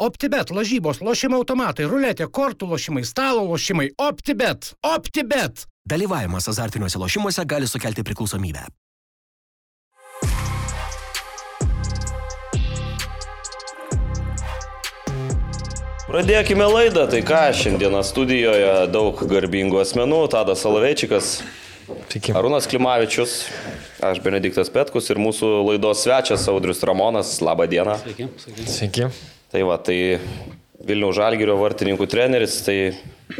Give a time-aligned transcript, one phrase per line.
[0.00, 3.90] OptiBet, lažybos, lošimo automatai, ruletė, kortų lošimai, stalo lošimai.
[4.00, 4.70] OptiBet.
[4.80, 5.66] OptiBet.
[5.84, 8.62] Dalyvavimas azartiniuose lošimuose gali sukelti priklausomybę.
[16.08, 21.28] Pradėkime laidą, tai ką, šiandieną studijoje daug garbingų asmenų, Tadas Salaveičikas,
[22.08, 22.32] Sveiki.
[22.40, 23.36] Arūnas Klimavičius,
[24.00, 27.98] aš Benediktas Petkus ir mūsų laidos svečias Audrius Ramonas, laba diena.
[28.00, 28.66] Sveiki, sveiki.
[28.78, 29.10] Sveiki.
[29.50, 29.96] Tai va, tai
[30.86, 32.76] Vilnių Žalgirio vartininkų treneris, tai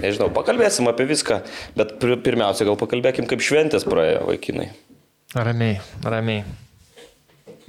[0.02, 1.41] nežinau, pakalbėsim apie viską,
[1.78, 4.68] bet pir pirmiausia gal pakalbėkim, kaip šventės praėjo vaikinai.
[5.38, 6.42] Ramiai, ramiai.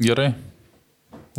[0.02, 0.32] Gerai.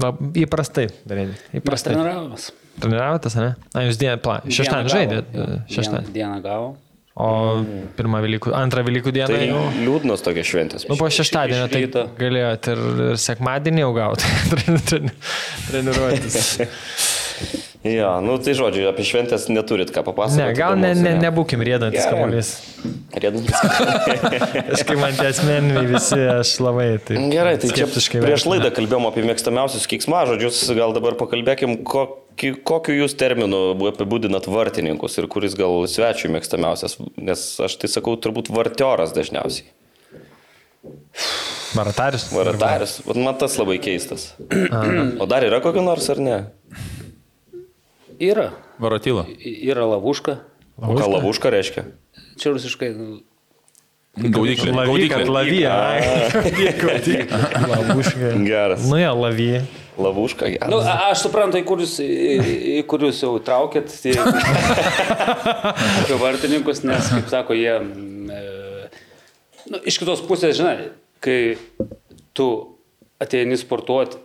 [0.01, 1.37] Lab, įprastai darėte.
[1.59, 1.93] Įprastai.
[1.93, 2.47] treniravomės.
[2.81, 3.51] Treniravotės, ne?
[3.75, 5.35] Na, jūs dieną, pla, šeštadienį Dieną žaidėt.
[5.35, 6.15] gavo, jo, Šeštadienį.
[6.15, 6.71] Dieną, dieną gavo.
[7.21, 7.29] O
[7.99, 9.65] pirmą Velykų, antrą Velykų dieną Tai jau.
[9.85, 10.87] liūdnos tokios šventės.
[10.89, 11.83] Nu, po šeštadienio tai
[12.17, 12.81] galėjot ir,
[13.11, 14.31] ir sekmadienį jau gauti
[15.69, 16.39] treniruotis.
[17.83, 20.39] Ja, nu tai žodžiu, apie šventės neturit ką papasakoti.
[20.39, 22.13] Ne, gal ne, ne, nebūkim rėdantis Gerai.
[22.15, 22.51] kamuolys.
[23.11, 23.59] Rėdantis.
[24.71, 29.27] Kažkaip man tie asmeniniai visi, aš labai tai Gerai, tai čia prieš laidą kalbėjom apie
[29.27, 36.31] mėgstamiausius kiksmažodžius, gal dabar pakalbėkim, kokį, kokiu jūs terminu apibūdinat vartininkus ir kuris gal svečių
[36.39, 39.67] mėgstamiausias, nes aš tai sakau turbūt vartioras dažniausiai.
[41.73, 42.31] Varatarius.
[42.31, 44.33] Varatarius, Vat man tas labai keistas.
[45.19, 46.43] O dar yra kokio nors ar ne?
[48.23, 48.49] Yra.
[48.83, 49.27] Varatyla.
[49.43, 50.37] Yra lavuška.
[50.79, 51.85] O ką lavuška reiškia?
[52.41, 52.91] Čia rusiškai.
[52.97, 53.21] nu,
[54.33, 54.73] Gaudyklė.
[54.77, 55.27] Gaudyklė.
[55.33, 55.73] lavija.
[57.73, 58.33] Lavuška.
[58.45, 58.85] Geras.
[58.91, 59.63] Nu jo, lavija.
[59.99, 60.71] Lavuška, geras.
[60.73, 62.09] Nu, a- aš suprantu, į kurius, į,
[62.81, 64.15] į kurius jau traukėt, tai
[66.23, 68.89] vartininkus, nes, kaip sako, jie, mm, e,
[69.73, 70.91] nu, iš kitos pusės, žinai,
[71.23, 71.39] kai
[72.37, 72.49] tu
[73.23, 74.17] ateini sportuoti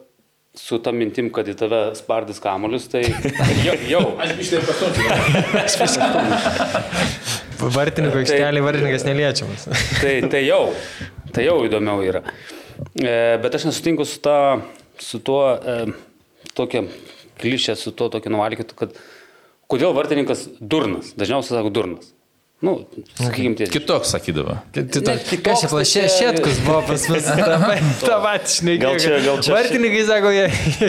[0.58, 3.04] su tą mintim, kad į tave spardys kamuolius, tai
[3.68, 4.54] jau, jau aš iš
[7.58, 9.68] Vartininko aikštelė, vartininkas neliečiamas.
[10.02, 10.62] tai, tai jau,
[11.34, 12.22] tai jau įdomiau yra.
[13.02, 14.38] E, bet aš nesutinku su, ta,
[15.02, 15.78] su tuo e,
[16.58, 16.84] tokia
[17.42, 18.94] klišė, su tuo tokia nuvalkytu, kad
[19.72, 22.14] kodėl vartininkas durnas, dažniausiai sako durnas.
[22.58, 22.72] Nu,
[23.20, 23.70] sakykime, tiesiai.
[23.76, 24.56] Kitoks sakydavo.
[24.74, 27.28] Kas čia plašė šėtkus buvo pas mus?
[28.08, 28.16] Ta
[28.50, 28.80] šnekėjo.
[28.82, 30.48] Gal čia- gal čia- Vartininkai sako, jie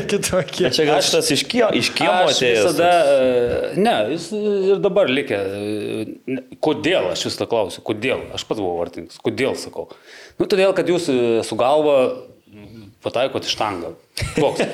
[0.09, 0.71] kitokie.
[0.73, 2.63] Čia gal šitas iš, kie, iš kiemo Aš atėjęs.
[2.63, 5.43] visada, e, ne, jis ir dabar likę.
[5.45, 8.25] e, Kodėl, aš visą klausiu, kodėl?
[8.33, 9.91] Aš pats buvau vartininkas, kodėl sakau?
[10.41, 11.99] Nu, todėl, kad jūs e, su galva
[13.05, 13.95] pataikot iš tangą.
[14.39, 14.65] Koks?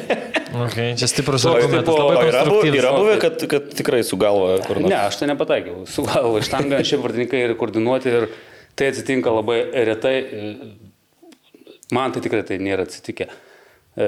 [0.55, 2.79] Okay, čia stiprus argumentas, labai yra, bu- konstruktyvus.
[2.79, 4.87] yra buvę, kad, kad tikrai su galva kur nors.
[4.93, 5.81] Ne, aš tai nepataikiau.
[5.91, 8.27] Su galva iš tangą, šiaip vartininkai yra koordinuoti ir
[8.79, 9.57] tai atsitinka labai
[9.91, 10.13] retai.
[10.23, 10.53] e,
[11.91, 13.27] Man tai tikrai tai nėra atsitikę.
[13.99, 14.07] E,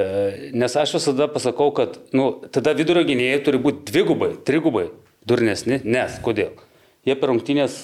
[0.54, 4.86] Nes aš visada pasakau, kad nu, tada vidurio gynėjai turi būti dvigubai, trigubai
[5.26, 5.80] durnesni.
[5.82, 6.54] Nes, kodėl?
[7.06, 7.74] Jie per rungtynės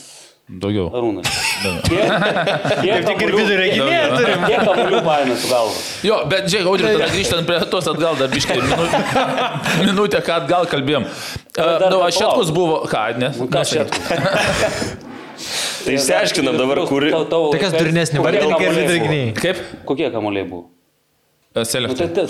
[0.50, 0.88] Daugiau.
[0.90, 1.22] arūnai.
[1.22, 4.42] Kaip Tik ir vidurio gynėjai turim.
[4.48, 5.76] Kiek kamuolių paėmė su galva?
[6.04, 9.00] Jo, bet žiūrėk, Audrey, tada grįžtant prie tos atgal, dar biškai minutę,
[9.86, 11.06] minutę, ką atgal kalbėjom.
[11.06, 12.10] Na, palauk.
[12.18, 13.30] Šetkus buvo, ką, ne?
[13.38, 13.86] Nu, ką čia?
[15.82, 17.06] Tai išsiaiškinam dabar, kur...
[17.06, 19.32] Tai kas durnesni, vartininkai ir vidurio gynėjai?
[19.38, 19.62] Kaip?
[19.88, 20.68] Kokie kamuoliai buvo?
[21.52, 22.08] Selektai.
[22.16, 22.26] tai,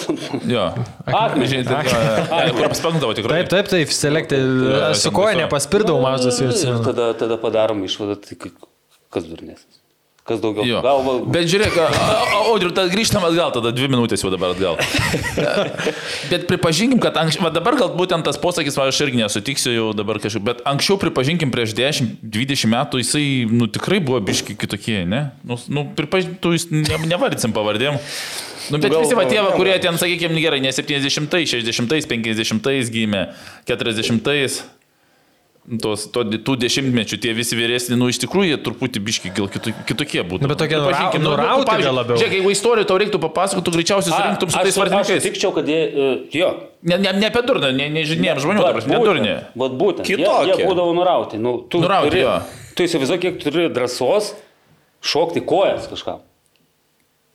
[0.50, 0.65] Jo.
[1.06, 1.53] Akmenys.
[1.53, 3.43] Žinai, jo, jo, jo, kur paspangdavo tikrai.
[3.43, 4.41] Taip, taip, taip, selektai.
[4.88, 8.41] Aš su koja nepaspirdau mažas ir Ir tada, tada padarom išvadą, tai
[9.12, 9.82] kas durnesnis.
[10.22, 10.62] Kas daugiau?
[10.62, 10.78] Jo.
[10.84, 11.16] Galva.
[11.34, 11.75] Bet žiūrėk,
[12.47, 14.78] Audriu, tad grįžtam atgal, tada dvi minutės jau dabar atgal.
[16.31, 20.21] bet pripažinkim, kad anksčiau, dabar gal būtent tas posakis, va, aš irgi nesutiksiu jau dabar
[20.22, 25.25] kažkaip, bet anksčiau pripažinkim prieš 10-20 metų jisai, nu tikrai buvo biški kitokie, ne?
[25.43, 27.99] Nu, nu pripažinkim, tu ne, nevardysim pavardėm.
[28.71, 33.27] Nu, bet Gal- visi va tie, kurie ten, sakykime, gerai, ne 70, 60, 50 gimė,
[33.67, 34.62] 40
[35.83, 39.71] tos, to, tų dešimtmečių, tie visi vyresni, nu iš tikrųjų jie truputį biški gal kitu,
[39.87, 40.43] kitokie būtų.
[40.43, 42.17] Nu, bet tokie Pripažinkim, nurau- nurauti pavyzdžiui, gal labiau.
[42.19, 45.23] Žiūrėk, jeigu istorijų tau reiktų papasakoti, tu greičiausiai surinktum su tais aš vardininkais.
[45.23, 46.49] sutikčiau, kad jie, e, jo.
[46.83, 49.37] Ne, ne, ne apie durną, ne, nežinėjom žmonių, ta prasme, ne durnė.
[49.55, 50.03] Vat būtent.
[50.11, 50.50] Jie, Kitokie.
[50.58, 51.38] jie būdavo nurauti.
[51.38, 52.35] Nu, tu, Nurauti, turi, jo.
[52.75, 54.35] tu įsivaizduoji, kiek turi drąsos
[55.00, 56.19] šokti kojas kažkam.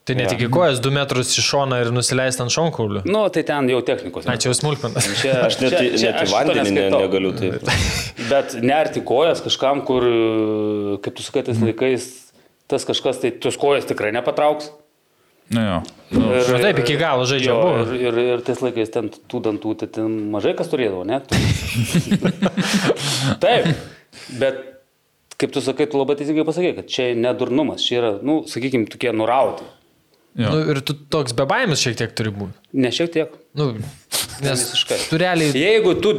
[0.08, 3.02] Tai ne tik į kojas, du metrus į šoną ir nusileisti ant šonkaulių.
[3.04, 4.24] Nu, tai ten jau technikos.
[4.24, 5.04] Na, čia jau smulkmenas.
[5.20, 7.68] Čia, Aš net, į- net į vandenį ne, negaliu taip.
[8.30, 10.06] Bet nerti kojas kažkam, kur,
[11.04, 12.08] kaip tu sakai, tais laikais,
[12.72, 14.72] tas kažkas, tai tos kojas tikrai nepatrauks.
[15.52, 15.76] Na jo.
[16.12, 17.84] Nu, Ir, Na taip, iki galo žaidžia jo, buvo.
[17.96, 21.20] ir, ir, ir tais laikais ten tų dantų, tai ten mažai kas turėdavo, ne?
[23.40, 23.68] Taip,
[24.40, 24.60] bet
[25.38, 29.12] kaip tu sakai, tu labai teisingai pasakė, kad čia nedurnumas, čia yra, nu, sakykime, tokie
[29.14, 29.64] nurauti.
[30.34, 30.50] Jo.
[30.50, 32.56] Nu, ir tu toks bebaimis šiek tiek turi būti.
[32.72, 33.32] Ne šiek tiek.
[33.58, 33.72] Nu,
[34.44, 34.98] Nes visiškai.
[35.10, 36.12] tu realiai Jeigu tu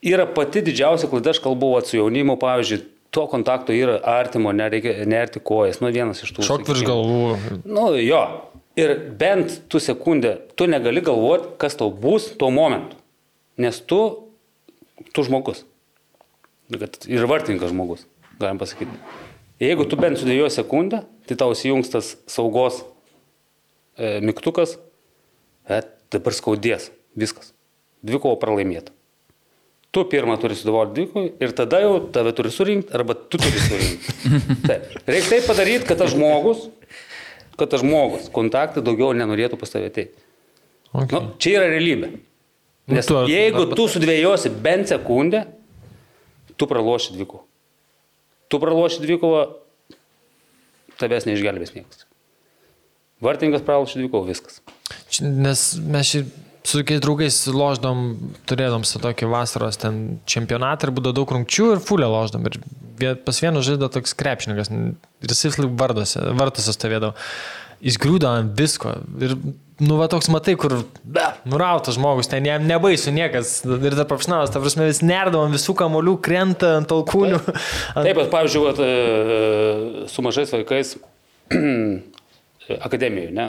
[0.00, 5.02] yra pati didžiausia klaida, aš kalbu vat, su jaunimu, pavyzdžiui, to kontakto yra artimo, nereikia
[5.10, 6.46] nerti kojas, nu vienas iš tų.
[6.46, 7.60] šok virš galvų.
[7.66, 8.22] Nu jo.
[8.78, 12.94] Ir bent tu sekundę, tu negali galvoti, kas tau bus tuo momentu.
[13.60, 13.98] Nes tu,
[15.12, 15.64] tu žmogus.
[16.70, 18.06] Kad Ir vartininkas žmogus,
[18.38, 18.94] galim pasakyti.
[19.60, 22.78] Jeigu tu bent sudėjai sekundę, tai tau įsijungs tas saugos
[24.00, 24.78] e, mygtukas,
[25.68, 25.82] e,
[26.12, 26.88] dabar skaudės.
[27.18, 27.52] Viskas.
[28.06, 28.94] Dvikovo pralaimėta.
[29.90, 34.14] Tu pirmą turi sudavolti dvikovai ir tada jau tave turi surinkti arba tu turi surinkti.
[34.68, 34.84] Taip.
[35.10, 36.68] Reikia taip padaryti, kad tas žmogus,
[37.58, 40.14] kad tas žmogus kontaktą daugiau nenorėtų pas tave ateiti.
[40.94, 41.10] Okay.
[41.16, 42.12] Nu, čia yra realybė.
[42.90, 45.42] Nes tu- jeigu tu sudvėjosi bent sekundę,
[46.58, 47.42] tu praloši dvikovą.
[48.50, 49.42] Tu praloši dvikovą,
[51.02, 52.06] tavęs neišgelbės niekas.
[53.20, 54.62] Vartininkas praloši dvikovą, viskas.
[55.20, 56.24] Nes mes šį
[56.64, 58.10] su tokiais draugais loždom,
[58.48, 62.46] turėdom su tokį vasaros ten čempionatą ir būdavo daug rungčių ir fulę loždom.
[62.48, 67.16] Ir pas vieną žaidė toks krepšininkas ir jis vis laik vartuose stovėdavo.
[67.80, 68.92] Jis grūdo ant visko.
[69.24, 69.38] Ir,
[69.80, 73.54] nu, va toks matai, kur, be, nurautas žmogus, ten jam nebaisu niekas.
[73.64, 77.40] Ir dar profesionalas, ta prasme, vis nerdavom visų kamolių, krenta ant alkūnių.
[77.48, 80.98] Taip, aš, pavyzdžiui, vat, e, su mažais vaikais
[82.78, 83.46] akademijoje, ne,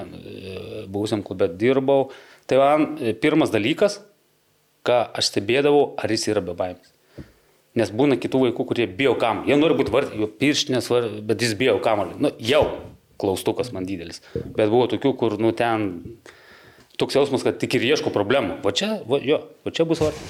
[0.91, 2.09] buvusiam klube dirbau.
[2.49, 2.87] Tai man
[3.21, 3.99] pirmas dalykas,
[4.87, 6.93] ką aš stebėdavau, ar jis yra be baimės.
[7.77, 9.45] Nes būna kitų vaikų, kurie bijo kam.
[9.47, 10.89] Jie nori būti vartai, jo pirštinės,
[11.23, 12.17] bet jis bijo kamolį.
[12.19, 12.65] Nu, jau
[13.21, 14.19] klaustukas man didelis.
[14.33, 15.85] Bet buvo tokių, kur, nu, ten
[16.99, 18.59] toks jausmas, kad tik ir ieško problemų.
[18.65, 20.27] Va čia, va, jo, va čia bus vartai.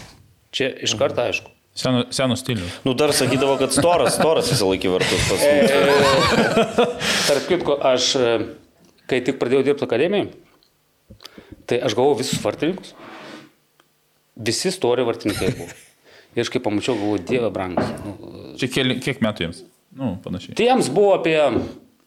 [0.54, 1.50] Čia iš karto aišku.
[1.74, 2.82] Seno, seno stilius.
[2.84, 6.26] Nu, dar sakydavo, kad storas, storas visą laikį vartus pas mus.
[7.30, 8.10] Tarp kitko, aš,
[9.12, 10.32] kai tik pradėjau dirbti akademijoje,
[11.70, 12.96] tai aš gavau visus vartininkus.
[14.42, 15.70] Visi stori vartininkai buvo.
[16.36, 17.90] Ir aš kai pamačiau, galvoju, Dieve brangus.
[18.06, 18.14] Nu,
[18.60, 19.58] Čia keli, kiek metų jiems?
[20.00, 20.56] Nu, panašiai.
[20.56, 21.36] tai jiems buvo apie,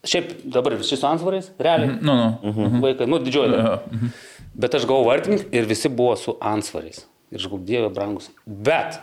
[0.09, 1.99] šiaip dabar visi su ansvarais, realiai.
[2.01, 2.53] Nu, nu.
[2.55, 2.79] Mhm.
[2.81, 3.53] Vaikai, nu didžioji.
[3.53, 4.23] Dalis.
[4.57, 7.03] Bet aš gavau vartininką ir visi buvo su ansvarais.
[7.29, 8.31] Ir aš galvoju, Dieve brangus.
[8.47, 8.97] Bet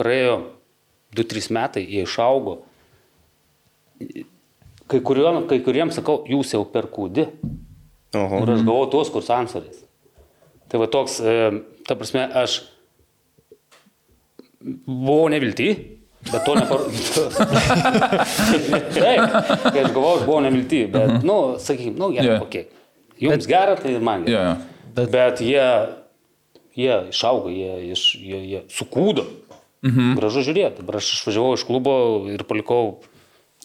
[0.00, 0.36] praėjo
[1.16, 2.58] 2-3 metai, jie išaugo.
[4.88, 7.26] Kai, kurio, kai kuriems sakau, jūs jau per kūdi.
[8.16, 8.40] Oho.
[8.40, 9.82] Ir aš gavau tuos, kur su ansvarais.
[10.68, 11.34] Tai va toks, e,
[11.88, 12.62] ta prasme, aš
[14.86, 15.68] buvau nevilti,
[16.30, 17.28] bet to neparodžiau.
[18.96, 19.36] Taip,
[19.68, 22.44] kai aš gavau, aš buvau nevilti, bet, nu, sakykime, nu, gerai, yeah.
[22.44, 22.58] ok.
[23.18, 24.48] Jums bet, gera, tai ir man Jo, gera.
[24.48, 24.92] jo.
[24.98, 25.66] Bet, bet jie,
[26.78, 29.26] jie išaugo, jie, iš, jie, jie sukūdo.
[29.86, 30.16] Mhm.
[30.18, 30.82] Gražu žiūrėti.
[30.98, 31.94] Aš išvažiavau iš klubo
[32.32, 32.98] ir palikau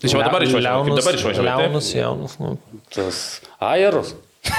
[0.04, 0.84] Tai čia dabar išvažiavau.
[0.84, 1.64] Kaip dabar išvažiavau.
[1.64, 2.58] Jaunus, jaunus, nu.
[2.92, 3.18] tas
[3.64, 4.12] aerus.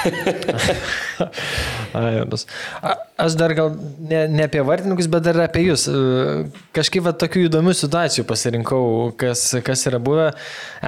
[3.15, 5.85] Aš dar gal ne, ne apie vartininkus, bet dar apie jūs.
[5.87, 5.99] E,
[6.75, 8.81] Kažkaip va, tokių įdomių situacijų pasirinkau,
[9.19, 10.25] kas, kas yra buvę.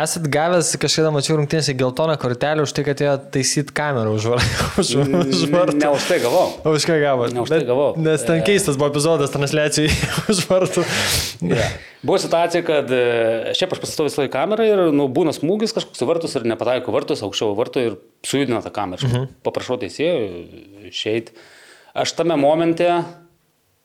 [0.04, 4.48] Esat gavęs, kažkada mačiau rungtynėse geltoną kortelę už tai, kad ėjo taisyti kamerą už var-
[4.84, 5.78] už- už vartų.
[5.80, 6.48] Ne už tai gavau.
[6.68, 7.32] O už ką gavot?
[7.38, 7.94] Ne už tai gavau.
[7.96, 9.94] Nes ten keistas buvo epizodas transliacijai
[10.34, 10.84] už vartų.
[11.48, 11.78] Yeah.
[12.06, 13.00] Buvo situacija, kad e,
[13.58, 17.24] šiaip aš pasitau visą laiką kamerą ir nu, būna smūgis kažkoks vartus ir nepataiko vartus,
[17.26, 19.04] aukščiau vartų ir sujudina tą kamerą.
[19.04, 19.28] Uh -huh.
[19.44, 20.16] Paprašau teisėjo
[20.90, 21.32] išeiti.
[21.94, 23.04] Aš tame momente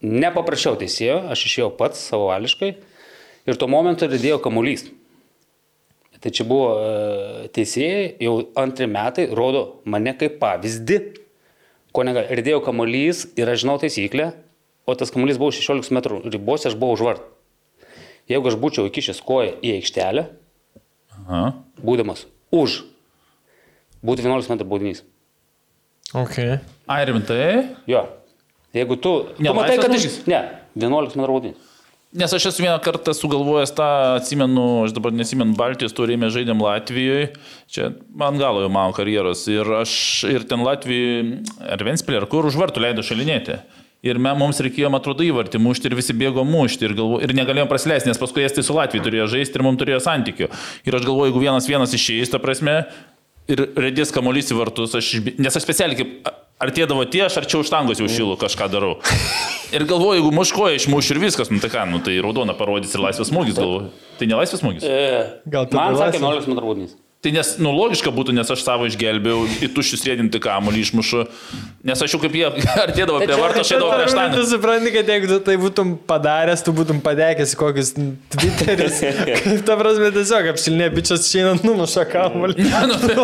[0.02, 2.74] nepaprašiau teisėjo, aš išėjau pats savavališkai
[3.46, 4.86] ir tuo momentu rėdėjo kamuolys.
[6.22, 10.98] Tai čia buvo e, teisėjai, jau antri metai rodo mane kaip pavyzdį,
[11.90, 12.30] ko negali.
[12.38, 14.28] Rėdėjo kamuolys ir aš žinau taisyklę,
[14.86, 17.26] o tas kamuolys buvo 16 metrų ribose, aš buvau už vartų.
[18.30, 20.28] Jeigu aš būčiau įkišęs koją į aikštelę,
[21.24, 21.42] Aha.
[21.82, 22.84] būdamas už,
[24.06, 25.02] būtų 11 metrų baudinys.
[26.12, 26.58] Okay.
[26.90, 27.76] Ai, rimtai?
[27.88, 28.06] Jo.
[28.76, 29.12] Jeigu tu...
[29.38, 30.22] Ne, tu matai, kad iš...
[30.28, 30.44] Ne,
[30.76, 31.68] 11 metrų baudinys.
[32.12, 33.84] Nes aš esu vieną kartą sugalvojęs tą,
[34.18, 37.30] atsimenu, aš dabar nesimenu, Baltijos turėjome žaidėm Latvijoje,
[37.72, 37.86] čia
[38.20, 39.94] man galo jau mano karjeros, ir aš
[40.28, 41.38] ir ten Latvijoje,
[41.72, 43.56] ar Ventspilė, ar kur už vartų leido šalinėti.
[44.04, 47.32] Ir me, mums reikėjo, man atrodo, įvartį mušti ir visi bėgo mušti ir, galvo, ir
[47.38, 50.50] negalėjom praleisti, nes paskui estai su Latvija turėjo žaisti ir mums turėjo santykių.
[50.84, 52.80] Ir aš galvoju, jeigu vienas vienas išėjęs, ta prasme,
[53.50, 56.30] ir redės kamuolys į vartus, aš, nes aš specialiai kaip
[56.62, 58.96] artėdavo tie, aš arčiau štangos jau šilu kažką darau.
[59.74, 63.00] Ir galvoju, jeigu muškoja išmuš ir viskas, nu tai ką, nu tai raudona parodys ir
[63.00, 63.86] laisvės smūgis, galvoju.
[64.18, 64.84] Tai ne laisvės smūgis.
[64.84, 66.44] E, Gal tada man sakė laisvas?
[66.44, 66.92] 11 metrų baudinys.
[67.22, 71.20] Tai nes, nu, logiška būtų, nes aš savo išgelbėjau, į tuščius sėdinti kamuolį išmušu,
[71.86, 72.48] nes aš jau kaip jie
[72.82, 74.24] artėdavo prie varto, aš eidavau prieš tą.
[74.32, 77.92] Tu supranti, kad jeigu tu tai būtum padaręs, tu būtum padekęs į kokius
[78.34, 78.98] Twitteris.
[79.28, 82.66] Kaip ta prasme tiesiog apšilnė bičias šiandien numuša kamuolį.
[82.92, 83.14] Nu, tai,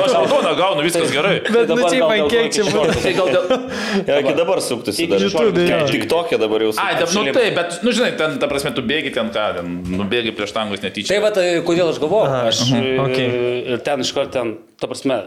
[0.00, 1.34] aš alkoholą gaunu, viskas gerai.
[1.44, 2.84] Bet nu dabar čia man kiek to čia iki buvo.
[2.86, 3.02] šortų.
[3.04, 3.66] Tai gal dėl...
[4.08, 5.20] Ja, iki dabar suktųsi dar.
[5.20, 5.66] YouTube.
[5.90, 7.18] Tik tokia dabar jau Ai, suktųsi.
[7.18, 10.32] da, nu taip, bet, nu žinai, ten, ta prasme, tu bėgi ten ką, ten, nubėgi
[10.38, 11.12] prieš tangus netyčia.
[11.12, 12.62] Tai va, tai kodėl aš galvoju, aš
[13.04, 13.33] okei.
[13.74, 15.20] Ir ten iš karto ten, ta prasme,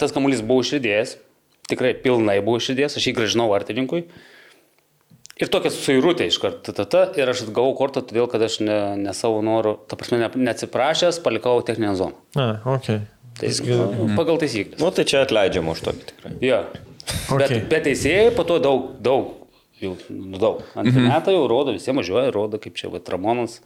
[0.00, 1.14] tas kamuolys buvo išridėjęs,
[1.70, 4.06] tikrai pilnai buvo išridėjęs, aš jį gražinau vartininkui.
[5.38, 9.14] Ir tokia suirutė iš karto, tata, ir aš atgavau kortą, todėl kad aš ne, ne
[9.14, 12.18] savo noru, ta prasme, ne, neatsiprašęs, palikau techninę zoną.
[12.34, 12.90] Na, ok.
[13.38, 14.80] Tai, nu, pagal taisyklės.
[14.82, 16.32] Nu, tai čia atleidžiama už tokį tikrai.
[16.42, 16.64] Jo.
[17.30, 17.38] Okay.
[17.38, 19.30] Bet, bet teisėjai po to daug, daug,
[19.78, 20.64] jau nu, daug.
[20.74, 21.30] Ant mhm.
[21.30, 23.60] jau rodo, visiems važiuoja, rodo, kaip čia, va, Ramonas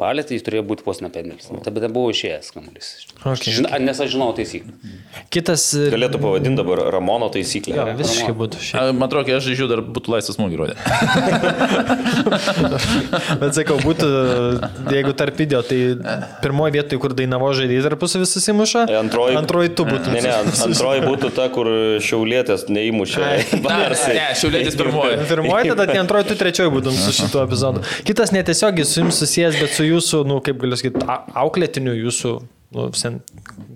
[0.00, 1.50] palėtė, jis turėjo būti vos nependelis.
[1.52, 2.88] Tai bet buvo išėjęs kamuolys.
[3.20, 3.52] Okay.
[3.58, 4.72] Žin, nes aš žinau taisyklę.
[5.34, 5.66] Kitas.
[5.76, 7.76] e, Galėtų pavadinti dabar Ramono taisyklę.
[7.76, 8.94] Jo, visiškai būtų šiaip.
[8.96, 10.76] Man atrodo, kai aš žiūriu, dar būtų laisvas smūgį rodė.
[13.40, 14.08] Bet sakau, būtų,
[14.94, 15.78] jeigu tarp video, tai
[16.42, 20.12] pirmoji vietoje, kur dainavo žaidėjai tarpusavį susimuša, Antroji- antroji tu būtų.
[20.14, 21.66] Ne, ne, ant- antroji būtų ta, kur
[22.04, 23.20] šiaulėtės neįmušė.
[23.60, 24.14] Ne, Barsai.
[24.16, 25.16] ne, šiaulėtis pirmoji.
[25.28, 27.82] Pirmoji, tada tai antroji, tu trečioji būtum su šituo epizodu.
[28.06, 32.32] Kitas netiesiogiai su jums susijęs, bet su jūsų, nu, kaip galiu sakyti, a- auklėtiniu jūsų
[32.76, 33.18] nu, sen,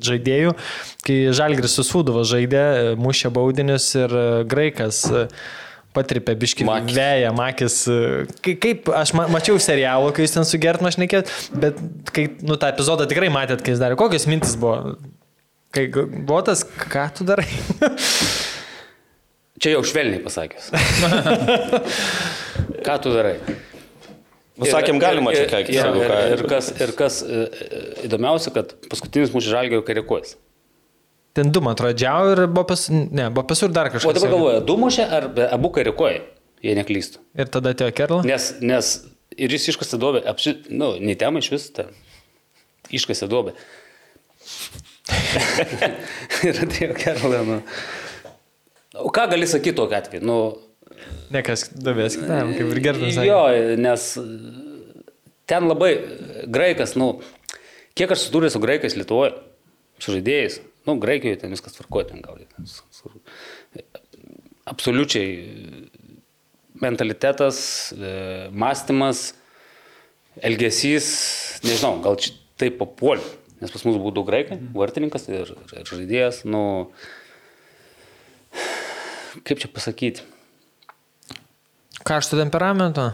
[0.07, 0.53] žaidėjų,
[1.07, 2.65] kai Žalgris susūdavo žaidė,
[3.03, 5.25] mušė baudinius ir e, graikas e,
[5.95, 6.95] patripė biškį Makis.
[6.99, 7.77] vėją, makis.
[7.91, 7.99] e,
[8.43, 11.79] kai- Kaip, aš ma mačiau serialą, kai jūs ten su Gertma šnekėt, bet
[12.15, 13.99] kai, nu, tą epizodą tikrai matėt, kai jis darė.
[13.99, 14.95] Kokios mintis buvo?
[15.75, 17.47] Kai buvo tas, ką tu darai?
[19.59, 20.71] Čia jau švelniai pasakius.
[22.87, 23.37] Ką tu darai?
[24.55, 25.75] Nu, sakėm, galima čia ir, keikti.
[25.75, 30.37] ir, ir, ką- ir, kas, ir kas e, e, įdomiausia, kad paskutinis mūsų žalgėjo karikuojas.
[31.35, 32.85] Ten du, man atrodo, džiau ir buvo pas...
[32.95, 34.07] Ne, buvo pasur dar kažkas.
[34.07, 36.21] O dabar galvoju, du mušė ar abu karikuoja,
[36.63, 37.19] jei neklystu.
[37.35, 38.21] Ir tada atėjo Kerla.
[38.31, 38.93] Nes, nes
[39.35, 41.91] ir jis iškasė duobę, apši, nu, nei tema iš vis, ten,
[42.95, 43.57] iškasė duobę.
[46.47, 47.59] ir atėjo Kerla, nu.
[49.03, 50.23] O ką gali sakyti tokiu atveju?
[50.23, 50.39] Nu,
[51.35, 53.19] Nekas davės kitam, kaip ir Gertas.
[53.27, 53.41] Jo,
[53.81, 54.07] nes
[55.51, 55.93] ten labai
[56.51, 57.19] graikas, nu,
[57.99, 59.35] kiek aš susidūrė su graikais Lietuvoje,
[60.03, 62.41] su žaidėjais, nu, graikijoje ten viskas tvarkoja, ten gal.
[64.65, 65.29] Absoliučiai
[66.81, 67.59] mentalitetas,
[67.93, 68.15] e,
[68.51, 69.33] mąstymas,
[70.43, 71.09] elgesys,
[71.65, 73.23] nežinau, gal čia taip papuolė,
[73.61, 76.65] nes pas mus būtų graikai, vartininkas ir, ir žaidėjas, nu,
[79.47, 80.27] kaip čia pasakyti.
[82.05, 83.11] Karšto temperamento.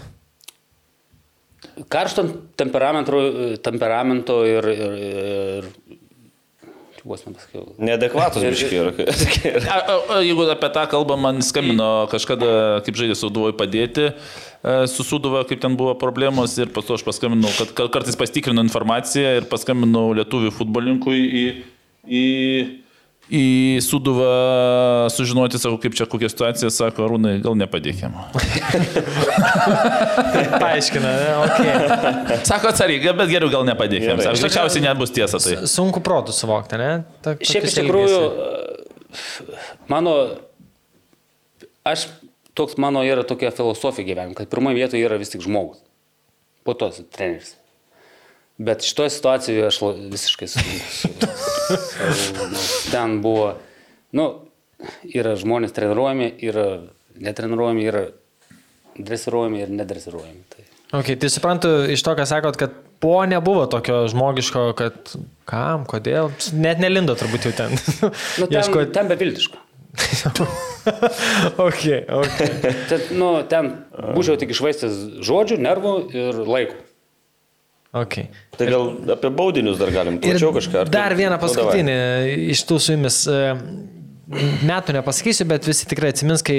[1.89, 2.25] Karšto
[2.59, 3.21] temperamento,
[3.63, 4.67] temperamento ir...
[4.75, 5.69] ir, ir
[6.97, 7.63] čia vos nepasakiau.
[7.81, 8.91] Neadekvatus Ir- biški yra.
[9.63, 12.51] A, a, a, jeigu apie tą kalbą man skambino kažkada,
[12.85, 17.07] kaip žaidė Suduvoj padėti, e, su Suduva, kaip ten buvo problemos ir po to aš
[17.07, 21.45] paskambinau, kad kar- kartais pasitikrinu informaciją ir paskambinau lietuvių futbolininkui į,
[22.05, 22.25] į,
[23.31, 28.17] į Suduvą sužinoti, sako, kaip čia kokia situacija, sako, Arūnai, gal nepadėkėm.
[30.63, 31.29] Paaiškina, ne?
[31.45, 32.41] Okay.
[32.49, 34.23] Sako atsargiai, bet geriau gal nepadėkėm.
[34.33, 35.61] Aš greičiausiai nebus tiesa tai.
[35.71, 36.91] Sunku protų suvokti, ne?
[37.25, 38.19] Ta, Šiaip iš tikrųjų,
[39.93, 40.17] mano,
[41.87, 42.09] aš,
[42.59, 45.79] toks mano yra tokia filosofija gyvenime, kad pirmoje vietoje yra vis tik žmogus,
[46.67, 47.60] po to treneris.
[48.61, 49.79] Bet šitoje situacijoje aš
[50.13, 50.61] visiškai su,
[50.93, 53.55] su, su, nu, ten buvo,
[54.13, 54.27] nu,
[55.09, 56.67] yra žmonės treniruojami, yra
[57.21, 58.05] netreniruojami, yra
[59.01, 60.45] dresiruojami ir nedresiruojami.
[60.53, 60.67] Tai.
[61.01, 65.15] Okay, tai suprantu iš to, ką sakot, kad po nebuvo tokio žmogiško, kad
[65.49, 67.77] kam, kodėl, net nelindo turbūt jau ten.
[68.41, 69.61] Nu, ten, Ieškot- ten beviltiška.
[71.67, 71.83] ok,
[72.15, 72.37] ok.
[72.91, 73.73] Ten, nu, ten
[74.15, 76.77] būčiau tik išvaistęs žodžių, nervų ir laiko.
[77.93, 78.29] Okay.
[78.57, 80.85] Tai gal apie baudinius dar galim plačiau kažką.
[80.85, 81.23] ar dar taip?
[81.23, 81.97] vieną Nu, paskutinį
[82.55, 83.25] iš tų su jumis.
[83.27, 83.41] e,
[84.31, 86.55] Metų nepasakysiu, bet visi tikrai atsimins, kai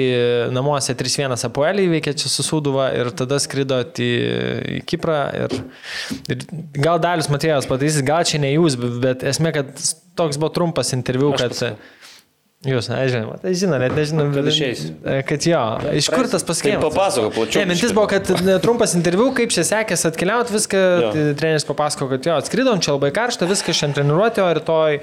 [0.52, 4.10] namuose 3-1 apuelį įveikė čia su Sūduva ir tada skridot į,
[4.76, 5.22] į Kiprą.
[5.46, 5.54] Ir,
[6.34, 6.44] ir
[6.76, 9.72] gal Dalius Matėjas pataisys, gal čia ne jūs, bet esmė, kad
[10.20, 11.56] toks buvo trumpas interviu, Aš kad...
[11.56, 12.01] pasakiau.
[12.62, 14.92] Jūs, nežinau, tai žinau, net nežinau, Kad išeisiu.
[15.26, 15.62] kad jo,
[15.98, 16.84] iš kur tas Tai paskėjimas?
[16.94, 17.58] papasako plačiau.
[17.64, 18.30] Ne, mintis buvo, kad
[18.62, 23.10] trumpas interviu, kaip čia sekėsi atkeliauti, viską, tai treneris papasako, kad jo, atskridom, čia labai
[23.16, 25.00] karšta, viską šiandien treniruoti, o rytoj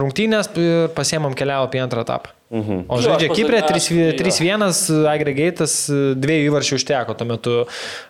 [0.00, 2.32] rungtynės ir pasiemam kelialapį į antrą etapą.
[2.52, 2.82] Mhm.
[2.92, 5.74] O žaidžia Kiprė pasak- aš- 3-1 agregatas,
[6.20, 7.54] dviejų įvarčių užteko tuo metu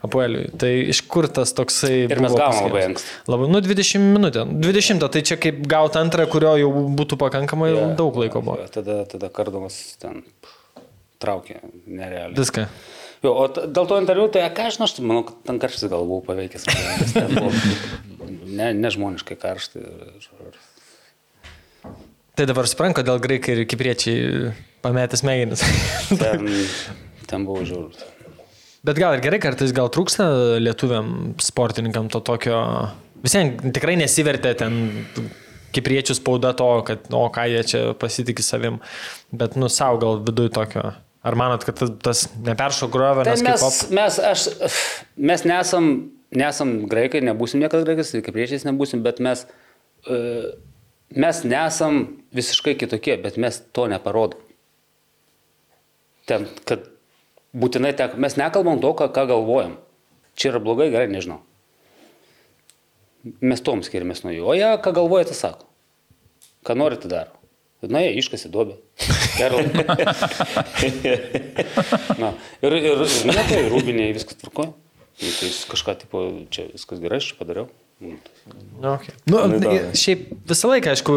[0.03, 0.49] Apueliui.
[0.59, 2.09] Tai iš kur tas toksai...
[2.11, 2.67] Ir mes buvo gavom paskirtas?
[2.67, 3.13] labai anksti.
[3.31, 4.43] Labai, nu 20 minutę.
[4.67, 8.59] 20, tai čia kaip gauti antrą, kurio jau būtų pakankamai Jo, daug laiko buvo.
[8.65, 10.25] jo, Tada, tada kardamas ten
[11.23, 12.35] traukė, nerealiai.
[12.35, 12.67] Viską.
[13.23, 16.03] Jo, o dėl to interviu, tai ką aš aš tai manau, kad ten karštis gal
[16.03, 16.67] buvau paveikęs.
[18.53, 19.81] Ne, nežmoniškai karštai.
[19.81, 20.17] Ir,
[20.51, 20.57] ir,
[22.33, 24.53] Tai dabar suprantu, kodėl graikai ir kipriečiai
[24.85, 25.65] pametė smegenis.
[26.23, 26.49] ten,
[27.31, 28.01] ten buvo žiūrint.
[28.83, 30.27] Bet gal ir gerai, kartais gal trūksta
[30.63, 32.59] lietuviam sportininkam to tokio...
[33.23, 34.79] Visiems tikrai nesivertė ten
[35.77, 38.81] kipriečių spauda to, kad, o ką jie čia pasitikė savim.
[39.31, 40.89] Bet, nu, savo gal viduje tokio.
[41.23, 43.95] Ar manot, kad tas, tas neperšo grovė, Tai nes mes, op...
[43.95, 44.49] mes, aš,
[45.31, 45.93] mes nesam,
[46.35, 49.45] nesam graikai, nebūsim niekada graikas, kaip priešiais nebūsim, bet mes,
[50.03, 50.19] e,
[51.17, 52.03] mes nesam
[52.35, 54.41] visiškai kitokie, bet mes to neparodom.
[56.29, 56.87] Ten, kad
[57.57, 59.77] būtinai tek, mes nekalbam to, ką, ką galvojam.
[60.39, 61.43] Čia yra blogai, gerai, nežinau.
[63.43, 64.47] Mes tom skiriamės nuo jų.
[64.49, 65.69] O jie, ką galvoja, tai sako.
[66.67, 67.39] Ką nori, tai daro.
[67.83, 68.77] Na, jie iškasi duobę.
[69.35, 69.67] Gerai.
[72.23, 72.31] Na,
[72.63, 74.71] ir, ir, ir ne, tai rūbiniai viskas tvarkoja.
[75.23, 76.23] Tai kažką, tipo,
[76.55, 77.67] čia viskas gerai, aš padariau.
[78.03, 79.61] Nu, tai- Nu, okay.
[79.63, 81.17] nu, šiaip visą laiką, aišku,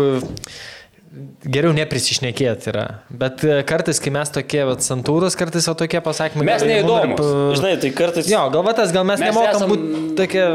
[1.47, 2.85] geriau neprisišnekėti yra.
[3.09, 6.45] Bet e, kartais, kai mes tokie, vat, santūrus, kartais jau tokie pasakymai.
[6.49, 7.21] Mes mum neįdomūs.
[7.23, 8.29] ir, Žinai, tai kartais...
[8.31, 10.45] Jo, galvatas, gal mes, Mes nemokam esam- būti tokie...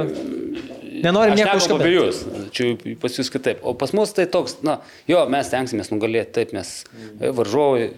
[1.00, 2.16] Nenorim nieko nekalbu apie jūs,
[2.52, 3.62] čia pas jūs kitaip.
[3.64, 4.74] O pas mus tai toks, na,
[5.08, 7.92] jo, mes tenksimės nugalėti, taip, mes e, varžovai e,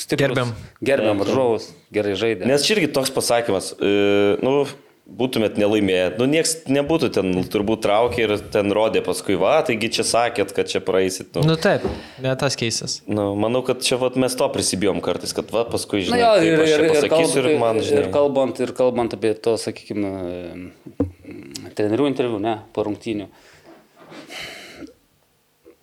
[0.00, 0.22] stiprus.
[0.30, 0.54] Gerbiam.
[0.80, 2.48] Gerbiam varžovus, gerai žaidė.
[2.48, 3.92] Nes čia irgi toks pasakymas, e,
[4.40, 4.62] nu,
[5.04, 10.06] būtumėt nelaimėję, nu, nieks nebūtų ten turbūt traukė ir ten rodė paskui, va, taigi čia
[10.08, 11.34] sakėt, kad čia praeisit.
[11.36, 11.44] Nu.
[11.52, 11.84] Nu taip,
[12.24, 13.02] ne tas keisas.
[13.04, 16.30] Nu, manau, kad čia vat, mes to prisibijom kartais, kad va, paskui, Na žinai, jo,
[16.40, 18.00] kaip ir, ir, ir, pasakysiu ir, kalbant, man, žinai.
[18.00, 20.14] ir, kalbant, ir kalbant apie to, sakykime,
[21.76, 23.28] trenerių interviu, ne, po rungtynių.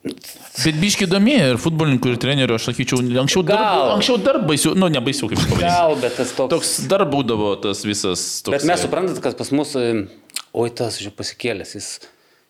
[0.01, 4.87] Bet biški įdomi ir futbolininkų, ir trenerių, aš sakyčiau, anksčiau dar, anksčiau dar baisiau, nu,
[4.89, 5.61] ne baisiau kaip pavadinti.
[5.61, 6.49] Gal, bet tas toks.
[6.55, 8.55] Toks dar būdavo tas visas toks.
[8.55, 11.89] Bet mes suprantat, kad pas mus, oi tas čia pasikėlęs, jis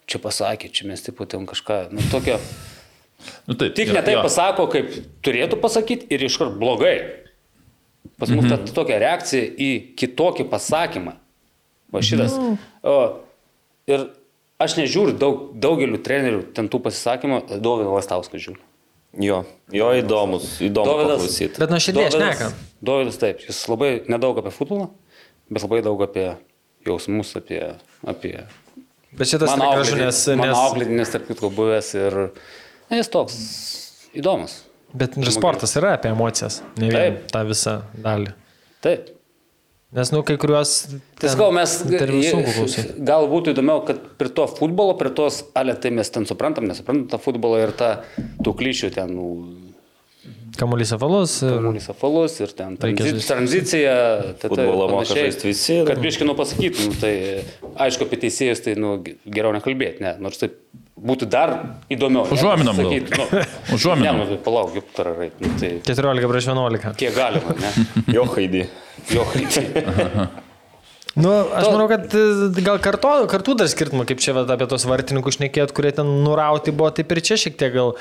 [0.08, 2.40] čia pasakė, čia mes taip pat kažką, nu tokio,
[3.46, 4.22] Nu, taip, tik jo, ne taip jo.
[4.26, 6.96] pasako, kaip turėtų pasakyti ir iškart blogai.
[8.18, 8.66] Pas mus Mhm.
[8.66, 9.68] ta tokia reakcija į
[10.00, 11.14] kitokį pasakymą.
[11.94, 12.34] Va šitas.
[12.40, 12.58] Nu.
[12.82, 12.96] O,
[13.86, 14.08] ir
[14.64, 18.62] aš nežiūriu daug, daugelių trenerių ten tų pasisakymų, Dovydas Lastauskas žiūri.
[19.20, 19.42] Jo,
[19.76, 21.60] jo įdomus, įdomu Dovydas- paklausyti.
[21.60, 22.52] Bet nuo širdies šneka.
[22.88, 24.88] Dovydas taip, jis labai nedaug apie futbolą,
[25.52, 26.30] bet labai daug apie
[26.88, 27.60] jausmus, apie...
[28.08, 28.38] apie
[29.12, 32.14] Bet šitas mano auklėtinis, nes auklėtinis, tarp kitko, buvęs ir
[32.88, 33.36] na, jis toks
[34.16, 34.54] įdomus.
[34.96, 37.26] bet ir sportas yra apie emocijas, ne vien Taip.
[37.34, 37.74] tą visą
[38.06, 38.32] dalį.
[38.86, 39.10] Taip.
[39.92, 40.70] Nes, nu, kai kuriuos...
[41.20, 41.74] Tai sakau, mes
[43.04, 47.10] gal būtų įdomiau, kad prie to futbolo, prie tos, ale tai mes ten suprantam, nesuprantam
[47.12, 47.90] tą futbolą ir tą
[48.46, 49.28] tų klišių ten, nu,
[50.60, 51.38] Kamuolys apvalus.
[51.44, 53.28] ir- kamuolys apvalus ir ten Reikia tranzi, žaisti.
[53.34, 53.94] tranzicija.
[54.22, 55.78] ta- ta- Futbolą moka žaisti visi.
[55.88, 57.14] Kad biškinu pasakytų, nu, tai
[57.88, 60.50] aišku, apie teisėjus tai nu, ge- geriau nekalbėti, ne, nors tai
[61.00, 61.56] būtų dar
[61.90, 62.28] įdomiau.
[62.28, 62.84] gal.
[62.84, 63.44] sakyt, Nu,
[63.80, 64.20] Užuominom.
[64.20, 66.96] Ne, nu, tai palauk, kaip tararai, nu, tai 14 prieš 11.
[67.00, 67.72] kiek galima, ne?
[68.14, 68.68] Jo, Haidį.
[69.10, 70.30] Jo, tai.
[71.16, 75.36] Nu, aš manau, kad e, gal kartu, kartu dar skirtumą, kaip čia apie tos vartininkus
[75.36, 77.92] šnekėt, kurie ten nurauti buvo, taip ir čia šiek tiek gal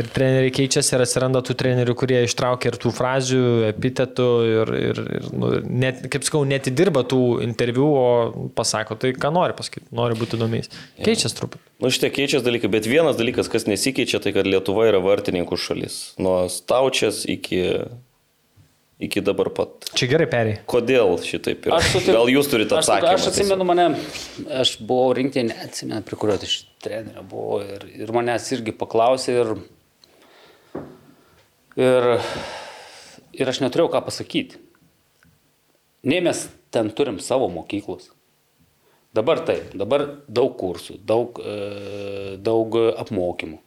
[0.00, 5.02] ir treneriai keičiasi ir atsiranda tų trenerių, kurie ištraukia ir tų frazių, epitetų ir, ir,
[5.18, 5.50] ir nu,
[5.84, 10.72] net, kaip sakau, netidirba tų interviu, o pasako tai, ką nori pasakyti, nori būti įdomiais.
[11.04, 11.62] Keičiasi truputį.
[11.84, 16.00] Nu, šitie keičiasi dalykai, bet vienas dalykas, kas nesikeičia, tai kad Lietuva yra vartininkų šalis.
[16.22, 17.60] Nuo staučias iki,
[19.06, 19.88] iki dabar pat.
[19.96, 20.58] Čia gerai perėjai.
[20.70, 21.78] Kodėl šitaip yra?
[21.78, 23.12] Aš sutinku- Gal jūs turite aš, atsakymą?
[23.18, 23.86] aš atsimenu mane,
[24.62, 29.54] aš buvau rinktinė, neatsimenu, prie kurio iš trenerio buvo ir, ir manęs irgi paklausė ir,
[31.80, 32.08] ir,
[33.34, 34.60] ir aš neturėjau ką pasakyti.
[36.04, 38.10] Nei mes ten turim savo mokyklos.
[39.14, 43.60] Dabar taip, dabar daug kursų, daug, e, daug apmokymų.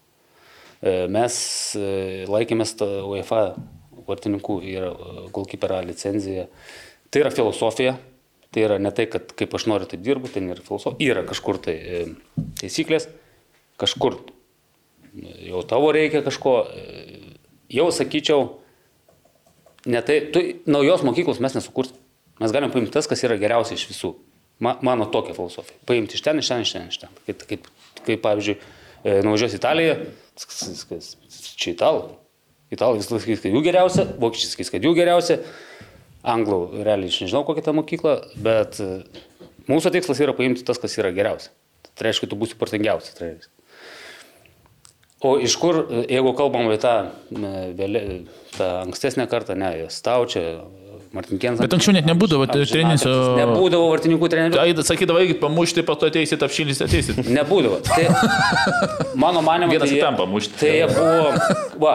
[0.83, 1.37] E, Mes
[1.79, 3.39] e, laikėmės tą UEFA
[4.07, 4.87] vartininkų ir
[5.35, 6.47] golkiperio licenciją.
[7.11, 7.97] Tai yra filosofija,
[8.51, 11.13] tai yra ne tai, kad kaip aš noriu, taip dirbu, tai nėra filosofija.
[11.13, 12.01] Yra kažkur tai e,
[12.61, 13.09] taisyklės,
[13.79, 14.19] kažkur
[15.47, 16.59] jau tavo reikia kažko.
[16.71, 17.33] e,
[17.67, 18.45] Jau sakyčiau,
[19.91, 20.39] ne tai, tu,
[20.71, 21.97] naujos mokyklos mes nesukursim.
[22.39, 24.13] Mes galim paimti tas, kas yra geriausia iš visų.
[24.63, 25.75] Ma, mano tokia filosofija.
[25.89, 27.17] Paimti iš ten, iš ten, iš ten, iš ten.
[27.27, 27.67] Kaip, kaip,
[28.05, 28.55] kaip pavyzdžiui,
[29.03, 29.97] e, nuvažiuos į Italiją,
[31.59, 32.05] čia italų.
[32.73, 35.37] Italai vis laik sakys, kad jų geriausia, vokiečiai sakys, kad jų geriausia,
[36.27, 38.89] anglų realiai aš nežinau kokia ta mokykla, bet e,
[39.69, 41.53] mūsų tikslas yra paimti tas, kas yra geriausia.
[41.95, 43.47] Tai reiškia, tu būsi protingiausias treneris.
[45.23, 46.97] O iš kur, e, jeigu kalbam apie tą,
[47.31, 48.03] e, vėlė,
[48.57, 50.43] tą ankstesnę kartą, ne, Staučia,
[51.15, 51.61] Martinkienas.
[51.63, 54.59] Bet anksčiau net nebūdavo treneris, Nebūdavo vartininkų trenerių.
[54.59, 57.21] Tai sakydavai, pamušti, po to ateisit, apšylysit, ateisit.
[57.31, 57.79] Nebūdavo.
[57.87, 58.03] Tai,
[59.23, 60.59] mano manimo, Vienas tai kitam pamušti.
[60.59, 61.31] Tai jie buvo,
[61.79, 61.93] va,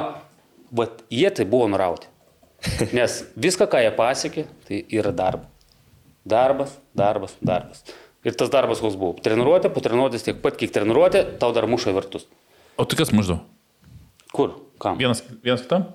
[0.75, 2.09] va, jie tai buvo nurauti.
[2.97, 5.51] Nes viską, ką jie pasiekė, tai yra darbas.
[6.23, 7.83] Darbas, darbas, darbas.
[8.23, 9.17] Ir tas darbas koks buvo.
[9.25, 12.29] Treniruotė, po treniruotės tiek pat, kiek treniruotė, tau dar muša į vartus.
[12.79, 13.41] O tai kas muždu?
[14.33, 14.55] Kur?
[14.83, 15.01] Kam?
[15.01, 15.89] Vienas, vienas kitam?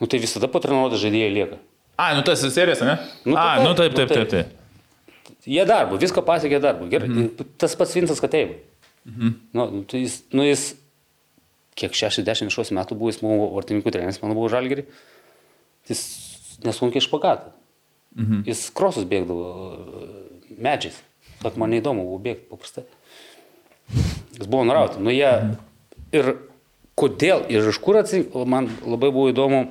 [0.00, 1.60] Nu tai visada po treniruotės žaidėjai lieka.
[2.00, 2.98] A, nu tas serijas, ne?
[3.24, 4.28] Nu, A, tai nu taip, taip, taip, taip.
[4.28, 4.52] taip.
[4.52, 4.56] taip.
[5.48, 6.88] Jie darbo, viską pasiekė darbo.
[6.92, 7.08] Gerai.
[7.08, 7.54] Mhm.
[7.60, 8.58] Tas pats Vincas Kateiva.
[9.08, 9.32] Mhm.
[9.56, 10.74] Nu, nu, tai jis, nu, jis,
[11.78, 14.86] kiek 60 iš metų buvo, jis buvo vartininkų treneris, man buvo žalgeri.
[15.88, 16.02] Jis
[16.64, 17.54] nesunkiai išpagatą.
[18.18, 18.42] Mhm.
[18.48, 20.10] Jis krosus bėgdavo e,
[20.58, 20.98] medžiais.
[21.40, 22.84] Sak man neįdomu buvo bėgti paprastai.
[24.36, 25.00] Jis buvo nurauti.
[25.02, 25.30] Nu, jie
[26.16, 26.34] ir
[27.00, 29.62] kodėl ir iš kur atsirinkti, man labai buvo įdomu,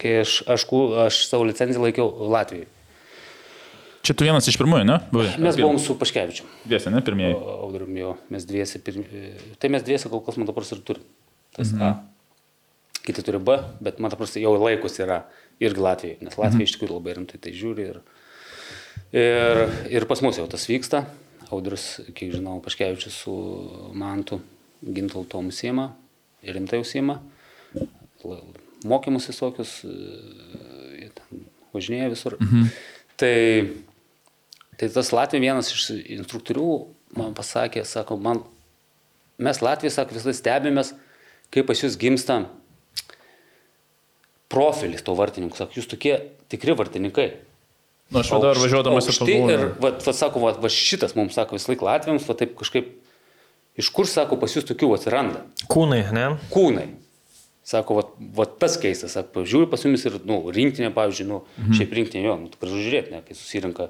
[0.00, 0.66] kai aš, aš,
[1.06, 2.68] aš savo licenciją laikiau Latvijoje.
[4.06, 5.00] Čia tu vienas iš pirmųjų, ne?
[5.10, 5.32] Buvai.
[5.42, 6.44] Mes buvom su Paškevičiu.
[6.62, 7.00] Dviesi, ne?
[7.02, 7.34] Pirmieji.
[7.66, 9.06] Audrium jo, mes dviesi, pirmi,
[9.58, 11.08] tai mes dviesi kol kas man dabar ir turim.
[11.56, 11.82] Tas mhm.
[11.82, 13.00] A.
[13.02, 15.24] Kiti turi B, bet man dabar jau laikus yra
[15.58, 16.68] irgi Latvijai, nes Latvija mhm.
[16.68, 17.88] iš tikrųjų labai rimtai tai žiūri.
[17.90, 17.98] Ir,
[19.24, 19.62] ir,
[19.98, 21.02] ir pas mus jau tas vyksta.
[21.50, 23.34] Audrius, kiek žinau, Paškevičius su
[23.98, 24.38] Mantu
[24.86, 25.88] Gintalto užsima
[26.46, 27.18] ir rimtai užsima.
[28.86, 31.10] Mokymus visokius, e,
[31.74, 32.38] važinėja visur.
[32.38, 32.70] Mhm.
[33.16, 33.34] Tai
[34.76, 36.70] Tai tas Latvija vienas iš instruktorių
[37.16, 38.42] man pasakė, sako, man,
[39.40, 40.92] mes Latvijai, sako, visada stebimės,
[41.54, 42.42] kaip pas jūs gimsta
[44.52, 45.58] profilis to vartininkų.
[45.58, 46.16] Sako, jūs tokie
[46.52, 47.30] tikri vartininkai.
[48.12, 51.56] Nu, aš dar važiuodamas ir aukšti ir, va, va, sako, va, va šitas mums sako
[51.56, 52.92] vis laik Latvijams, va taip kažkaip,
[53.80, 55.42] iš kur, sako, pas jūs tokių atsiranda?
[55.72, 56.28] Kūnai, ne?
[56.52, 56.86] Kūnai.
[57.66, 58.04] Sako, va,
[58.36, 61.78] va tas keistas, sako, žiūri pas jumis ir, nu, rinktinė, pavyzdžiui, nu, mhm.
[61.80, 63.88] šiaip rinktinė, jo, nu, gražu žiūrėti, ne, kai susirinka.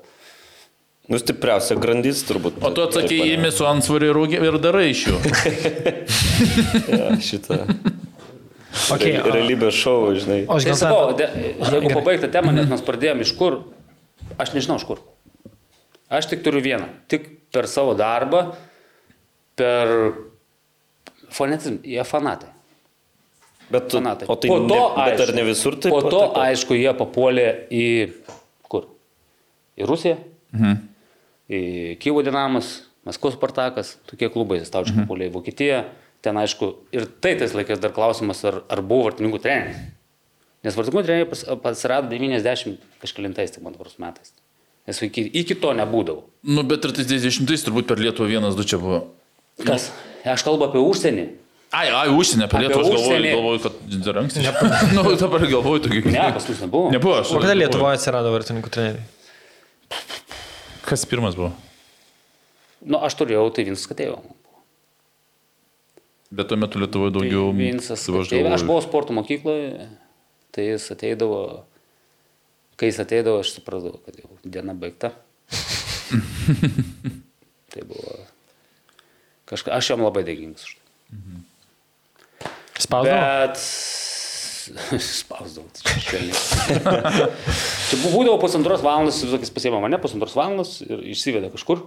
[1.07, 2.57] Nu, stipriausia grandis turbūt.
[2.67, 5.19] O tu atsakai, įimi su ansvarį ir rūgi- ir darai iš jų.
[6.97, 7.61] Ja, šitą.
[8.93, 10.41] Okay, Real- Realybės šou, žinai.
[10.51, 11.29] O aš Tai gal sakau, sakau, de,
[11.77, 13.61] jeigu pabaigtą temą, nes mes pradėjome iš kur,
[14.43, 15.01] aš nežinau iš kur.
[16.13, 16.89] Aš tik turiu vieną.
[17.11, 18.43] Tik per savo darbą,
[19.59, 19.95] per
[21.33, 22.51] fanatizmą, jie fanatai.
[23.71, 24.29] Bet, tu, fanatai.
[24.31, 25.91] o tai ne, bet ar ne visur taip?
[25.95, 26.43] Po to, taip pat?
[26.51, 27.87] aišku, jie papuolė į
[28.71, 28.91] kur?
[29.79, 30.19] Į Rusiją,
[30.57, 30.77] Mhm.
[31.47, 35.07] Kyvo Dinamas, Maskvos Spartakas, tokie klubai, staučiai mhm.
[35.07, 35.85] papuolė į Vokietiją.
[36.25, 39.79] Ten, aišku, ir tai tais laikais dar klausimas, ar, ar buvo vartininkų treneris.
[40.67, 44.35] Nes vartininkų treneriai pas- pasirado 90 kažkėlintais, tai man dabar metais.
[44.87, 46.25] Nes iki, iki to nebūdavo.
[46.47, 49.05] Nu, bet ir tais 90-ais turbūt per Lietuvą vienas, du čia buvo.
[49.63, 49.93] Kas?
[50.27, 51.27] Aš kalbu apie užsienį.
[51.75, 54.47] Ai, ai, užsienį, apie Apie Lietuvą aš galvoju, galvoju, kad dar anksti.
[54.97, 56.05] Nu, dabar galvoju tokį.
[56.11, 56.91] Ne, pas mus nebuvo.
[56.95, 57.35] Nebuvo aš.
[57.35, 57.59] o kada.
[57.59, 59.13] Lietuvoje atsirado vartininkų treneriai?
[60.87, 61.51] Kas pirmas buvo?
[62.87, 64.21] Nu, aš turėjau, tai Vinsas Katėjo.
[66.31, 67.49] Bet tuo metu Lietuvoje daugiau.
[67.51, 68.53] Tai Vinsas tai aš Katėjo.
[68.55, 69.89] Aš buvau sporto mokykloje,
[70.55, 71.41] tai jis ateidavo,
[72.79, 75.11] kai jis ateidavo, aš supratau, kad jau diena baigta.
[77.75, 78.15] tai buvo
[79.51, 80.85] kažkas, aš jam labai dėkingas už tai.
[82.77, 83.17] Spausdavo?
[83.17, 83.59] Bet
[85.03, 86.21] spausdavau, tai čia
[87.91, 91.85] čia būdavo pusantros valandos, visokis pasiėmė mane, pusantros valandos ir išsivedė kažkur,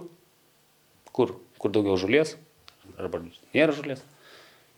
[1.14, 2.36] kur, kur daugiau žulies,
[3.00, 3.22] arba
[3.54, 4.02] nėra žulies.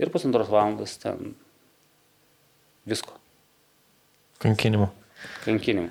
[0.03, 1.35] Ir pusantros valandos ten
[2.89, 3.15] visko,
[4.43, 4.89] Kankinimo.
[5.45, 5.91] kankinimų.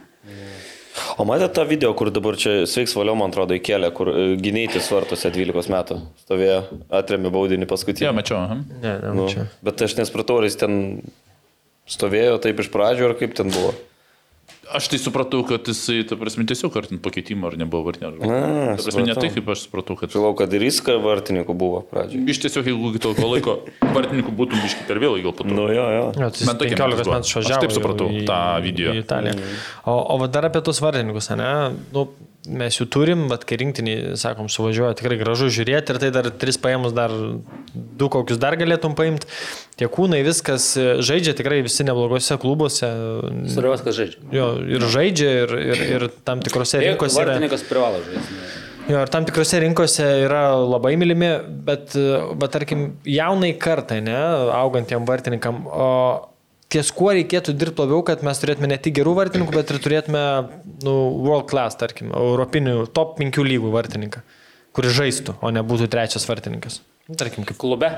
[1.19, 4.89] O matėte tą video, kur dabar čia sveiks valio, man atrodo, įkelė, kur e, gynėtis
[4.91, 6.57] vartose 12 metų stovėjo,
[6.99, 8.07] atremė baudinį paskutinį.
[8.09, 8.39] Jo, mačiau.
[8.43, 8.57] aha.
[8.83, 9.45] Ne, ne, Nu, čia.
[9.63, 10.75] bet aš nespratau, ar jis ten
[11.91, 13.73] stovėjo taip iš pradžių, ar kaip ten buvo.
[14.71, 18.13] Aš tai supratau, kad jisai, ta prasme, tiesiog ar ten pakeitimo, ar nebuvo vartinio.
[18.23, 20.13] A, Ta prasme, ne tai, kaip aš supratau, kad...
[20.13, 22.23] Žinau, kad ir jis vartininkų buvo pradžioje.
[22.31, 23.57] Iš tiesiog, jeigu iki tokio laiko
[23.91, 25.51] vartininkų būtų biški per vėlai, gal po to.
[25.51, 26.05] Nu jo, jo.
[26.15, 27.17] Jo, tai Man tokia 15 mintis buvo.
[27.17, 27.65] metų Aš išvažiavo.
[27.65, 28.93] taip supratau į- tą video.
[28.95, 29.35] Į Italiją.
[29.91, 31.51] O, o dar apie tus vartininkus, ne?
[31.91, 32.05] Nu,
[32.49, 36.57] mes jų turim, bet kai rinktinį, sakom, suvažiuoja tikrai gražu žiūrėti ir tai dar tris
[36.61, 37.13] paėmus dar
[37.73, 39.29] du kokius dar galėtum paimti.
[39.77, 42.89] Tie kūnai, viskas e, žaidžia tikrai visi neblogose klubuose.
[43.51, 44.25] Svarbiausia, kad žaidžia.
[44.33, 47.21] Jo, ir žaidžia, ir, ir, ir tam tikrose rinkose.
[47.21, 47.35] Yra...
[47.35, 48.41] Vartininkas privalo žaisti.
[48.89, 51.29] Jo, ir tam tikrose rinkose yra labai mylimi,
[51.67, 51.93] bet,
[52.41, 54.17] bet tarkim, jaunai kartai, ne,
[54.57, 55.89] augantiem vartininkam, o
[56.71, 60.21] ties kuo reikėtų dirbti labiau, kad mes turėtume ne tik gerų vartininkų, bet ir turėtume
[60.85, 64.23] nu, world class, tarkim, europinių top 5 lygų vartininką,
[64.75, 66.81] kuris žaistų, o nebūtų trečias vartininkas.
[67.09, 67.89] Nu, Tarkim, kaip Klube.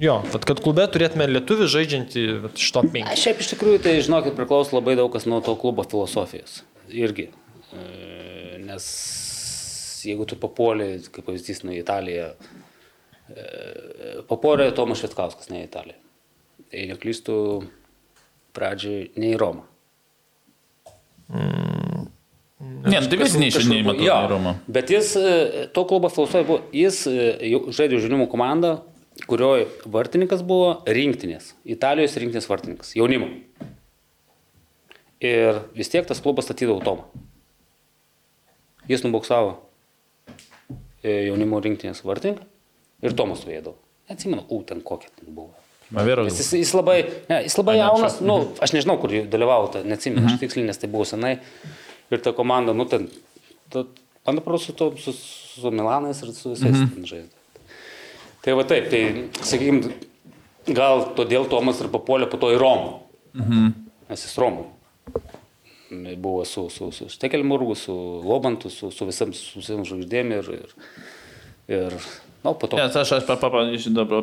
[0.00, 3.10] Jo, bet kad klube turėtume lietuvių žaidžiantį vat, iš top 5.
[3.10, 6.62] A, šiaip iš tikrųjų, tai žinokit, priklauso labai daug kas nuo to klubo filosofijos.
[6.88, 7.26] Irgi.
[7.74, 7.82] E,
[8.62, 8.86] Nes
[10.06, 12.30] jeigu tu papuolė, kaip pavyzdys, nuo Italiją,
[13.28, 13.44] e,
[14.30, 15.98] papuolė Tomas Švetkauskas, ne į Italiją.
[16.72, 17.36] Tai neklystų
[18.56, 19.66] pradžioj ne į Romą.
[21.32, 24.52] Ne, nu, tai neišinėjai, matau, Jo, į Romą.
[24.70, 28.76] Bet jis, e, to klubo filosofija buvo, jis e, žaidė žaidimų komandą,
[29.30, 33.30] kurioje vartininkas buvo rinktinės, Italijos rinktinės vartininkas, jaunimo.
[35.22, 37.06] Ir vis tiek tas klubas statydavo Tomą.
[38.90, 39.56] Jis nuboksavo
[41.02, 42.46] e, jaunimo rinktinės vartininką
[43.02, 43.78] ir Tomas turėdavo.
[44.10, 45.61] Neatsimenu, u, ten kokia ten buvo.
[45.92, 46.24] Mavero.
[46.28, 49.26] Jis, jis, labai, ne, jis labai Ai, ne, jaunas, čia- nu, aš nežinau, kur jų
[49.32, 51.34] dalyvavo, ta- neatsimenu, aš tiksliai, nes tai buvo senai.
[52.12, 53.08] Ir ta komanda, nu, ten,
[53.74, 57.28] man atrodo, su, to- su, su Milanais ir su visais ten žaidė.
[58.42, 59.02] Tai va taip, tai,
[59.46, 59.92] sakykime,
[60.74, 63.00] gal todėl Tomas ir papuolė po to į Romą.
[64.08, 64.64] Nes jis Romų.
[66.16, 67.92] Buvo su, su, su Štekelmurgu, su
[68.24, 70.70] Lobantu, su, su visam, su visam žvaigždėm ir, ir,
[71.68, 71.96] ir,
[72.42, 72.78] na, po to.
[72.78, 74.22] Nes aš, aš pa, pa, pa, dabar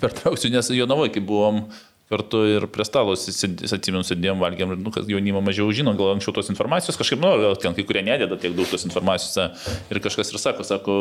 [0.00, 1.64] pertrauksiu, nes Jonavoje, kai buvom
[2.12, 6.50] kartu ir prie stalo, atsimenu, sėdėjom, valgėm, nu, kas jaunimo mažiau žino, gal anksčiau tos
[6.52, 9.62] informacijos, kažkaip, nu, gal ten kai kurie nedėda tiek daug tos informacijos.
[9.88, 10.96] Ir kažkas ir sako, sako,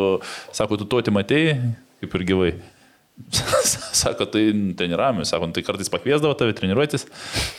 [0.55, 1.57] sako tu tuoti matėjai,
[2.03, 2.53] kaip ir gyvai.
[4.01, 4.47] Sako, tai
[4.79, 7.03] treniravome, sako, nu, tai kartais pakviesdavo tave treniruotis.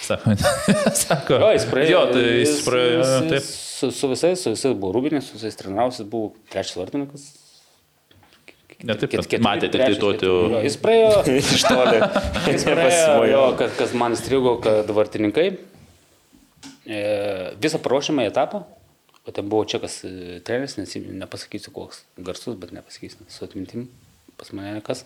[0.02, 0.32] Sako,
[1.04, 1.92] sako Jo, jis praėjo.
[1.92, 3.46] Jo, tai jis praėjo, jis- taip.
[3.52, 7.28] Su, su visais, su visais buvo Rūbinės, su visais trenirausias buvo trečias vartininkas.
[8.82, 9.94] Ne taip, Ket- kad keturi, matė tik tai.
[10.26, 11.10] Jo, Jis praėjo.
[11.38, 11.98] Iš toli.
[12.50, 13.42] Jis praėjo jo,
[13.78, 17.02] kas, man įstrigo, kad vartininkai e,
[17.62, 18.64] visą paruošimą etapą,
[19.22, 23.86] o ten buvo čekas e, treneris, nes nepasakysiu koks garsus, bet nepasakysiu su atmintim,
[24.40, 25.04] pas mane kas.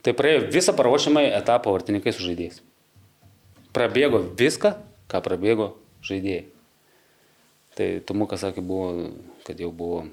[0.00, 2.62] Tai praėjo visą paruošimą etapą vartininkai su žaidėjais.
[3.76, 4.72] Prabėgo viską,
[5.12, 5.74] ką prabėgo
[6.08, 6.46] žaidėjai.
[7.76, 9.10] Tai Tomukas sakė, buvo,
[9.46, 10.06] kad jau buvo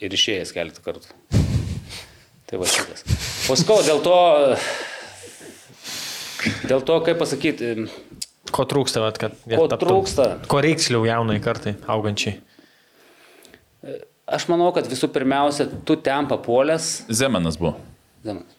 [0.00, 1.43] ir išėjęs keletą kartų.
[2.54, 3.00] Tai va šitas.
[3.50, 4.14] O skau, dėl to,
[6.70, 7.72] dėl to, kaip pasakyti,
[8.54, 10.26] Ko trūksta, vat, kad jie ko taptų- trūksta.
[10.46, 12.36] Ko reiksliau jaunai kartai, augančiai.
[14.30, 17.08] Aš manau, kad visų pirmiausia, tu ten papuolęs.
[17.10, 17.72] Zemanas buvo.
[18.22, 18.54] Zemas.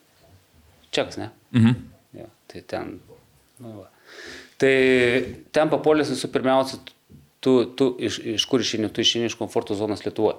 [0.91, 1.29] Čekas, ne?
[1.55, 1.77] Mhm.
[2.19, 2.97] Jo, tai ten.
[3.63, 3.87] Nu, va.
[4.59, 4.75] tai
[5.55, 6.81] ten papuolęs visų pirmiausia,
[7.39, 10.35] tu, tu iš, iš kur išeini, tu išeini iš komforto zonos Lietuvoje.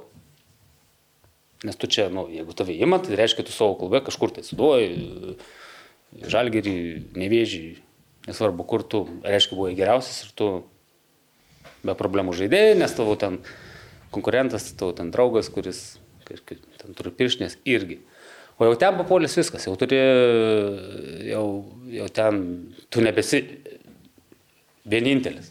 [1.66, 5.36] Nes tu čia, nu, jeigu tave įima, tai reiškia, tu savo klube kažkur tai suduoji,
[6.30, 6.76] žalgerį,
[7.18, 7.62] nevėžį,
[8.28, 10.50] nesvarbu, kur tu, reiškia, buvai geriausias ir tu
[11.86, 13.40] be problemų žaidėjai, nes tavo ten
[14.14, 18.00] konkurentas, tavo ten draugas, kuris kažkaip ten turi pirštinės irgi.
[18.56, 19.98] O jau ten papuolės viskas, jau turi,
[21.28, 21.46] jau,
[21.92, 22.40] jau ten
[22.88, 23.42] tu nebesi
[24.88, 25.50] vienintelis.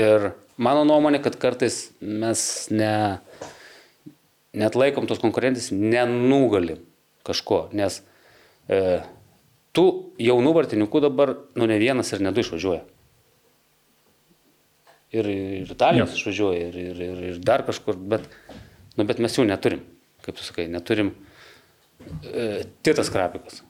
[0.00, 2.42] Ir mano nuomonė, kad kartais mes
[2.74, 2.94] ne,
[4.56, 6.82] net laikom tos konkurentės, nenugalim
[7.26, 8.00] kažko, nes
[8.70, 9.00] e,
[9.76, 9.86] tų
[10.22, 12.82] jaunų vartininkų dabar, nu ne vienas ir ne du išvažiuoja.
[15.10, 18.26] Ir, ir Italijos išvažiuoja, ir, ir, ir, ir dar kažkur, bet,
[18.94, 19.82] nu, bet mes jų neturim,
[20.26, 21.12] kaip tu sakai, neturim
[22.22, 23.64] e, Titas Krapikas.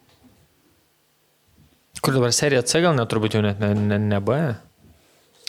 [2.00, 4.36] Kur dabar serija C gal net turbūt jau net ne, ne, ne B.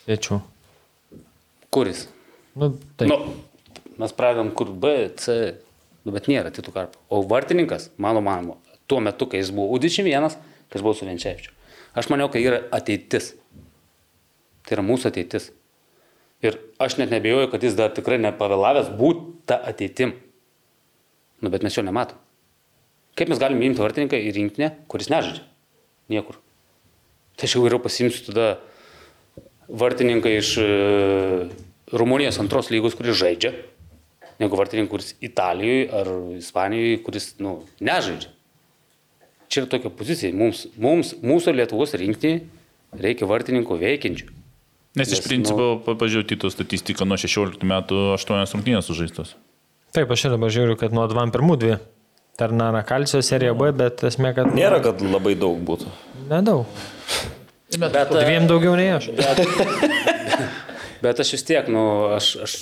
[0.07, 0.41] Viečių.
[1.71, 2.07] Kuris?
[2.59, 3.07] Nu, taip.
[3.07, 3.35] Nu,
[4.01, 5.37] mes pradedam kur B, C,
[6.05, 7.01] nu, bet nėra Titų Karpo.
[7.13, 8.57] O vartininkas, mano manimo,
[8.89, 10.33] tuo metu, kai jis buvo U21,
[10.67, 11.53] kai jis buvo su Venčiavičiu.
[11.97, 13.33] Aš maniau, kad yra ateitis.
[14.65, 15.49] Tai yra mūsų ateitis.
[16.41, 20.15] Ir aš net nebejoju, kad jis dar tikrai nepavėlavęs būti tą ateitim.
[21.41, 22.17] Nu, bet mes jo nematom.
[23.17, 25.43] Kaip mes galime imti vartininką į rinkinę, kuris nežaidžia?
[26.11, 26.39] Niekur.
[27.35, 28.47] Tai aš jau geriau pasimsiu tada
[29.67, 30.67] vartininką iš e,
[31.91, 33.51] Rumunijos antros lygos, kuris žaidžia,
[34.41, 38.34] negu vartininką, kuris Italijoje ar Ispanijoje, kuris nu, nežaidžia.
[39.51, 40.34] Čia yra tokia pozicija.
[40.36, 42.38] Mums, mums mūsų Lietuvos rinkti
[42.95, 44.30] reikia vartininkų veikiančių.
[44.99, 45.95] Nes iš Nes, principo, nu...
[45.95, 49.36] pažiūrėjau Tito statistiką, nuo 16 metų 8 rungtynės sužaistos.
[49.95, 51.77] Taip, aš ir dabar žiūriu, kad nuo 21 dvi.
[52.39, 54.51] Tarnara kalcio serija B, bet esmė, kad...
[54.56, 55.91] Nėra, kad labai daug būtų.
[56.32, 56.63] Nedaug.
[57.80, 59.12] Bet, Dviem daugiau nei aš.
[59.15, 59.43] bet
[61.09, 61.81] aš vis tiek, nu,
[62.13, 62.55] aš, aš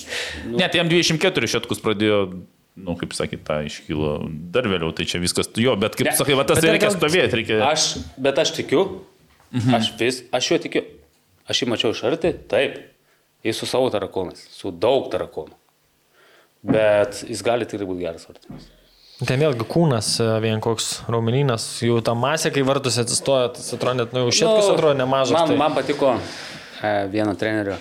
[0.46, 2.22] nu, Net jam 24 šetkus pradėjo,
[2.80, 4.16] nu, kaip sakyt, tą iškilo
[4.54, 6.88] dar vėliau, tai čia viskas jo, bet kaip Ne, sakai, va tas bet dar reikia
[6.88, 7.60] gal- stovėti, reikia...
[7.68, 8.84] Aš, bet aš tikiu,
[9.50, 9.74] Mhm.
[9.74, 10.82] Aš vis, aš juo tikiu.
[11.50, 12.76] Aš jį mačiau iš arti, taip.
[13.42, 15.56] Jis su savo tarakonais, su daug tarakonų.
[16.62, 18.68] Bet jis gali tikrai būti geras vartininkas.
[19.26, 23.98] Ten vėlgi kūnas, e, vien koks raumeninas, jų ta masė, kai vartus atsistoja, tas atrodo
[23.98, 25.34] net, nu, jau šitkas Nu, atrodo nemažas.
[25.34, 25.56] Man, tai...
[25.60, 27.76] man patiko e, vieno trenerio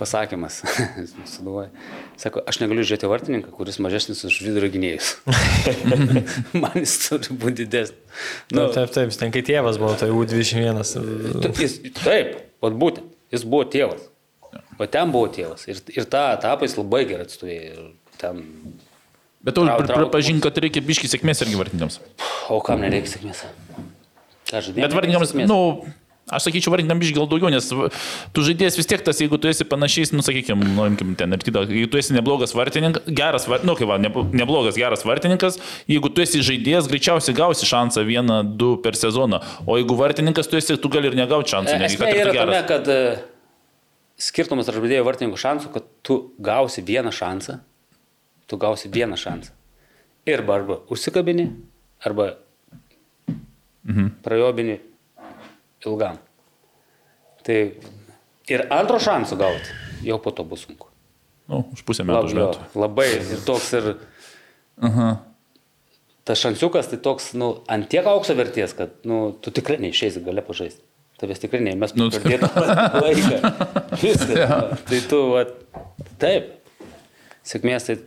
[0.00, 0.60] pasakymas,
[1.34, 1.68] suduoja.
[2.20, 5.12] Sako, aš negaliu žiūrėti vartininką, kuris mažesnis už vidurio gynėjus.
[6.62, 8.00] man jis turi būti didesnis.
[8.50, 10.82] Nu, Nu, taip, taip, ten kai tėvas buvo, tai U21.
[11.44, 14.10] tu- jis, taip, vat būtent, jis buvo tėvas.
[14.78, 15.68] O ten buvo tėvas.
[15.70, 17.74] Ir, ir tą etapą jis labai gerai atstovėjo.
[17.74, 18.42] Ir Ten...
[19.44, 21.98] Bet tu pripažink, kad reikia biški sėkmės irgi vartininkams.
[22.52, 23.42] O kam nereikia sėkmės?
[24.48, 24.86] Ką žadėjai?
[24.86, 25.58] Bet vartininkams, nu,
[26.36, 27.68] aš sakyčiau, vartininkams biški gal daugiau, nes
[28.34, 31.44] tu žaidėjas vis tiek tas, jeigu tu esi panašiais, nu, sakykime, nu, imkim ten ir
[31.44, 36.10] tada, jeigu tu esi neblogas vartininkas, geras, nu, kaip va, ne- neblogas, geras vartininkas, jeigu
[36.14, 39.40] tu esi žaidėjas, greičiausiai gausi šansą vieną, du per sezoną.
[39.66, 42.62] O jeigu vartininkas tu esi, tu gali ir negauti šansų, netgi Esmė kad yra tame,
[42.68, 43.00] kad e,
[44.20, 47.60] skirtumas tarp žaidėjo vartininkų šansų, kad tu gausi vieną šansą,
[48.50, 49.54] tu gausi vieną šansą.
[50.24, 51.50] Ir arba užsikabini,
[52.04, 52.34] arba
[53.84, 54.08] mhm.
[54.24, 54.78] prajobini
[55.90, 56.18] ilgam.
[57.44, 57.58] Tai
[58.50, 60.88] ir antro šansų gauti jau po to bus sunku.
[61.48, 62.62] Nu, už pusę metų, metų.
[62.80, 63.90] labai ir toks ir
[64.80, 65.10] Aha.
[66.24, 70.40] tas šansiukas tai toks, nu, ant tiek aukso verties, kad, nu, tu tikrai neišeisi gale
[70.46, 70.80] pažaisti.
[71.20, 72.48] Tavęs tikrai neįmes Nu, nu, pradėti
[73.04, 73.52] laiką.
[74.00, 74.32] Viskas.
[74.34, 74.56] ja.
[74.88, 75.44] Tai tu, va,
[76.18, 76.48] taip.
[77.44, 77.98] Sėkmės tai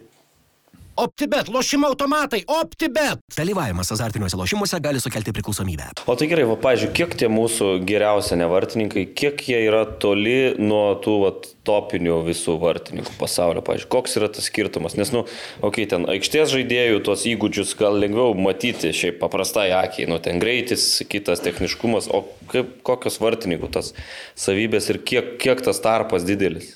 [0.98, 3.20] OptiBet, lošimo automatai, OptiBet.
[3.38, 5.92] Dalyvavimas azartiniuose lošimuose gali sukelti priklausomybę.
[6.10, 10.96] O tai gerai, va, pažiūrėjau, kiek tie mūsų geriausi nevartininkai, kiek jie yra toli nuo
[11.04, 15.26] tų vat, topinių visų vartininkų pasaulio, pažiūrėjau, koks yra tas skirtumas, nes, nu,
[15.60, 20.42] okei, okay, ten aikštės žaidėjų tos įgūdžius gal lengviau matyti šiaip paprastai akiai, nu, ten
[20.42, 23.94] greitis, kitas techniškumas, o kaip, kokios vartininkų tas
[24.40, 26.74] savybės ir kiek, kiek tas tarpas didelis.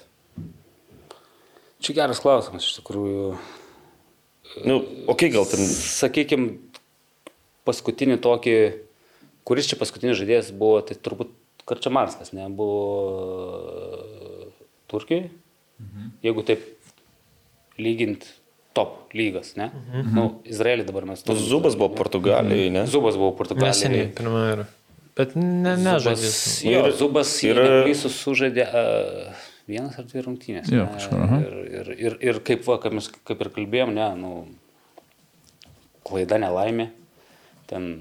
[1.82, 3.34] čia geras klausimas, iš tikrųjų.
[4.68, 6.58] Nu, okay, gal ten Sakykime,
[7.68, 8.56] paskutinį tokį,
[9.48, 11.32] kuris čia paskutinis žaidėjas buvo, tai turbūt
[11.70, 12.82] Karčiamarskas, ne, buvo
[14.92, 15.30] Turkijai.
[15.82, 16.10] Mhm.
[16.26, 16.66] Jeigu taip
[17.82, 18.26] lygint
[18.78, 19.70] top lygas, ne?
[19.72, 20.12] Mhm.
[20.16, 22.86] Nu, Izraelį dabar mes nu, Zubas buvo Portugalijoje, ne?
[22.88, 23.72] Zubas buvo Portugalijoje.
[23.74, 24.66] Neseniai, pirmą ir.
[25.18, 25.76] Bet ne.
[26.00, 30.72] Zubas, jo, Ir- Zubas ir- Lysus sužaidė uh, vienas ar dvi rungtynės.
[30.72, 30.98] Jo, ne?
[30.98, 34.32] kažkur, ir, ir, ir, ir kaip, va, kaip, mes, kaip ir kalbėjom, ne, nu,
[36.08, 36.92] klaida nelaimė.
[37.72, 37.92] Ten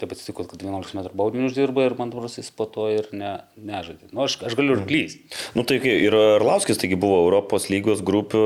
[0.00, 3.34] taip atsitiko, kad 11 metrų baudinį uždirba ir man atrodo, jis po to ir ne,
[3.60, 4.08] nežaidė.
[4.14, 5.20] Nu, aš, aš galiu ir klysti.
[5.56, 8.44] Nu, tai kai ir Arlauskis, taigi buvo Europos lygos grupių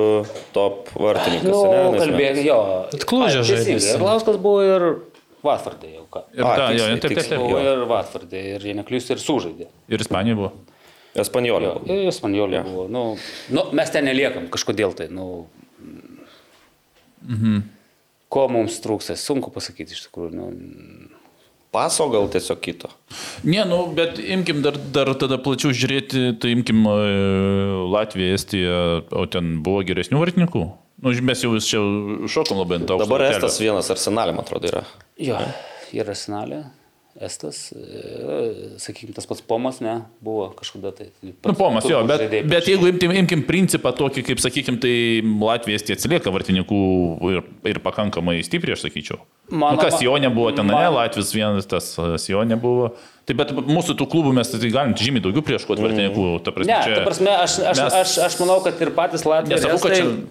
[0.56, 1.46] top vartininkas.
[1.46, 1.62] Nu,
[1.94, 2.60] nes kalbėk, jo.
[2.90, 3.94] Bet Klužė Ai, teisingai, žaidė jisai.
[3.94, 4.88] Ir Lauskas buvo ir
[5.44, 6.24] Vatfordė jau ką.
[6.32, 7.30] Ir, A, ta, jo, tiksliai, taip, taip, tiksliai.
[7.30, 7.42] taip.
[7.44, 7.72] Buvo jo.
[7.74, 9.68] ir Vatfordė ir jie neklysti ir sužaidė.
[9.92, 10.54] Ir Ispanija buvo.
[11.14, 11.70] Espanjolė.
[11.70, 12.64] Jo, ir Ispanijolė Jo.
[12.66, 12.84] buvo.
[12.90, 13.02] Nu,
[13.54, 15.08] nu, mes ten neliekam kažkodėl tai.
[15.14, 15.46] Nu,
[17.28, 17.60] mhm.
[18.34, 20.32] Ko mums trūksta, sunku pasakyti iš tikrųjų.
[20.34, 20.48] Nu,
[21.74, 22.86] Paso gal tiesiog kito.
[23.42, 26.92] Ne, nu, bet imkim dar, dar tada plačiau žiūrėti, tai imkim e,
[27.90, 28.76] Latviją, Estiją,
[29.10, 30.62] o ten buvo geresnių vartininkų.
[31.02, 31.80] Nu, mes jau čia
[32.30, 33.00] šokom labai ant to.
[33.02, 34.84] Dabar Estas vienas arsenalė, man atrodo, yra.
[35.18, 35.40] jo,
[35.98, 36.60] yra Arsenalė,
[37.20, 41.12] Estas, e, sakykime, tas pats Pomas, ne, buvo kažkada tai.
[41.22, 45.94] Nu, pomas, jo, bet, bet jeigu imkim, imkim principą tokį, kaip sakykim, tai Latvija Estija
[45.94, 46.80] atsilieka vartininkų
[47.30, 47.38] ir,
[47.70, 49.22] ir pakankamai stipriai, aš sakyčiau.
[49.50, 52.94] Mano- nu, kas Sionė buvo ten, ne, man- Latvijas vienas, tas e, Sionė buvo.
[53.24, 56.24] Tai bet mūsų tų klubų mes tai galim žymiai daugiau prieškoti vartininkų.
[56.44, 59.24] Ta prasme, Ne, čia- ta prasme, aš, aš, mes- aš, aš manau, kad ir patys
[59.28, 59.64] Latvijos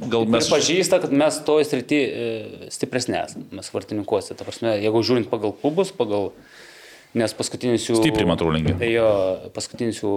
[0.10, 4.36] gal mes- pripažįsta, kad mes toj srity e, stipresnė esame, mes vartininkuose.
[4.38, 6.32] Ta prasme, jeigu žiūrint pagal klubus, pagal...
[7.14, 8.00] Nes paskutinis jų...
[8.02, 8.74] Stipriai, man atrodo, lenkia.
[8.90, 9.10] Jo,
[9.54, 10.10] paskutinis jų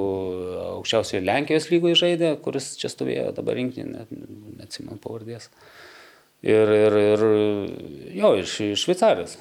[0.79, 4.09] aukščiausioje Lenkijos lygoje žaidė, kuris čia stovėjo dabar rinkinį, net
[4.63, 5.51] neatsimenu pavardės.
[6.47, 7.23] Ir, ir, ir
[8.21, 9.39] jo, iš, iš Šveicarijos.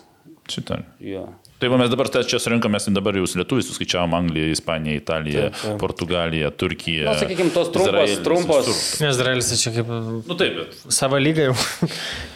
[0.50, 0.80] Šitą.
[1.02, 1.28] Jo.
[1.62, 5.46] Tai va, mes dabar čia surinkomės, dabar jau lietuvius suskaičiavom Angliją, Ispaniją, Italiją,
[5.82, 7.06] Portugaliją, Turkiją.
[7.08, 9.08] Na, sakykime, tos trumpos, Izraelis, trumpos, visur.
[9.10, 9.88] Izraelis čia kaip
[10.28, 10.76] Nu taip, bet.
[10.94, 11.56] savo lyga jau.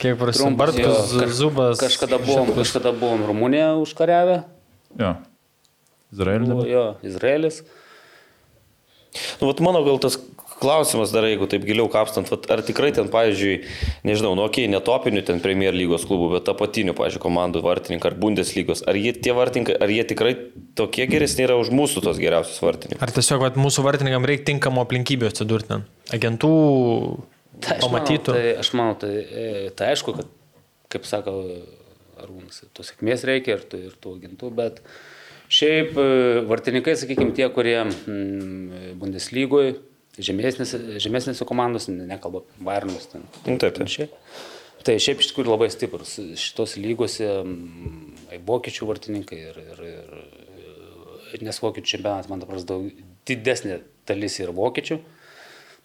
[0.01, 0.45] Kiek prasidėjo.
[0.45, 1.83] Trumpas, jo, Bartkus, kaž- Zubas.
[1.83, 4.39] Kažkada buvom, kažkada buvom Rumuniją užkariavę.
[5.03, 5.11] Jo.
[6.15, 7.59] Izraelis jo, Izraelis.
[9.41, 10.15] Nu, vat mano gal tas
[10.61, 13.55] klausimas dar, jeigu taip giliau kapstant, vat, ar tikrai ten, pavyzdžiui,
[14.07, 18.17] nežinau, nu, okei, okay, netopinių ten Premier lygos klubų, bet apatinių, pavyzdžiui, komandų vartininkai ar
[18.19, 20.35] Bundeslygos, ar jie tie vartininkai, ar jie tikrai
[20.79, 23.03] tokie geresni yra už mūsų tos geriausius vartininkus?
[23.03, 25.85] Ar tiesiog vat, mūsų vartininkam reikia tinkamų aplinkybių atsidurti ten?
[26.15, 26.55] Agentų
[27.59, 28.31] Tai aš pamatytų.
[28.31, 30.29] Manau, tai, aš manau, tai, e, tai aišku, kad,
[30.93, 31.35] kaip sako
[32.19, 34.83] Arūnas, tos sėkmės reikia ir tų, ir tų agentų, bet
[35.49, 36.09] Šiaip e,
[36.45, 39.79] vartininkai, sakykime, tie, kurie mm, Bundeslygoje,
[40.17, 43.27] žemesnėse, žemesnėse komandose, ne- nekalba Varnus ten.
[43.45, 44.09] Nu, taip, panašiai.
[44.83, 46.15] Tai šiaip iš tikrųjų labai stiprus.
[46.39, 47.27] Šitos lygose
[48.47, 49.81] vokiečių vartininkai ir, ir,
[51.35, 52.87] ir nes vokiečių čempionatas, man dabar daug
[53.27, 54.99] didesnė dalis yra vokiečių.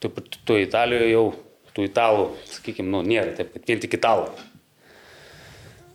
[0.00, 0.10] Tu,
[0.46, 1.24] tu Italijoje jau,
[1.74, 4.28] tų italų, sakykime, nu, nėra taip, kad vien tik italų.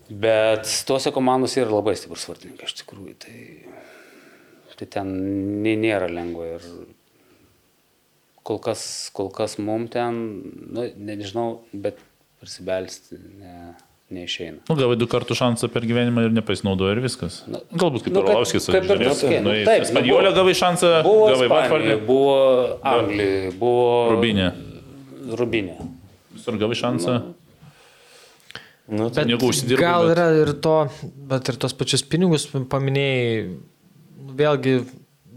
[0.10, 3.16] Bet tuose komandose yra labai stiprus vartininkai, iš tikrųjų.
[3.22, 3.36] Tai,
[4.80, 5.12] tai ten
[5.64, 6.66] nė- nėra lengva ir
[8.50, 8.82] kol kas,
[9.14, 10.18] kol kas mum ten,
[10.74, 12.00] nu, nežinau, bet
[12.42, 13.54] prisibelsti ne,
[14.10, 14.64] neišeina.
[14.70, 17.44] Nu, gavai du kartų šansą per gyvenimą ir nepasinaudojo ir viskas.
[17.52, 20.56] Nu, Galbūt kaip nu, nu, Orlovskis kaip ir pasakei, nu, taip, nu, Spadijolio buvo- gavai
[20.58, 22.34] šansą, Buvo gavai Vatfordį, buvo
[22.96, 23.84] Anglija, buvo
[24.16, 24.48] Rubinė.
[25.44, 25.76] Rubinė.
[26.34, 27.20] Visur gavai šansą.
[28.90, 30.76] Nu, Bet Pinigų užsidirbai, gal bet- yra ir to,
[31.30, 33.44] bet ir tos pačius pinigus paminėjai,
[34.26, 34.80] nu, vėlgi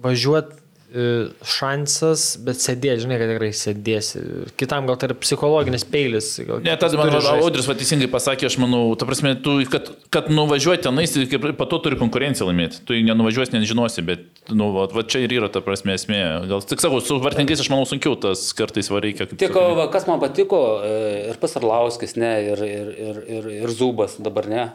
[0.07, 0.62] važiuoti
[0.93, 4.21] šansas, bet sėdėti, žinai, kad tikrai sėdėsi.
[4.61, 6.29] Kitam gal tai yra psichologinis peilis.
[6.45, 7.33] gal Ne, tas man atrodo.
[7.47, 11.69] Audris va teisingai pasakė, aš manau, ta prasme, tu, kad, kad nuvažiuoti tenais, kaip po
[11.71, 12.83] to turi konkurenciją laimėti.
[12.89, 16.21] Tu nenuvažiuosi, nežinosi, bet, nu, va, va čia ir yra ta prasme esmė.
[16.51, 19.31] Gal tik sakau, su vartininkais aš manau sunkiau tas kartais va reikia.
[19.31, 21.01] kaip Tik, va, kas man patiko, e,
[21.33, 24.69] ir pas Arlauskis, ne, ir, ir, ir, ir, ir Zubas dabar ne,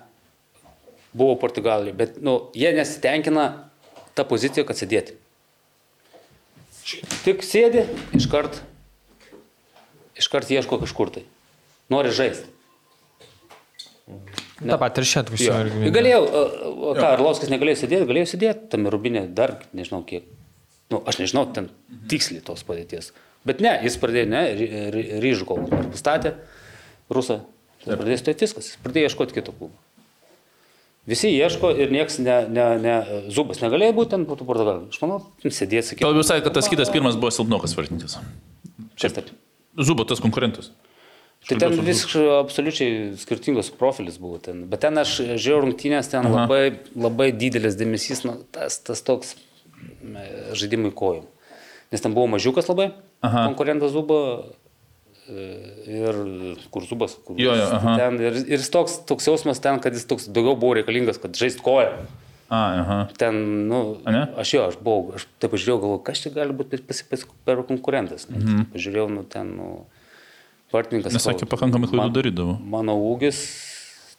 [1.18, 3.48] buvo Portugalijoje, bet nu, jie nesitenkina
[4.18, 5.17] tą poziciją, kad sėdėti.
[7.26, 7.84] Tik sėdi,
[8.16, 8.62] iškart,
[10.22, 11.26] iškart ieško kažkur tai.
[11.92, 12.48] Nori žaisti.
[14.58, 15.92] Ta pat ir šiandien užsienio.
[15.94, 20.26] Galėjau, o ką, Arlauskas negalėjo sėdėti, galėjo sėdėti tame rubinė dar, nežinau kiek.
[20.90, 21.68] Nu, aš nežinau ten
[22.10, 23.12] tiksliai tos padėties.
[23.48, 26.34] Bet ne, jis pradėjo, ne, Ry- Ry- ryžų kol pastatė,
[27.14, 27.42] rusą.
[27.84, 29.76] Pradėjo stovėti viskas, jis pradėjo ieškoti kito klubo.
[31.08, 32.96] Visi ieško ir niekas ne, ne, ne,
[33.32, 34.90] Zubas negalėjo būti ten, būtų Portugalija.
[34.92, 36.04] Aš manau, sėdėti, sakyti.
[36.04, 38.18] Gal visai, kad tas kitas pirmas buvo silpnokas vartininkas.
[39.00, 39.32] Čia taip.
[39.80, 40.74] Zubo tas konkurentas.
[41.48, 44.66] Tai ten visiškai absoliučiai skirtingas profilis buvo ten.
[44.68, 46.44] Bet ten aš žiūrėjau rungtynės, ten Aha.
[46.44, 46.62] labai,
[46.98, 50.26] labai didelis dėmesys, nu, tas, tas toks e,
[50.58, 51.28] žaidimui kojom.
[51.94, 52.90] Nes ten buvo mažiukas labai,
[53.24, 53.46] Aha.
[53.48, 54.20] konkurentas Zubo
[55.28, 56.22] ir
[56.72, 57.18] kur Zubas.
[57.26, 57.68] Kur Jo, jo,
[58.00, 61.62] ten, ir, ir toks, toks jausmas ten, kad jis toks daugiau buvo reikalingas, kad žaist
[61.66, 61.92] koją.
[62.48, 62.98] A, aha.
[63.20, 64.22] Ten, nu, A, ne?
[64.40, 66.80] aš jo, aš buvau, aš taip pažiūrėjau, galvoju, kas čia gali būti
[67.44, 68.30] per konkurentas.
[68.32, 68.70] Mhm.
[68.72, 69.72] Pažiūrėjau, nu, ten, nu,
[70.72, 71.16] vartininkas.
[71.18, 72.56] Nes sakė, pakankamai klaidų man- darydavo.
[72.64, 73.42] Mano ūgis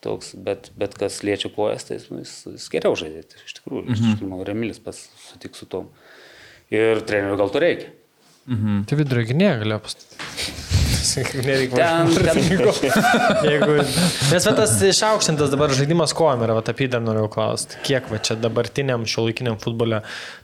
[0.04, 3.24] toks, bet, bet kas liečia kojas, tai nu, jis, jis geriau žaidė.
[3.32, 4.12] tai Iš tikrųjų, mhm.
[4.12, 5.88] aš manau, Remilis pas sutiks su tom.
[6.68, 7.94] Ir treneriui gal to reikia.
[8.88, 10.77] Tai vidurio gynėja galėjo pastatyti.
[11.44, 12.38] Nereikia Ten, ten,
[13.49, 13.76] Jeigu...
[14.32, 17.78] Nes va, tas išaukštintas dabar žaidimas kojom yra, va, apie dar norėjau klausti.
[17.86, 20.03] Kiek va, čia dabartiniam šio laikiniam futbole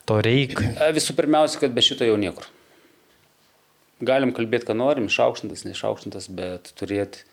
[0.09, 0.73] to reikia?
[0.97, 2.49] Visų pirmiausia, kad be šito jau niekur.
[4.05, 7.25] Galim kalbėti, ką norim, išaukštintas, neišaukštintas, bet turėti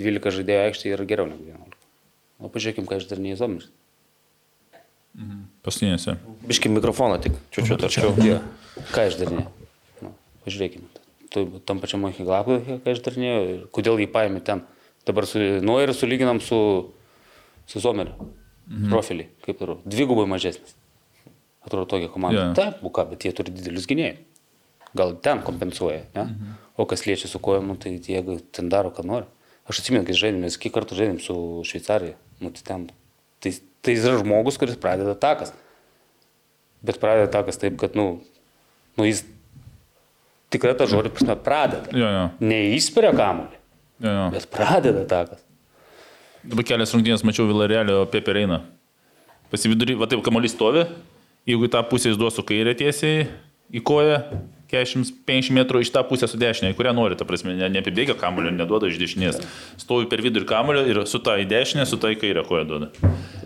[0.00, 1.80] 12 žaidėjų aikštėje yra geriau negu 11.
[2.42, 3.70] O pažiūrėkime, ką išdarinėjai Zomis.
[5.64, 6.16] Paskutinėse.
[6.48, 8.14] Biški mikrofoną tik, čiūčiu tarčiau.
[8.90, 9.70] Ką išdarinėjai?
[10.02, 10.14] Nu,
[10.46, 11.03] pažiūrėkime.
[11.66, 14.62] Tam pačiam Mohiglapui, ką išdarinėjo ir kodėl jį paėmė ten.
[15.04, 16.58] Dabar su Noiriu sulyginam su,
[17.68, 18.14] su Zomeriu.
[18.64, 18.88] Mhm.
[18.92, 20.76] Profilį, kaip ir dvigubai mažesnis.
[21.64, 22.48] Atrodo tokia komanda.
[22.48, 22.54] Jo.
[22.56, 24.22] Taip, buka, bet jie turi didelius gynėjus.
[24.94, 26.24] Gal ten kompensuoja, ne?
[26.24, 26.54] Mhm.
[26.78, 28.22] O kas liečia su kojom, nu, tai jie
[28.54, 29.28] ten daro, ką nori.
[29.68, 31.34] Aš atsimenu, kai žaidėm, mes kiek kartų žaidėm su
[31.66, 32.16] Šveicarija.
[32.42, 32.88] Nu, tai, ten,
[33.40, 33.52] tai,
[33.84, 35.54] tai yra žmogus, kuris pradeda takas.
[36.84, 38.20] Bet pradeda takas taip, kad, nu,
[38.98, 39.22] nu jis
[40.54, 41.92] tikrai tą žodį prasme pradeda.
[41.94, 42.24] Jo, jo.
[42.44, 43.58] Neįspiria kamuolį,
[44.34, 45.42] bet pradeda takas.
[46.44, 48.60] Dabar kelias rungtynės mačiau Vilarealio Pepe Reina.
[49.52, 50.82] Pasividurį, va taip kamuolys stovi,
[51.48, 53.26] jeigu tą pusę jis duos su kairė tiesiai
[53.72, 54.18] į koją,
[54.74, 58.90] 40-50 metrų iš tą pusę su dešinė, kurią nori, ta prasme, ne, neapibėgia kamuolio, neduoda
[58.90, 59.40] iš dešinės.
[59.80, 62.90] Stovi per vidurį kamuolio ir su tą į dešinę, su tą į kairę koją duoda.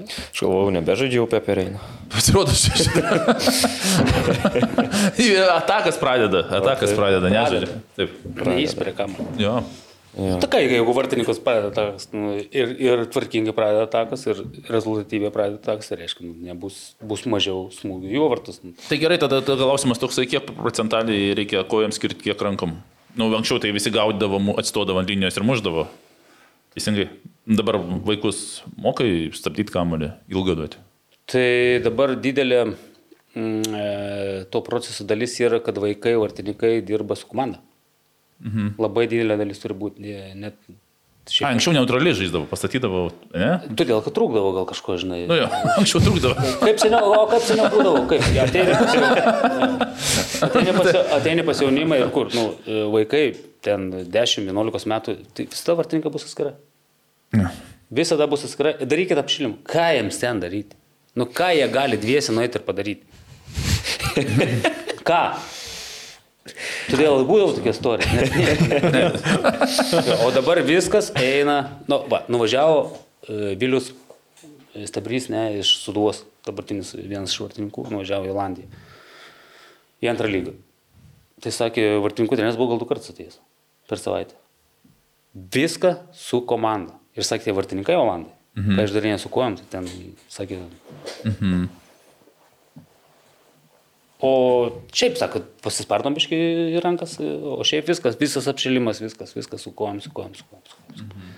[0.08, 1.82] Aš galvojau, nebežaidžiau pepereiną.
[2.12, 3.02] Pasirodo, šitą.
[5.58, 7.82] atakas pradeda, atakas pradeda, nežaidžia.
[7.98, 8.16] Taip.
[8.48, 9.36] Neįspiria kamuolį.
[9.44, 9.60] Jo.
[10.16, 10.38] Ja.
[10.40, 14.40] Tai ką, jeigu vartininkas pradeda takas nu, ir, ir tvarkingai pradeda takas ir
[14.70, 18.58] rezultatyviai pradeda takas, tai reiškia, nu, nebus bus mažiau smūgių į jo vartus.
[18.64, 22.78] Nu, Tai gerai, tada, klausimas toksai, kiek procentaliai reikia kojams skirti, kiek rankom.
[23.18, 25.86] Nu, anksčiau tai visi gaudavo, atstodavo ant linijos ir muždavo.
[26.74, 27.08] Teisingai.
[27.48, 30.82] Dabar vaikus mokai stabdyti kamuolį, ilgą duoti.
[31.28, 31.46] Tai
[31.84, 33.86] dabar didelė mm, e,
[34.52, 37.62] to proceso dalis yra, kad vaikai, vartininkai dirba su komanda.
[38.44, 38.74] Mhm.
[38.78, 40.54] Labai didelė dalis turi būti, ne- net
[41.28, 43.48] A, Šiaip, anksčiau neutraliai žaisdavau, pastatydavau, ne?
[43.76, 45.18] todėl, kad trūkdavo gal kažko, žinai.
[45.28, 45.48] Nu jo,
[45.82, 46.46] anksčiau trūkdavo.
[46.62, 48.24] Kaip seniau, o kaip seniau būdavo, kaip?
[48.40, 48.94] Ateini pas,
[50.48, 52.46] ateini pas, ateini pas jaunimą ir kur, nu,
[52.94, 53.26] vaikai
[53.60, 56.54] ten 10-11 metų, tai visada vartininkai bus atskira.
[57.36, 57.50] Ne.
[57.92, 58.72] Visada bus atskira.
[58.80, 59.60] Darykit apšilimą.
[59.68, 60.80] Ką jiems ten daryti?
[61.18, 63.04] Nu, ką jie gali dviesi nueiti ir padaryti?
[65.08, 65.22] ką?
[66.88, 68.08] Todėl būdavo tokia istorija.
[70.24, 71.58] O dabar viskas eina,
[71.90, 73.90] nu, va, nuvažiavo e, Vilius
[74.74, 78.84] e, Stabrys, ne, iš Suduvos, dabartinis vienas iš vartininkų, nuvažiavo į Olandiją.
[80.04, 80.54] Į antrą lygą.
[81.42, 83.38] Tai sakė, vartininkų treneris buvo gal du kartus atėjęs
[83.88, 84.36] per savaitę.
[85.54, 86.96] Viską su komanda.
[87.18, 88.34] Ir sakė, vartininkai Olandai.
[88.58, 88.74] Mhm.
[88.76, 89.86] Kai aš darinėjau su kojom, tai ten
[90.32, 90.60] sakė.
[91.28, 91.68] Mhm.
[94.24, 94.30] O
[94.90, 96.38] šiaip, sako, pasispardom biškai
[96.74, 100.64] į rankas, o šiaip viskas, visas apšilimas, viskas, viskas su kojom, su kojom, su kojom.
[100.64, 101.28] Kojom.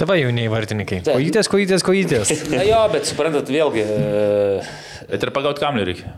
[0.00, 1.02] Tava jauniai vartininkai.
[1.04, 1.18] Taip.
[1.18, 2.32] Kojytės, kojytės, kojytės.
[2.54, 4.64] Na jo, bet suprantat, vėlgi, e,
[5.10, 6.14] Bet ir pagauti kamlį reikia.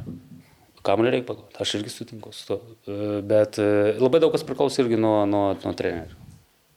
[0.87, 2.61] kamuolį reikia pagauti, aš irgi sutinku su to.
[2.87, 3.67] E, Bet e,
[3.99, 6.23] labai daug kas priklauso irgi nuo, nuo, nuo trenerių.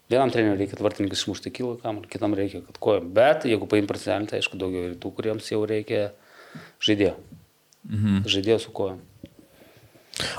[0.09, 3.11] Vienam treneriui reikia, kad vartininkas išmuštų kilų kamuolį, kitam reikia, kad kojom.
[3.13, 6.07] Bet jeigu paim prasidėlį, tai aišku daugiau ir tų, kuriems jau reikia
[6.81, 7.13] žaidėjo.
[7.87, 8.23] Mhm.
[8.27, 8.99] Žaidėjo su kojom.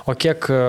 [0.06, 0.60] O kiek e,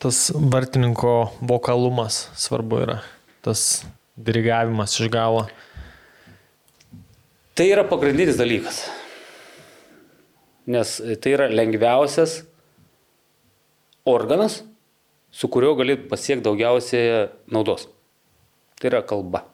[0.00, 3.00] tas vartininko vokalumas svarbu yra?
[3.44, 3.84] Tas
[4.16, 5.46] dirigavimas iš galo.
[7.56, 8.86] Tai yra pagrindinis dalykas.
[10.70, 12.40] Nes tai yra lengviausias
[14.08, 14.62] organas,
[15.30, 17.88] su kuriuo gali pasiekti daugiausiai naudos.
[18.80, 19.44] Tai yra kalba.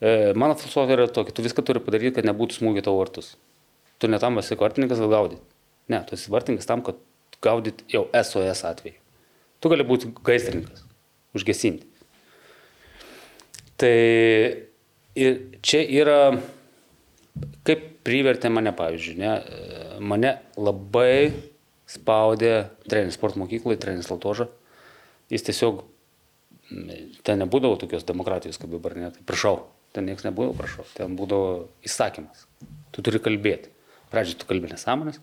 [0.00, 3.36] E, Mano filosofija yra tokia, tu viską turi padaryti, kad nebūtų smūgio tavo vartus.
[3.98, 5.42] Tu ne tam esi vartininkas, kad gaudyt.
[5.92, 6.98] Ne, tu esi vartininkas tam, kad
[7.44, 9.00] gaudyt jau SOS atveju.
[9.60, 10.84] Tu gali būti gaisrininkas,
[11.36, 11.88] užgesinti.
[13.80, 13.96] Tai
[15.16, 16.20] ir čia yra,
[17.66, 19.32] kaip privertė mane, pavyzdžiui, ne,
[20.00, 21.32] mane labai
[21.90, 22.54] spaudė
[22.88, 24.48] treneris sporto mokykloje, treneris Latoža.
[25.32, 25.82] Jis tiesiog,
[27.26, 29.64] ten nebūdavo tokios demokratijos kaip dabar, ne, tai prašau,
[29.96, 32.46] ten niekas nebūdavo, prašau, ten būdavo įsakymas.
[32.94, 33.75] Tu turi kalbėti.
[34.16, 35.18] Pradžioje tu kalbė nesąmonės,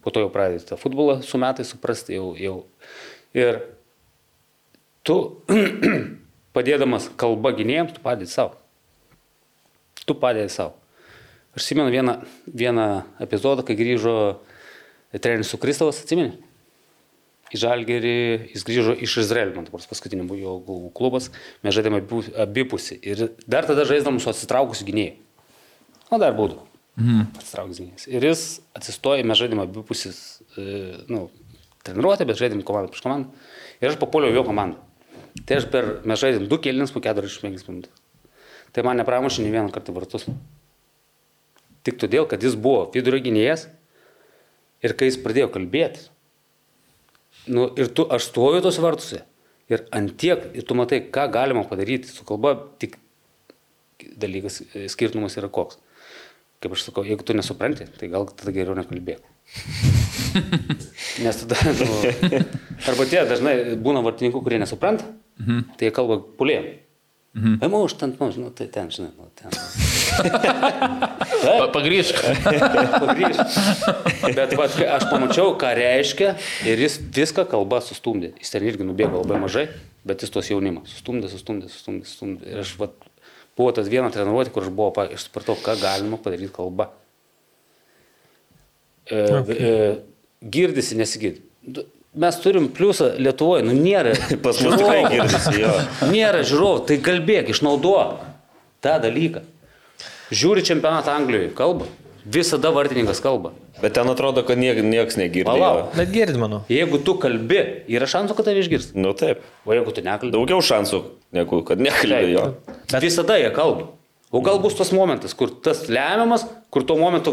[0.00, 2.62] po to jau pradedi tą futbolą su metais suprasti, jau, jau.
[3.36, 3.58] Ir
[5.04, 5.18] tu
[6.56, 8.56] padėdamas kalba gynėjams, tu padedi savo.
[10.08, 10.78] Tu padedi savo.
[11.52, 12.14] Aš atsimenu vieną,
[12.48, 12.86] vieną
[13.20, 14.14] epizodą, kai grįžo
[15.12, 16.38] treneris su Kristovas, atsimeni?
[17.52, 18.16] Į Žalgerį,
[18.54, 21.28] jis grįžo iš Izraelio, man dabar paskutinį buvo jo klubas,
[21.64, 23.00] mes žaidėme abipu- abipusį.
[23.04, 25.20] Ir dar tada žaidėm su atsitraukusiu gynėju.
[26.08, 26.67] O dar būdavo.
[26.98, 27.28] Mhm.
[27.38, 28.08] Atsitraukus gynėjas.
[28.10, 28.42] Ir jis
[28.76, 31.28] atsistojo, mes žaidėme abipusis, e, nu,
[31.86, 33.30] treniruotę, bet žaidėm komandą prieš komandą.
[33.78, 34.82] Ir aš papuoliau jo komandą.
[35.46, 38.04] Tai aš per, mes žaidėm du kėlinius po 45 minutės.
[38.74, 40.26] Tai man nepramušė nei vieną kartą vartus.
[41.86, 43.68] Tik todėl, kad jis buvo vidurio gynėjas
[44.84, 46.08] ir kai jis pradėjo kalbėti,
[47.46, 49.22] nu, ir tu, aš stoju tos vartuose
[49.70, 52.98] ir antiek, ir tu matai, ką galima padaryti su kalba, tik
[54.18, 55.78] dalykas, e, skirtumas yra koks.
[56.58, 59.22] Kaip aš sakau, jeigu tu nesupranti, tai gal tada geriau nekalbėk.
[61.24, 61.86] Nes tada, nu,
[62.90, 65.06] arba tie dažnai būna vartininkų, kurie nesupranta,
[65.38, 65.78] mhm.
[65.78, 66.68] tai jie kalba pulėjom.
[67.38, 67.58] Mhm.
[67.62, 69.54] Emu, aš ten, nu, žinau, tai ten, žinai, nu, ten.
[71.44, 72.18] Pa, Pagryžk.
[73.04, 73.58] Pagrįžt.
[74.34, 76.32] Bet kai aš pamačiau, ką reiškia
[76.66, 78.32] ir jis viską kalbą sustumdė.
[78.42, 79.68] Jis ten irgi nubėgo labai mažai,
[80.08, 82.50] bet jis tos jaunimą sustumdė, sustumdė, sustumdė, sustumdė.
[82.50, 82.96] Ir aš vat,
[83.58, 86.88] buvo tas viena treniruotė, kur aš buvau, pa- aš supratau, ką galima padaryti kalba.
[89.08, 89.58] E, okay.
[89.58, 91.42] e, girdisi, nesigirdi.
[92.18, 94.14] Mes turim pliusą Lietuvoje, nu nėra.
[94.44, 95.74] Pas mus tikrai girdisi jo.
[96.12, 98.22] Nėra žiūrovų, tai kalbėk, išnaudok
[98.84, 99.44] tą dalyką.
[100.28, 101.88] Žiūri čempionatą Anglijoje, kalba.
[102.28, 103.52] Visada vartininkas kalba.
[103.80, 105.46] Bet ten atrodo, kad niek, nieks negirdi.
[105.48, 105.54] jo.
[105.54, 105.94] Palauk.
[105.96, 106.58] Bet girdi, manau.
[106.68, 108.90] Jeigu tu kalbi, yra šansų, kad tave išgirs.
[108.98, 109.40] Nu taip.
[109.64, 111.00] O jeigu tu nekalbi, Daugiau šansų,
[111.38, 112.42] negu kad nekalbėjo.
[112.92, 113.86] bet visada jie kalba.
[114.34, 117.32] O gal bus tas momentas, kur tas lemiamas, kur tuo momentu,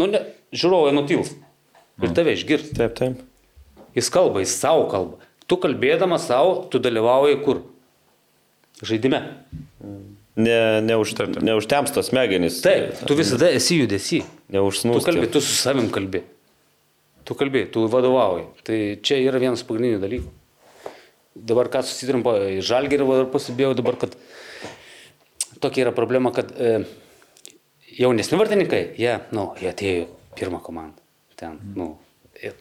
[0.00, 0.24] nu, ne,
[0.56, 1.30] žiūrovai nutils.
[2.02, 2.72] Ir tave išgirs.
[2.74, 3.20] Taip, taip.
[3.94, 5.20] Jis kalba, jis savo kalba.
[5.46, 7.62] Tu kalbėdamas savo, tu dalyvauji kur?
[8.82, 9.22] Žaidime.
[10.38, 12.60] Ne, neuž, neužtemstos smegenys.
[12.62, 14.20] Taip, tu visada esi judesi.
[14.22, 15.04] Tu Neužsnūsti.
[15.10, 16.20] kalbi, tu su savim kalbi.
[17.26, 18.44] Tu kalbi, tu vadovauji.
[18.64, 20.30] Tai čia yra vienas pagrindinių dalykų.
[21.48, 22.32] Dabar ką susidurėm, po
[22.64, 24.14] žalgerį dar pasibėjau dabar, kad
[25.62, 26.84] tokia yra problema, kad e,
[27.98, 30.06] jaunesni vartininkai, jie, nu, jie atėjo
[30.38, 31.02] pirmą komandą.
[31.38, 31.92] Ten, nu,
[32.40, 32.54] jie,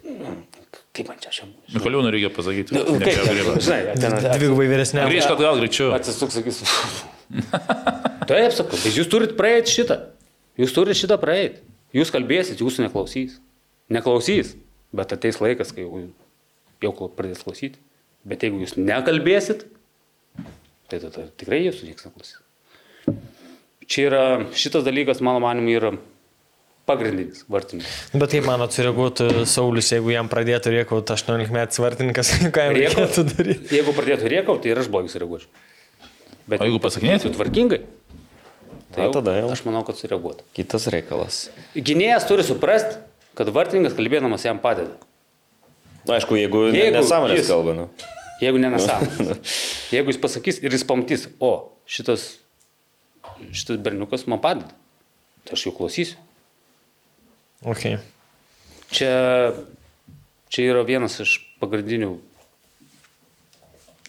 [0.98, 1.52] Kaip man čia šiam?
[1.76, 2.74] Mikoliūnų reikia pasakyti.
[2.74, 5.06] Nu, Ne, kaip, žinai, ten Dvigubai vyresnė.
[5.10, 5.92] Grįžk atgal greičiau.
[5.94, 6.64] atsisuks, sakys.
[8.30, 10.00] Taip, sakau, bet jūs turit praeiti šitą.
[10.60, 11.62] Jūs turit šitą praeiti.
[11.96, 13.38] Jūs kalbėsit, jūsų neklausys.
[13.94, 14.56] Neklausys,
[14.96, 16.08] bet ateis laikas, kai jau,
[16.84, 17.80] jau pradės klausyti.
[18.28, 19.64] Bet jeigu jūs nekalbėsit,
[20.92, 22.44] tai tada tikrai jūsų niekas neklausys.
[23.88, 25.94] Čia yra, šitas dalykas, mano manimu, yra
[26.88, 27.96] pagrindinis vartininkas.
[28.16, 33.26] Bet kaip manot, sureaguotų Saulis, jeigu jam pradėtų rėkauti 18 metų vartininkas, ką jam reikėtų
[33.32, 33.72] daryti?
[33.80, 35.52] Jeigu pradėtų rėkauti, tai ir aš blogai sureaguočiau.
[36.48, 37.34] Bet O jeigu pasakinėtų?
[37.36, 37.82] tvarkingai,
[38.96, 39.50] tai jau, tada jau.
[39.52, 40.46] aš manau, kad sureaguotų.
[40.56, 41.42] Kitas reikalas.
[41.76, 43.02] Gynėjas turi suprasti,
[43.36, 44.96] kad vartininkas kalbėdamas jam padeda.
[46.08, 47.90] Na, aišku, jeigu, jeigu nesąmonės jis- kalba, nu.
[48.40, 49.36] Jeigu nenesąmonė.
[49.96, 51.52] Jeigu jis pasakys ir jis pamatys, o
[51.90, 52.38] šitas,
[53.52, 54.72] šitas berniukas man padeda,
[55.44, 56.16] tai aš jau klausysiu.
[57.66, 57.98] Okay.
[58.94, 59.52] Čia,
[60.54, 62.14] čia yra vienas iš pagrindinių.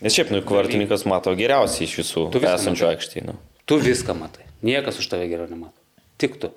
[0.04, 3.24] Nes šiaip, nu, kvartininkas mato geriausiai iš visų esančių aikštėje.
[3.26, 3.34] Nu.
[3.68, 4.46] Tu viską matai.
[4.62, 5.74] Niekas už tave geriau nemato.
[6.22, 6.52] Tik tu.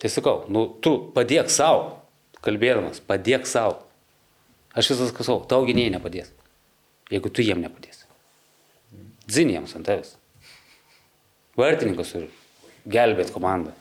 [0.00, 1.98] Tai sakau, nu, tu padėk savo,
[2.46, 3.80] kalbėdamas, padėk savo.
[4.70, 6.30] Aš visas kasau, tau gynėjai nepadės.
[7.10, 8.06] Jeigu tu jiem nepadėsi.
[9.26, 10.14] Dzin jiems ant tavęs.
[11.58, 12.30] Vartininkas turi
[12.90, 13.74] gelbėti komandą.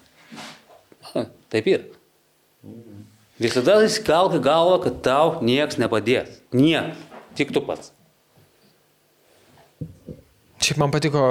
[1.14, 1.86] Na, taip ir.
[3.40, 6.42] Visada įskalk į galvą, kad tau nieks nepadės.
[6.52, 7.06] Niekas.
[7.38, 7.94] Tik tu pats.
[10.60, 11.22] Šiaip man patiko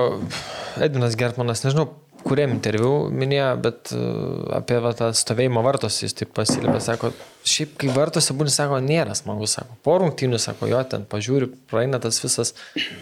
[0.80, 1.90] Edvinas Gertmanas, nežinau,
[2.24, 7.12] kuriam interviu minėjo, bet uh, apie va, tą stovėjimą vartos jis taip pasilipė, sako,
[7.48, 12.00] šiaip kai vartose būni, sako, nėra smagu, sako, po rungtynių, sako, jo ten pažiūri, praeina
[12.02, 12.54] tas visas,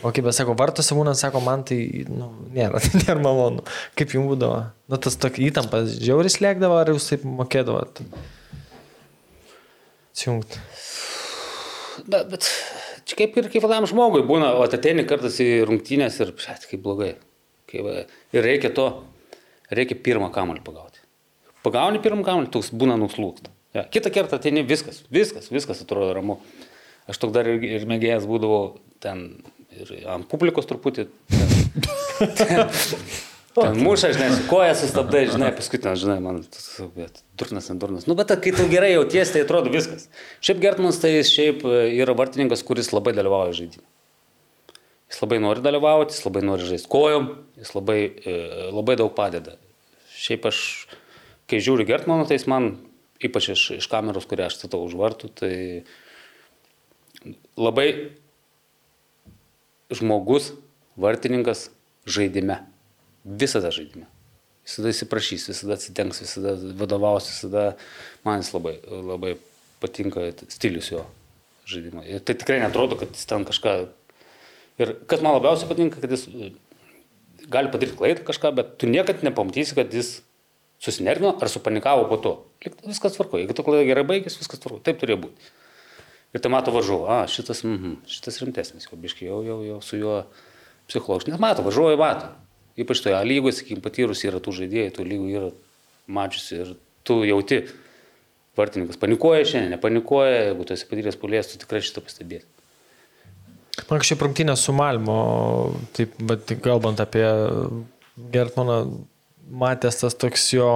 [0.03, 1.81] o kaip bet sako, vartose būnant, sako, man tai,
[2.11, 3.67] nu, nėra, tai nėra malonu.
[3.99, 4.63] Kaip jums būdavo?
[4.93, 8.05] Nu, tas tokia įtampa, žiauris lėkdavo, ar jūs taip mokėdavot?
[10.17, 10.61] Sijungti.
[12.07, 12.51] Bet, bet
[13.07, 17.15] čia kaip ir kiekvienam žmogui būna, o ateini kartais į rungtynės ir, šet, kaip blogai.
[17.71, 18.87] Kaip, ir reikia to,
[19.75, 21.03] reikia pirmą kamalį pagauti.
[21.67, 23.51] Pagauni pirmą kamalį, toks būna nuslūksta.
[23.77, 26.39] Ja, kitą kartą ateini viskas, viskas, viskas atrodo ramu.
[27.11, 29.27] Aš toks dar ir, ir mėgėjas būdavau ten
[29.77, 31.09] ir ant publikos truputį.
[32.39, 32.71] Ten,
[33.57, 36.43] ten muša, žinai, su koja sustabdai, žinai, paskui ten, žinai, man,
[36.97, 38.07] bet durnas, nedurnas.
[38.09, 40.09] Nu, bet kai tu gerai jauties, tai atrodo viskas.
[40.45, 43.87] Šiaip Gertmanas tai šiaip e, yra vartininkas, kuris labai dalyvauja žaidime.
[45.07, 47.31] Jis labai nori dalyvauti, jis labai nori žaisti kojom,
[47.63, 48.37] jis labai, e,
[48.75, 49.57] labai daug padeda.
[50.17, 50.61] Šiaip aš,
[51.51, 52.73] kai žiūriu Gertmaną, tai jis man,
[53.23, 55.55] ypač iš, iš kameros, kurią aš statau už vartų, tai
[57.57, 57.89] labai
[59.95, 60.53] žmogus,
[60.99, 61.69] vartininkas
[62.07, 62.61] žaidime.
[63.27, 64.07] Visada žaidime.
[64.67, 67.73] Visada įsiprašys, visada atsitenks, visada vadovaus, visada
[68.27, 69.33] man jis labai, labai
[69.83, 71.03] patinka stilius jo
[71.67, 72.05] žaidimo.
[72.07, 73.75] Ir tai tikrai netrodo, kad jis ten kažką...
[74.83, 76.53] Ir kas man labiausiai patinka, kad jis e,
[77.51, 80.21] gali padaryti klaidą kažką, bet tu niekad nepamatysi, kad jis
[80.83, 82.35] susinervino ar supanikavo po to.
[82.85, 83.41] Viskas tvarko.
[83.41, 84.83] Jeigu tu klaida gerai baigės, viskas tvarko.
[84.85, 85.55] Taip turėjo būti.
[86.37, 89.97] Ir tai mato varžovą, a, šitas, mhm, šitas rimtesnis, jau biškai, jau, jau, jau su
[89.97, 90.17] juo
[90.91, 91.33] psichologiškai.
[91.33, 92.29] Nes mato, varžovai mato.
[92.77, 95.51] Ypač toje lygoje, sakykime, patyrus yra tų žaidėjų, tų lygų yra
[96.13, 96.75] mačiusi ir
[97.07, 97.63] tu jauti,
[98.57, 102.49] vartininkas panikuoja šiandien, nepanikuoja, jeigu tu esi patyręs pulės, tu tikrai šitą pastebėsi.
[103.87, 105.19] Man kažkaip rungtynė su Malmo,
[105.97, 107.25] taip, bet kalbant apie
[108.33, 108.79] Gertmaną,
[109.61, 110.71] matęs tas toks jo,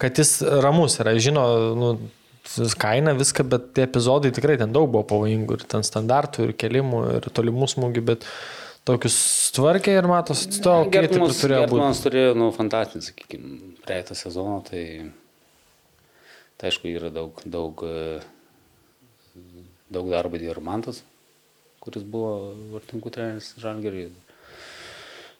[0.00, 1.44] kad jis ramus yra, žino,
[1.80, 1.92] nu,
[2.80, 7.02] kaina viską, bet tie epizodai tikrai ten daug buvo pavojingų ir ten standartų, ir kelimų,
[7.18, 8.28] ir tolimų smūgių, bet
[8.90, 9.16] tokius
[9.56, 11.70] tvarkė ir matos, atstovo, kaip ir turėjo būti.
[11.70, 13.52] Gertmanas turėjo, nu, fantastinį, sakykime,
[13.86, 14.82] praeitą sezoną, tai,
[16.60, 18.18] tai aišku, yra daug, daug, e,
[19.94, 21.00] daug darbo įdėjo ir Mantas,
[21.80, 22.34] kuris buvo
[22.74, 24.10] vartininkų treneris Žalgerį.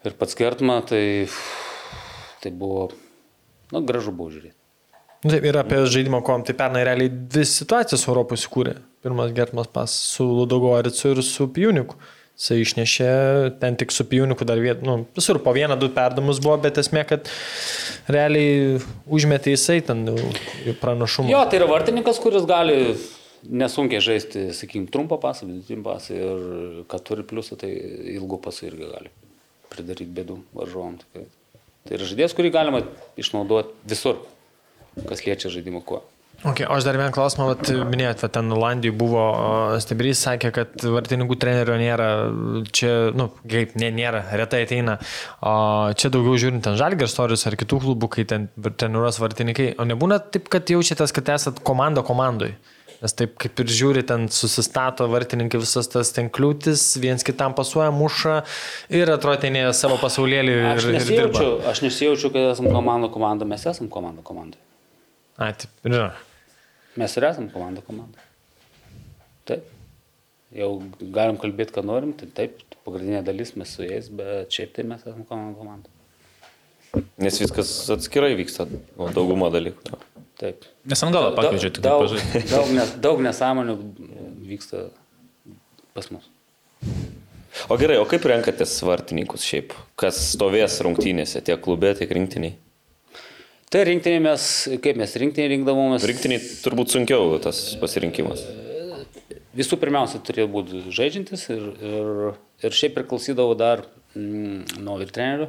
[0.08, 1.04] Ir pats Gertma, tai,
[2.40, 2.88] tai buvo,
[3.74, 4.56] nu, gražu buvo žiūrėti.
[5.20, 8.78] Nu, Taip, ir apie žaidimo kom, tai pernai realiai dvi situacijas Europoje įsikūrė.
[9.04, 11.98] Pirmas Gertmas pas su Ludogoricu ir su Pijuniku.
[12.40, 13.08] Jis išnešė
[13.60, 17.02] ten tik su Pijuniku dar vieną, nu, visur po vieną, du perdamus buvo, bet esmė,
[17.08, 17.28] kad
[18.08, 20.06] realiai užmetė jisai ten
[20.80, 21.28] pranašumą.
[21.28, 22.78] Jo, tai yra vartininkas, kuris gali
[23.44, 26.46] nesunkiai žaisti, sakykime, trumpą pasą, vidutinį pasą ir
[26.88, 27.74] kad turi pliusą, tai
[28.16, 29.12] ilgų pasų irgi gali
[29.70, 30.96] pridaryti bėdų varžovom.
[31.12, 31.26] Tai,
[31.84, 32.82] tai yra žaidėjas, kurį galima
[33.20, 34.24] išnaudoti visur,
[35.04, 36.00] kas liečia žaidimo kuo.
[36.40, 39.22] Okay, o aš dar vieną klausimą, vat, minėjot, vat, ten Olandijoje buvo,
[39.84, 42.06] Stebrys sakė, kad vartininkų trenerio nėra,
[42.72, 44.94] čia, nu, kaip, ne, nėra, retai ateina.
[45.44, 45.52] O
[46.00, 50.16] čia daugiau žiūrint ten Žalgers istorijos ar kitų klubų, kai ten treniruos vartininkai, o nebūna
[50.32, 52.54] taip, kad jaučiatės, kad esat komanda komandai.
[53.00, 57.92] Nes taip kaip ir žiūri, ten susistato vartininkai visas tas ten kliūtis, viens kitam pasuoja,
[57.96, 58.38] muša
[58.92, 61.04] ir atrodo tenėje savo pasaulėlį ir, Aš ir dirba.
[61.04, 64.60] nesijaučiu, aš nesijaučiu, kad esame komandų komanda, mes esame komandų komanda.
[65.40, 66.10] Ir yra.
[67.00, 68.26] Mes ir esame komandų komanda.
[69.48, 69.68] Taip.
[70.54, 70.70] Jau
[71.14, 75.04] galim kalbėti, ką norim, tai taip, pagrindinė dalis mes su jais, bet šiaip tai mes
[75.06, 75.96] esame komandų komanda.
[77.22, 78.66] Nes viskas atskirai vyksta,
[78.98, 80.00] o dauguma dalykų.
[80.40, 80.66] Taip.
[80.90, 82.10] Nes ant galo pakeičiu, tik daug,
[82.54, 83.76] daug, nes, daug nesąmonių
[84.50, 84.88] vyksta
[85.94, 86.26] pas mus.
[87.70, 89.74] O gerai, o kaip renkatės vartininkus šiaip?
[90.00, 92.56] Kas stovės rungtynėse, tiek klube, tiek rinktiniai?
[93.70, 94.44] Tai rinktinė mes,
[94.82, 96.02] kaip mes rinktinė rinkdavomės.
[96.10, 98.42] Rinktiniai turbūt sunkiau tas pasirinkimas.
[99.54, 102.10] Visų pirmiausia, turėjo būti žaidžiantis ir, ir,
[102.66, 103.84] ir šiaip priklausydavo dar
[104.18, 105.46] mm, nuo ir trenerių,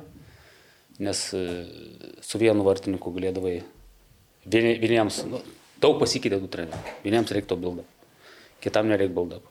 [1.02, 1.42] nes e,
[2.22, 3.56] su vienu vartininku galėdavai,
[4.46, 5.42] vieni, vieniems, nu,
[5.82, 7.90] daug pasikeitė tų trenerių, vieniems reiktų bildą,
[8.62, 9.42] kitam nereik bildą.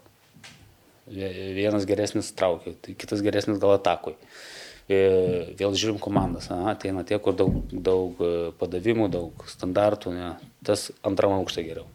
[1.11, 4.15] Vienas geresnis traukia, tai kitas geresnis gal atakui.
[4.15, 4.60] E,
[4.91, 10.31] Vėl žiūrim komandas, aha, ateina tie, kur daug, daug e, padavimų, daug standartų, ne,
[10.67, 11.87] tas antram aukšte geriau.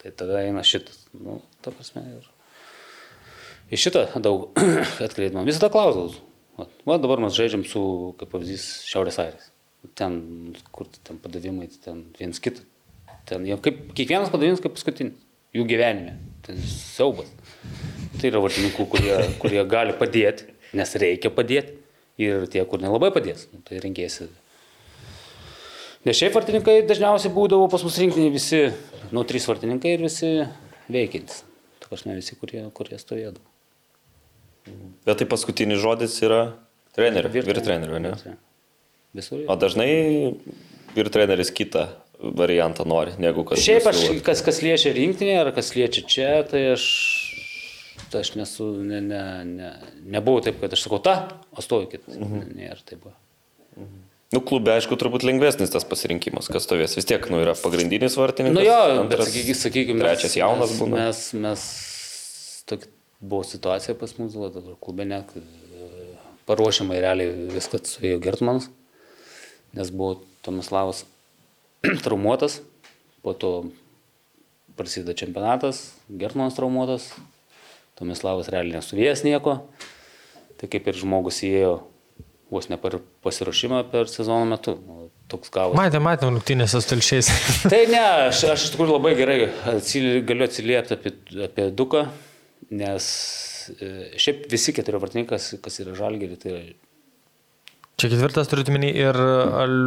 [0.00, 1.04] Tai tada eina šitas.
[1.14, 2.02] Nu, ta prasme.
[2.16, 2.26] Ir...
[3.70, 4.50] Į šitą daug
[5.06, 5.46] atkreipimą.
[5.46, 6.10] Visada klausau.
[6.58, 7.82] Va, va dabar mes žaidžiam su,
[8.18, 9.46] kaip pavyzdys, Šiaurės Airės.
[9.94, 10.18] Ten,
[10.74, 12.66] kur ten padavimai, ten viens kitą.
[13.30, 15.22] Ten jau kaip, kiekvienas padavimas kaip paskutinis.
[15.54, 16.18] Jų gyvenime.
[16.44, 17.30] Tai siaubas.
[18.18, 21.78] Tai yra vartininkų, kurie, kurie gali padėti, nes reikia padėti.
[22.22, 23.48] Ir tie, kur nelabai padės.
[23.50, 24.28] Nu, tai rinkėsi
[26.04, 28.58] Nes šiaip vartininkai dažniausiai būdavo pas mus rinkiniai visi,
[29.16, 30.32] nu, trys vartininkai ir visi
[30.92, 31.40] veikiantis.
[31.80, 33.44] Tu kažne visi, kurie, kurie stovėdavo.
[35.08, 36.42] Bet tai paskutinis žodis yra
[36.96, 38.36] trenerio, vyr trenerio, ne?
[39.16, 39.46] Visur.
[39.48, 39.88] O dažnai
[40.92, 41.86] vyr treneris kitą
[42.20, 43.60] variantą nori, negu kad...
[43.64, 46.84] Šiaip aš, kas, kas liečia rinkinį ar kas liečia čia, tai aš,
[47.23, 47.23] tai
[48.20, 49.70] aš nesu, ne, ne, ne,
[50.16, 51.16] nebuvau taip, kad aš sakau, ta,
[51.54, 52.06] o stovykit.
[52.14, 52.50] Mhm.
[52.58, 53.04] Nėra taip.
[53.04, 53.16] buvo.
[54.34, 56.96] Nu, klube, aišku, turbūt lengvesnis tas pasirinkimas, kas stovės.
[56.98, 58.56] Vis tiek, nu, yra pagrindinis vartininkas.
[58.56, 61.04] Nu jo, bet antras, sakykime, sakykime trečias jaunas būna.
[61.04, 61.66] Mes, mes
[62.70, 62.90] tokia
[63.20, 65.44] buvo situacija pas mus, dabar klube net e,
[66.48, 68.68] paruošiamai realiai viskas suėjo Gertmanas,
[69.76, 71.04] nes buvo Tomislavas
[72.04, 72.58] traumuotas,
[73.24, 73.52] po to
[74.76, 77.12] prasideda čempionatas, Gertmanas traumuotas,
[77.98, 79.58] Tomislavas realiai nesuvėjęs nieko,
[80.58, 81.74] tai kaip ir žmogus įėjo
[82.54, 84.76] vos ne per pasiruošimą per sezono metu.
[84.86, 85.00] Nu,
[85.32, 85.78] Toks gavosi.
[85.78, 87.30] Matė, matė, rungtynėse su telšiais.
[87.72, 89.36] Tai ne, aš, aš iš tikrųjų labai gerai
[89.72, 91.12] atsili, galiu atsiliepti apie,
[91.46, 92.02] apie Duką,
[92.76, 93.06] nes
[93.72, 93.88] e,
[94.20, 96.60] šiaip visi keturi vartininkas, kas yra žalgeri, tai yra...
[97.94, 99.16] Čia ketvirtas turite minį ir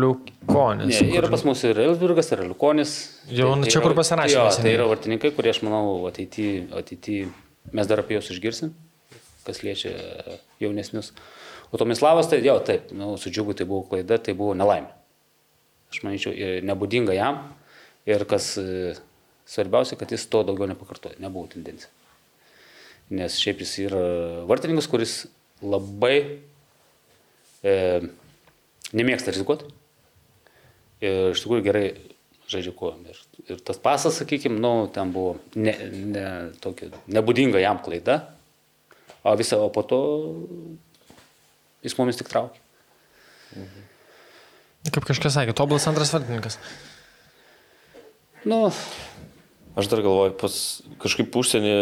[0.02, 0.96] Liukonis.
[1.04, 2.94] Ne, yra pas mus ir Elsburgas, ir Liukonis.
[3.30, 4.64] Jau, nu, čia yra- kur pasirašė Jo, neseniai.
[4.66, 7.18] tai yra vartininkai, kurie aš manau ateityje, ateity,
[7.74, 8.74] mes dar apie juos išgirsim,
[9.48, 9.94] kas liečia
[10.62, 11.14] jaunesnius.
[11.72, 14.94] O Tomislavas, tai jo, taip, nu, su džiugu tai buvo klaida, tai buvo nelaimė.
[15.92, 16.36] Aš manyčiau,
[16.68, 17.42] nebūdinga jam
[18.08, 18.94] ir kas e,
[19.48, 21.92] svarbiausia, kad jis to daugiau nepakartoja, nebuvo tendencija.
[23.12, 24.04] Nes šiaip jis yra
[24.48, 25.16] vartininkas, kuris
[25.64, 26.18] labai
[27.64, 27.76] e,
[28.96, 29.72] nemėgsta rizikuoti.
[31.04, 31.88] Ir iš tikrųjų gerai
[32.48, 33.02] žaidžia kojom.
[33.12, 33.20] Ir,
[33.52, 36.26] ir tas pasas, sakykime, nu, ten buvo ne, ne,
[36.64, 38.22] tokia, nebūdinga jam klaida,
[39.24, 40.00] o visą, o po to
[41.84, 42.60] jis mumis tik traukė.
[44.88, 46.60] Kaip kažkas sakė, tobulas antras vartininkas.
[48.48, 48.68] Nu,
[49.78, 50.54] Aš dar galvoju, pas
[51.04, 51.74] kažkaip užsienį,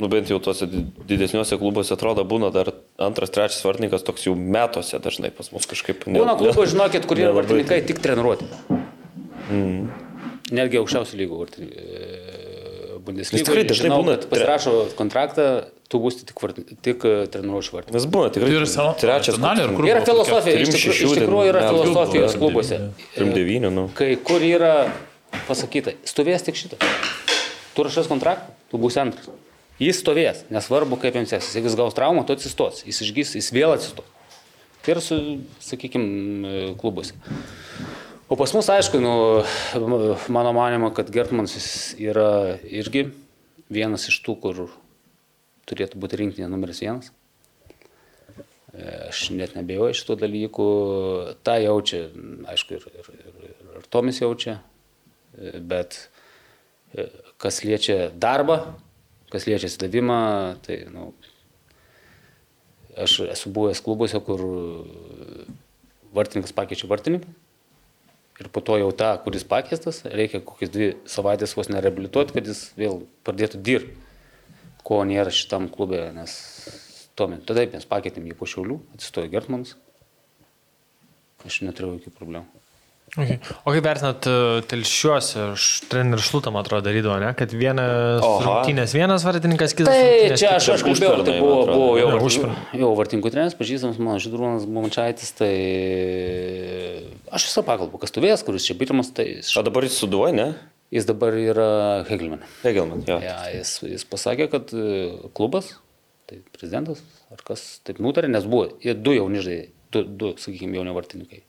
[0.00, 4.32] nu bent jau tuose di- didesniuose klubuose atrodo būna dar antras, trečias vartininkas toks jau
[4.32, 6.06] metuose dažnai pas mus kažkaip.
[6.06, 7.42] ne- būna klubų, žinokit, kur yra nelabai.
[7.44, 8.48] vartininkai tik treniruoti.
[9.50, 9.86] Mm.
[10.56, 11.86] Netgi aukščiausių lygų vartininkai.
[13.06, 13.38] Bundesliga.
[13.38, 15.44] Nes tikrai dažnai žinau, būna Pasirašo kontraktą,
[15.92, 16.40] tu būsi tik,
[16.82, 17.94] tik e, treniruočių vartininkas.
[18.00, 19.36] Nes būna tikrai Ir savo- trečias.
[19.38, 22.80] kur- Yra filosofija, iš šešių iš tikrųjų yra metų filosofijos buvo, klubuose.
[23.14, 23.84] Trim devynių, nu.
[23.94, 24.72] Kai kur yra
[25.46, 26.80] pasakyta, stovės tik šitą.
[27.76, 29.28] Tu rašas kontraktą, tu būsi antras.
[29.78, 31.54] Jis stovės, nesvarbu kaip jam seksis.
[31.54, 32.82] Jeigu jis gaus traumą, tu atsistos.
[32.88, 34.06] Jis išgys, jis vėl atsistos.
[34.82, 35.18] Tai yra su,
[35.60, 37.12] sakykime, klubuose.
[38.26, 39.12] O pas mus, aišku, nu,
[40.34, 43.08] mano manimo, kad Gertmanas yra irgi
[43.70, 44.62] vienas iš tų, kur
[45.70, 47.12] turėtų būti rinktinė numeris vienas.
[48.74, 50.70] E, Aš net nebejoju šito dalykų.
[51.46, 52.08] Ta jaučia,
[52.50, 54.58] aišku, ir, ir, ir, ir Tomis jaučia,
[55.36, 55.96] E, bet
[56.96, 57.08] e,
[57.40, 58.60] kas liečia darbą,
[59.32, 60.20] kas liečia įsidavimą,
[60.64, 61.10] tai, nu,
[62.96, 64.44] aš esu buvęs klubuose, kur
[66.16, 67.34] vartininkas pakeičia vartininką
[68.36, 72.66] Ir po to jau tą, kuris pakeistas, reikia kokias dvi savaitės vos nereabilituoti, kad jis
[72.76, 73.96] vėl pradėtų dirbti,
[74.84, 76.36] ko nėra šitam klube, nes
[77.16, 79.74] tuomet, tada mes pakeitėm jį po šiaulių, atsistojo Gertmanas.
[81.48, 82.65] Aš neturėjau jokių problemų.
[83.16, 83.38] Okay.
[83.64, 85.46] O kaip vertinat uh, telšiuose,
[85.88, 87.30] treneris Šlutą, man atrodo, darydavo, ne?
[87.38, 88.42] kad vienas Oha.
[88.44, 92.28] rungtynės vienas vartininkas, kitas Tai čia aš, aš kalbėjau, tai buvo, buvo jau, Ne, vartin-
[92.28, 92.80] užpernai.
[92.82, 95.52] jau vartinkų treneris, pažįstamas mano Židrūnas Bumančaitis, tai
[97.32, 100.48] aš visą pakalbą, kas tuvės, kuris čia pirmas, tai jis, O dabar jis suduoja, ne?
[100.94, 101.70] jis dabar yra
[102.08, 102.44] Hegelman.
[102.62, 103.16] Hegelman, jo.
[103.24, 105.72] Ja, jis, jis pasakė, kad e, klubas,
[106.30, 107.00] tai prezidentas,
[107.32, 111.42] ar kas taip nutarė, nes buvo du jauni žaidėjai, du, du sakykime, jauni vartininkai.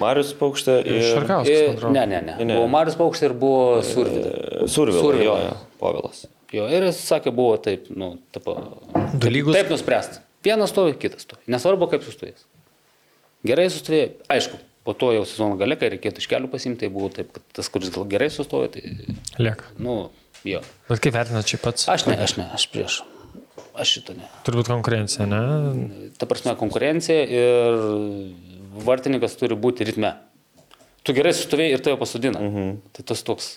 [0.00, 1.00] Marius Paukštė ir...
[1.12, 1.92] Šarkauskas, man atrodo.
[1.94, 2.36] ne, ne, ne.
[2.44, 2.54] Ne.
[2.58, 4.32] Buvo Marius Paukštė ir buvo Survida.
[4.66, 5.24] Survila, Survila.
[5.24, 6.24] jo, jo, Povilas.
[6.54, 8.46] Jo, ir jis sakė, buvo taip, nu, taip,
[9.22, 9.54] Du lygus.
[9.56, 10.20] taip nuspręsta.
[10.44, 11.42] Vienas stovi, kitas stovi.
[11.54, 12.44] Nesvarbu, kaip sustojęs.
[13.48, 17.08] Gerai sustojai, aišku, po to jau sezono gale, kai reikėtų iš kelių pasimti, tai buvo
[17.12, 18.82] taip, kad tas, kuris gal gerai sustojo, tai,
[19.40, 19.70] Lieka.
[19.82, 19.96] nu,
[20.48, 20.60] jo.
[20.90, 21.86] Bet kaip vertinat čia pats?
[21.92, 23.00] Aš ne, aš ne, aš prieš.
[23.74, 24.28] Aš šito ne.
[24.46, 25.40] Turbūt konkurencija, ne?
[26.18, 27.80] Ta prasme, konkurencija ir
[28.86, 30.14] vartininkas turi būti ritme.
[31.04, 32.38] Tu gerai sustovėjai ir tave pasodina.
[32.40, 32.76] Mhm.
[32.94, 33.54] Tai tas toks.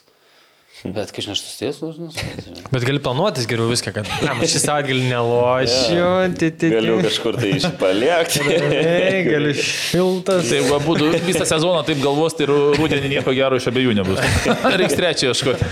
[0.86, 2.65] Bet kai aš nesustojęs, nu, žinai.
[2.70, 6.70] Bet gali planuotis geriau viską, kad na, šį savaitgalį nelošiu, ti.
[6.70, 8.43] Galiu kažkur tai išpaliekti.
[9.32, 10.45] Galiu šiltas.
[10.51, 14.22] Tai jeigu būtų visą sezoną taip galvos, tai ru- rudenį nieko gero iš abiejų nebus.
[14.84, 15.65] Reiks trečią ieškoti.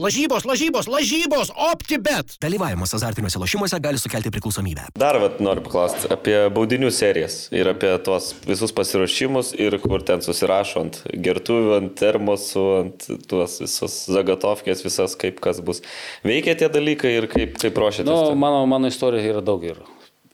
[0.00, 2.36] Lažybos, lažybos, lažybos, OptiBet.
[2.42, 4.88] Dalyvavimas azartiniuose lošimuose gali sukelti priklausomybę.
[4.98, 10.24] Dar vat, noriu paklausti apie baudinių serijas ir apie tuos visus pasiruošimus ir kur ten
[10.24, 15.82] susirašo ant gertuvių, ant termosų, ant tuos visus zagatovkės, visas kaip kas bus.
[16.26, 18.10] Veikia tie dalykai ir kaip, kaip ruošiatės?
[18.10, 18.42] Nu, tam?
[18.44, 19.80] mano, mano istorija yra daug ir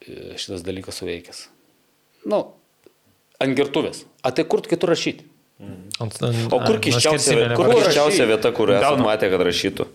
[0.05, 1.45] e, šitas dalykas suveikęs.
[2.29, 2.45] Nu,
[3.43, 4.05] ant gertuvės.
[4.23, 5.32] A tai kur kitur rašyti?
[6.03, 9.85] Ant, ant, o kur kiščiausia, skersinio kur kiščiausia vieta, kur esate matę, kad rašytų?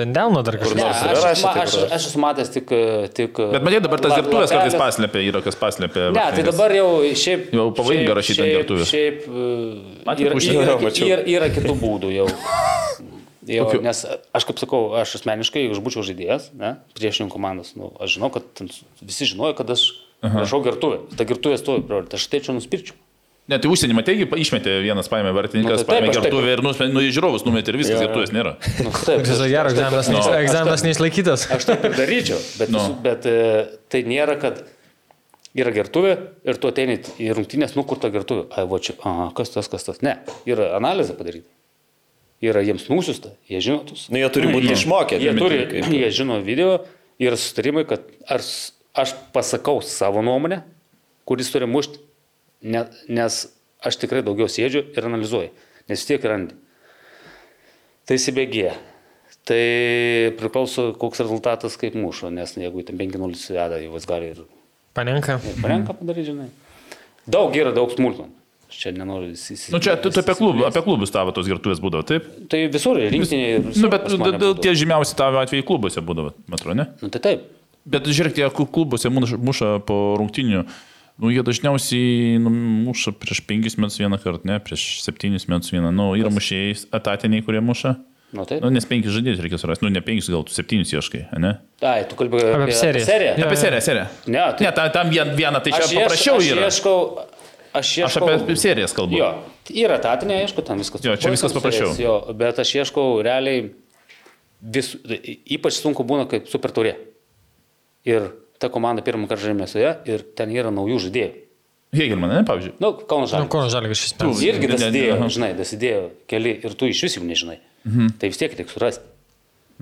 [0.00, 0.78] Ten delno dar Kur kažkas.
[0.78, 2.68] Ne, aš, tai aš, kur- aš esu matęs tik...
[3.16, 6.06] tik Bet matai, dabar tas gertuvės kartais paslėpia, yra kas paslėpia.
[6.14, 6.86] Ne, tai dabar jau
[7.18, 7.50] šiaip...
[7.58, 8.92] Jau pavojinga rašyti ant gertuvės.
[8.92, 10.78] Šiaip yra, yra,
[11.10, 12.28] yra, yra kitų būdų jau.
[13.50, 14.04] Jau, nes
[14.36, 18.28] aš kaip sakau, aš asmeniškai, jeigu aš būčiau žaidėjas, ne, priešininkų komandos, nu, aš žinau,
[18.30, 18.68] kad ten
[19.02, 19.86] visi žinojo, kad aš
[20.22, 21.00] rašau gertuvę.
[21.18, 22.94] Ta gertuvė stovi, tai aš teičiau nuspirčiau.
[23.50, 27.00] Ne, tai užsienį matė, išmetė vienas paėmė vartininkas, Nu, tai paėmė gertuvę ir nuspė- nu,
[27.02, 28.04] į žiūrovus numetė ir viskas, Jo.
[28.06, 28.52] gertuvės nėra.
[28.84, 30.20] Nu, taip, Viso gero, egzaminas, aš no.
[30.28, 31.46] taip- egzaminas neišlaikytas.
[31.56, 32.78] Aš taip ir daryčiau, bet, Nu.
[32.78, 32.98] no.
[33.02, 33.34] bet e,
[33.90, 34.60] tai nėra, kad
[35.58, 36.12] yra gertuvė
[36.46, 38.44] ir tu ateini į rungtynės, nu kur ta gertuvė.
[38.54, 39.98] Ai, va čia, aha, kas tas, kas tas.
[40.06, 40.14] Ne,
[40.46, 41.50] yra analizė padaryta.
[42.40, 44.06] Yra jiems nusiusta, jie žino tus.
[44.14, 45.58] Nu, jie turi būti jie, išmokę, Jie, turi,
[45.90, 46.78] jie žino video,
[47.20, 48.40] yra sustarimai, kad ar
[49.02, 50.62] aš pasakau savo nuomonę,
[51.28, 51.98] kuris turi mušti,
[52.62, 53.40] ne, nes
[53.84, 55.50] aš tikrai daugiau sėdžiu ir analizuoju,
[55.88, 56.56] nes vis tiek randi.
[58.08, 58.74] Tai įsibėgėja.
[59.46, 59.60] Tai
[60.38, 64.42] priklauso, koks rezultatas kaip mušo, nes jeigu ten 5-0 veda, jau jis gali ir,
[64.94, 65.38] Panenka.
[65.46, 66.50] ir parenka padaryti, žinai.
[67.30, 68.34] Daug yra, daug smulkmenų.
[68.70, 69.72] Aš čia nenoriu įsisipinti.
[69.74, 72.26] Nu, čia tu, tu apie, klub, apie klubus tavo tos gertuvės būdavo, taip?
[72.52, 73.62] Tai visur, rinktinėje.
[73.82, 74.06] Nu, bet
[74.62, 76.86] tie žymiausi tavo atveju klubuose būdavo, matau, ne?
[77.02, 77.48] Nu, tai taip.
[77.90, 80.62] Bet žiūrėk, tie klubuose muša, muša po rungtinių.
[81.20, 82.48] Nu, jie dažniausiai nu,
[82.88, 85.90] muša prieš penkis metus vieną kartą, ne, prieš septynis metus vieną.
[85.92, 87.96] Nu, yra mušėjai etatiniai, kurie muša.
[88.32, 88.62] Nu, taip.
[88.62, 89.84] Nu, nes penkis žaidėjus reikia surasti.
[89.84, 91.56] Nu, ne penkis, gal tu septynis ieškai, ne?
[91.82, 93.04] Ai, tu kalbėjai Apie apie, seriją.
[93.08, 93.32] seriją.
[93.42, 94.04] Jo, Apie seriją, seriją.
[94.30, 96.68] Ne, tai- ne tam, tam vien, vieną, tai čia Aš, paprasčiau aš yra.
[96.70, 96.96] ieškau.
[97.70, 98.28] Aš Aš ieškau.
[98.36, 99.18] apie serijas kalbu.
[99.18, 99.28] Jo,
[99.82, 101.02] yra tatinė, aišku, ten viskas.
[101.04, 101.92] Jo, čia viskas paprasčiau.
[101.98, 103.68] Jo, bet aš ieškau realiai,
[104.62, 104.94] vis,
[105.50, 106.94] ypač sunku būna kaip super turė.
[108.06, 111.46] Ir ta komanda pirmą kartą žaidė mėsoje ir ten yra naujų žaidėjų.
[111.90, 112.76] Hegelman, ne, pavyzdžiui.
[112.78, 113.48] Nu, Kauno Nu, žalė.
[113.50, 114.42] ko žalė šis metas?
[114.46, 117.58] Irgi dasidėjo, žinai, dasidėjo keli ir tu iš vis jų nežinai.
[117.88, 118.14] Mhm.
[118.20, 119.04] Tai vis tiek reikia surasti,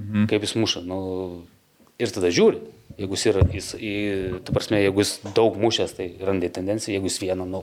[0.01, 0.27] mhm.
[0.31, 0.85] kaip jis muša.
[0.89, 1.01] Nu,
[2.01, 2.63] ir tada žiūri.
[2.99, 3.93] Jeigu jis yra, jis, į,
[4.43, 7.61] tu prasme, jeigu jis daug mušęs, tai randi tendenciją, jeigu jis vieną, nu,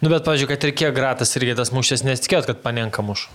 [0.00, 3.26] Nu, bet, pažiūrėjau, kad ir kiek gratas irgi tas mušės, nesitikėjot, kad panenka muš.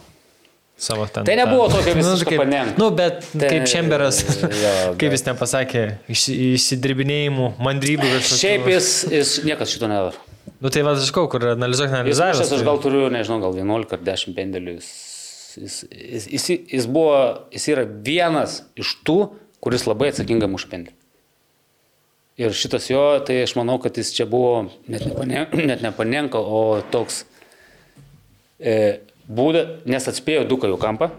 [0.78, 1.24] Savo ten.
[1.24, 2.74] Tai nebuvo tokio Nu, visiško kaip, Panenka.
[2.82, 8.40] nu, bet Tai- kaip Čemberas, jo, kaip jis nepasakė, išsi- išsidirbinėjimų, mandrybų kažkokių.
[8.42, 10.20] Šiaip jis, jis niekas šito nedaro.
[10.60, 12.42] Nu, tai va, aš sakau, kur analizuok, neanalizavęs.
[12.42, 14.76] mušęs, aš tai- gal turiu, nežinau, gal 11 ar 10 pendelių.
[14.76, 14.92] Jis,
[15.64, 17.16] jis, jis, jis, jis, buvo,
[17.56, 19.18] jis yra vienas iš tų,
[19.64, 20.94] kuris labai atsakingai muša pendelį.
[22.38, 26.82] Ir šitas jo, tai aš manau, kad jis čia buvo net, nepane, net nepanenka, o
[26.92, 27.24] toks
[28.60, 31.12] e, būda, nes atspėjo duką jų kampą.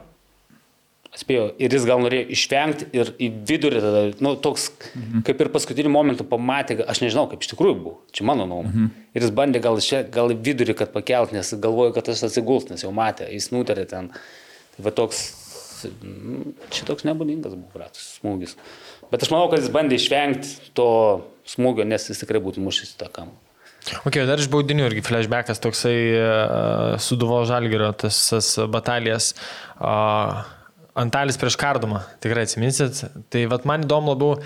[1.16, 5.22] Atspėjau, ir jis gal norėjo išvengti ir į vidurį tada, nu, toks, mhm.
[5.24, 8.72] kaip ir paskutiniu momentu pamatė, aš nežinau, kaip iš tikrųjų buvo, čia mano nuomonė.
[8.74, 9.06] Mhm.
[9.16, 12.68] Ir jis bandė gal, čia, gal į vidurį, kad pakelt, nes galvojo, kad aš atsiguls,
[12.68, 14.10] nes jau matė, jis nutarė ten.
[14.76, 15.22] Tai va toks,
[16.04, 18.58] nu, čia toks nebūdingas buvo, bratas, smūgis.
[19.08, 20.90] Bet aš manau, kad jis bandė išvengti to
[21.48, 23.32] smūgio, nes jis tikrai būtų mušęs tą kamą.
[24.08, 29.32] Ok, dar iš baudinių irgi flashbackas toksai uh, suduvo žalgerio, tas, tas batalijas.
[29.78, 30.42] Uh,
[30.96, 33.02] Antalis prieš kardomą, tikrai atsiminsit.
[33.30, 34.38] Tai vat, man įdomu labiau,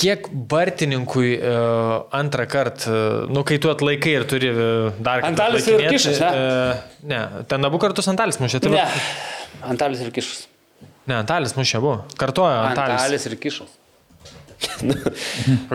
[0.00, 5.30] kiek vartininkui uh, antrą kartą, uh, nu kai tu atlaikai ir turi uh, dar kartą.
[5.34, 6.30] Antalis ir kišas, ne?
[6.32, 8.64] Uh, ne, ten abu kartus Antalis mušė.
[8.64, 8.86] Tai Ne,
[9.76, 10.46] Antalis ir kišas.
[11.06, 11.94] ne, Antalis mušė abu.
[12.18, 12.98] Kartojo Antalis.
[13.04, 13.76] Antalis ir kišas.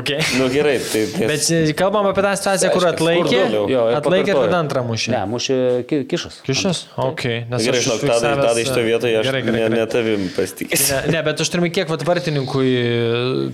[0.01, 0.19] Okay.
[0.37, 1.01] Nu gerai, tai...
[1.13, 3.39] tai Bet e, kalbam apie tą situaciją, kur atlaikė,
[3.71, 5.13] jo, atlaikė tada antrą mušė.
[5.15, 5.57] Ne, mušė
[5.89, 6.37] ki- kišas.
[6.45, 6.81] Kišas?
[7.01, 7.23] Ok.
[7.49, 9.79] Nes Gerai, aš žinok, tada, tada iš to vietoje aš gerai, gerai, ne, gerai.
[9.79, 10.93] ne tavim pasitikėsiu.
[10.93, 12.93] Ne, ne, bet aš turiu kiek vartininkui e,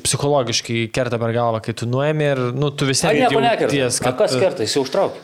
[0.05, 3.71] psichologiškai kerta per galvą, kai tu nuėmė ir nu, tu vis A, tiek nieko nekerta.
[3.71, 4.19] jauties, Kad...
[4.19, 5.23] Kas kerta, jis jau užtraukė.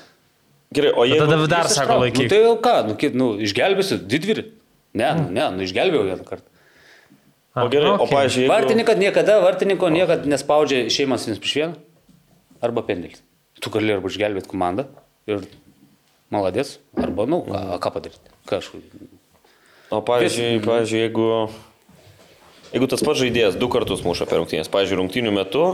[0.73, 1.27] Gerai, o jeigu...
[1.27, 1.93] Tada dar sako ištraukė.
[1.93, 2.31] Nu, laikyk.
[2.31, 4.47] tai jau ką, nu, kit, nu išgelbėsiu, didvirį.
[4.97, 6.47] Ne, nu, ne, nu išgelbėjau vieną kartą.
[7.53, 8.13] O gerai, o okei.
[8.15, 8.49] pažiūrėjau...
[8.49, 11.75] Vartininkas niekada, vartininko niekada nespaudžia šeimas vienas prieš vieną
[12.65, 13.21] arba pendelis.
[13.61, 14.87] Tu gali arba išgelbėti komandą
[15.29, 15.43] ir
[16.33, 18.33] maladės, arba, nu, ką, ką padaryti.
[18.49, 18.97] Kažkaip.
[19.93, 21.27] O pavyzdžiui, pavyzdžiui jeigu,
[22.73, 25.67] jeigu tas pats žaidėjas du kartus muša per rungtynės, pavyzdžiui, rungtynių metu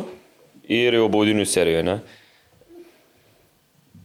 [0.68, 2.00] ir jau baudinių serijoje, ne?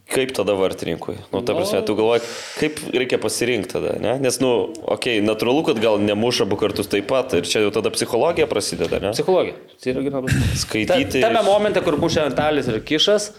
[0.04, 1.14] Kaip tada vartininkui?
[1.32, 2.26] Nu, ta prasme, tu galvoji,
[2.60, 4.18] kaip reikia pasirinkti tada, ne?
[4.20, 4.50] Nes, nu,
[4.84, 8.44] okei, okay, natūralu, kad gal nemuša abu kartus taip pat ir čia jau tada psichologija
[8.50, 9.14] prasideda, ne?
[9.16, 9.56] Psichologija.
[9.80, 10.36] Tai yra geras.
[10.60, 11.22] Skaityti.
[11.22, 13.30] Ta, tame momente, kur mušė Antalis ir Kišas,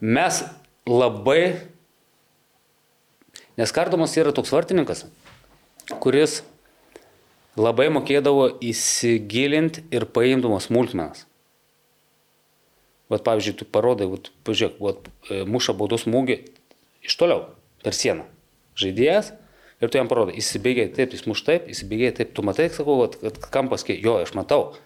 [0.00, 0.40] mes
[0.88, 1.42] labai...
[3.60, 5.04] Nes Kardomas yra toks vartininkas,
[6.00, 6.40] kuris
[7.60, 11.26] labai mokėdavo įsigilinti ir paimdamas smulkmenas.
[13.10, 16.38] Vat pavyzdžiui, tu parodai, vat, pažiūrėk, vat, e, muša baudos smūgį
[17.06, 17.48] iš toliau,
[17.82, 18.24] per sieną.
[18.78, 19.32] Žaidėjas
[19.82, 23.18] ir tu jam parodai, įsibėgiai taip, jis muš taip, įsibėgiai taip, tu matai, sakau, vat,
[23.20, 24.76] kad kampas, jo, aš matau.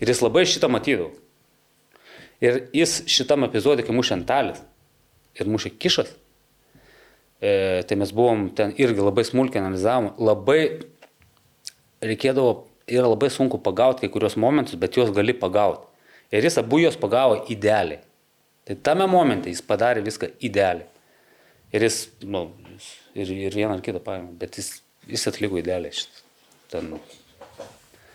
[0.00, 1.12] Ir jis labai šitą matydavo.
[2.44, 4.60] Ir jis šitam epizodė, kai mušė Antalis
[5.36, 6.10] ir mušė Kišas,
[7.40, 10.60] e, tai mes buvom ten irgi labai smulkiai analizavom, labai
[12.04, 15.88] reikėdavo, yra labai sunku pagauti kai kurios momentus, bet juos gali pagauti.
[16.34, 18.02] Ir jis abu juos pagavo idealiai.
[18.66, 20.88] Tai tame momente jis padarė viską idealiai.
[21.74, 22.48] Ir jis, nu,
[23.14, 24.72] ir, ir vieną ar kitą paėmė, bet jis,
[25.10, 26.24] jis atliko idealiai šitą.
[26.72, 26.96] Ten,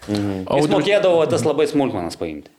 [0.07, 0.41] mhm.
[0.47, 2.51] Jis mokėdavo tas labai smulkmenas paimti.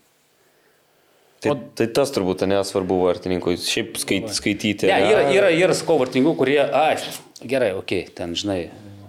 [1.42, 4.86] Tai, tai tas turbūt nesvarbu vartininkui, šiaip skait, skaityti.
[4.86, 6.94] Ne, yra, yra, yra sakau, vartingų, kurie, ai,
[7.42, 8.60] gerai, okei, okay, ten, žinai,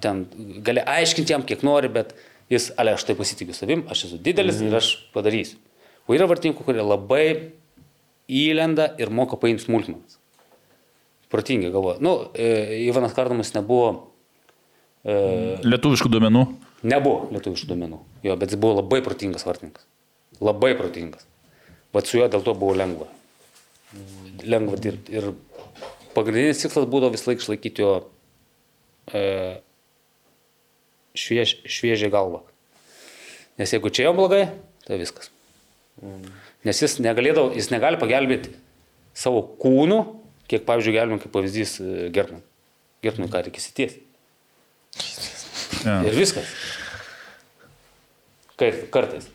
[0.02, 0.24] ten
[0.66, 2.16] gali aiškinti jam, kiek nori, bet
[2.50, 4.72] jis, ale, aš tai pasitikiu savim, aš esu didelis mm.
[4.72, 5.62] ir aš padarysiu.
[6.08, 7.26] O yra vartingų, kurie labai
[8.28, 10.20] įlenda ir moka paimti smulkmenas.
[11.34, 11.98] Protingai galvoja.
[12.04, 14.12] Nu, e, Ivanas Kardamas nebuvo,
[15.04, 15.16] e,
[15.66, 16.44] Lietuviškų duomenų.
[16.84, 19.88] nebuvo lietuviškų duomenų, jo, bet jis buvo labai protingas vartininkas.
[20.44, 21.26] Labai protingas.
[21.94, 23.08] Vat su juo dėl to buvo lengva.
[24.44, 25.14] Lengva dirbti.
[25.14, 25.34] Ir
[26.14, 27.92] pagrindinis tikslas būdavo vis laik išlaikyti jo
[29.14, 29.24] e,
[31.18, 32.44] šviež, šviežią galvą.
[33.58, 34.48] Nes jeigu čia jau blogai,
[34.86, 35.33] tai viskas.
[36.64, 36.98] Nes jis
[37.58, 38.54] jis negali pagelbėti
[39.14, 40.00] savo kūnų,
[40.50, 41.78] kiek, pavyzdžiui, galima kaip pavyzdys
[42.16, 42.42] Gertman.
[43.04, 44.00] Gertman ką reikia įsities.
[45.84, 46.00] Ja.
[46.08, 46.48] Ir viskas.
[48.60, 49.28] Kaip kartais.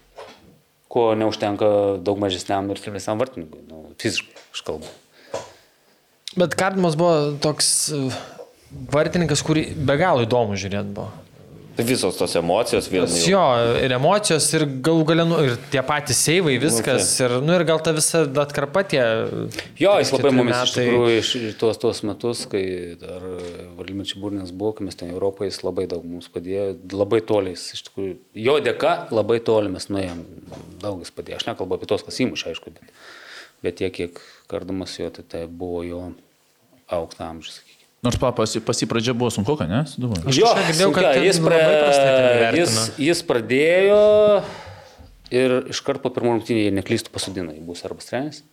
[0.89, 3.61] Ko neužtenka daug mažesniam ir silpnesniam vartininkui.
[3.69, 4.93] Nu, fiziškai, aš kalbu.
[6.39, 8.03] Bet Kardimas buvo toks e,
[8.93, 11.11] vartininkas, kurį be galo įdomu žiūrėti buvo.
[11.79, 13.05] Tai visos tos emocijos vėl.
[13.07, 13.39] Nes Jo,
[13.79, 17.79] ir emocijos, ir galų galę, nu, ir tie patys seivai, viskas, ir, nu, ir gal
[17.87, 18.99] ta visa atkarpa tie.
[19.79, 22.64] Jo, jis labai mumis iš metai- tikrųjų iš tuos, tuos metus, kai
[22.99, 23.22] dar
[23.79, 26.66] Vladimiras Čiburnas buvo, kai mes ten Europoje, jis labai daug mums padėjo,
[26.99, 28.18] labai toliai, iš tikrųjų,
[28.49, 30.24] jo dėka labai toli mes nuėjom,
[30.83, 31.39] daug jis padėjo.
[31.39, 32.91] Aš nekalbu apie tos, kas įmušė, aišku, bet,
[33.62, 34.18] bet tiek, kiek
[34.51, 36.03] kardamas jo, tai, tai buvo jo
[36.91, 37.78] aukštą amžių, sakykime.
[38.07, 39.83] Nors papas pas į pradžią buvo sunku, ne?
[39.91, 40.29] Suduvoju.
[40.31, 44.03] Aš Jo, girdėjau, kad jis, pra, ten jis, jis pradėjo
[45.35, 47.51] ir iškart po pirmų rungtynių, jei neklystų, pasodino.
[47.57, 48.45] Jis buvo serbas treneris.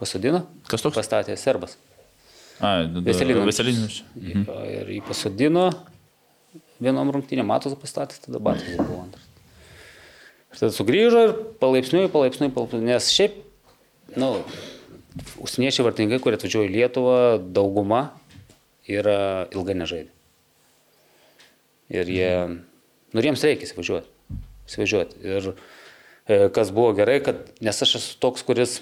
[0.00, 0.42] Pasodino.
[0.66, 0.98] Kas toks?
[0.98, 1.78] Pastatė serbas.
[2.58, 4.02] Veselinis.
[4.16, 4.44] Mhm.
[4.74, 5.70] Ir jį pasodino.
[6.82, 9.22] Vienom rungtynėm matos pastatė, tada batas buvo antras.
[10.52, 12.84] Ir tada sugrįžo ir palaipsniui, palaipsniui, palaipsniui.
[12.90, 13.38] Nes šiaip,
[14.16, 14.44] na, nu,
[15.42, 17.18] užsieniečiai vartininkai, kurie atvažiuoja į Lietuvą,
[17.56, 18.04] dauguma
[18.86, 20.12] yra ilgai nežaidė.
[21.96, 22.30] Ir jie,
[23.16, 24.10] Nu, jiems reikia įsivažiuoti.
[24.68, 25.20] Įsivažiuoti.
[25.24, 28.80] Ir e, kas buvo gerai, kad, nes aš esu toks, kuris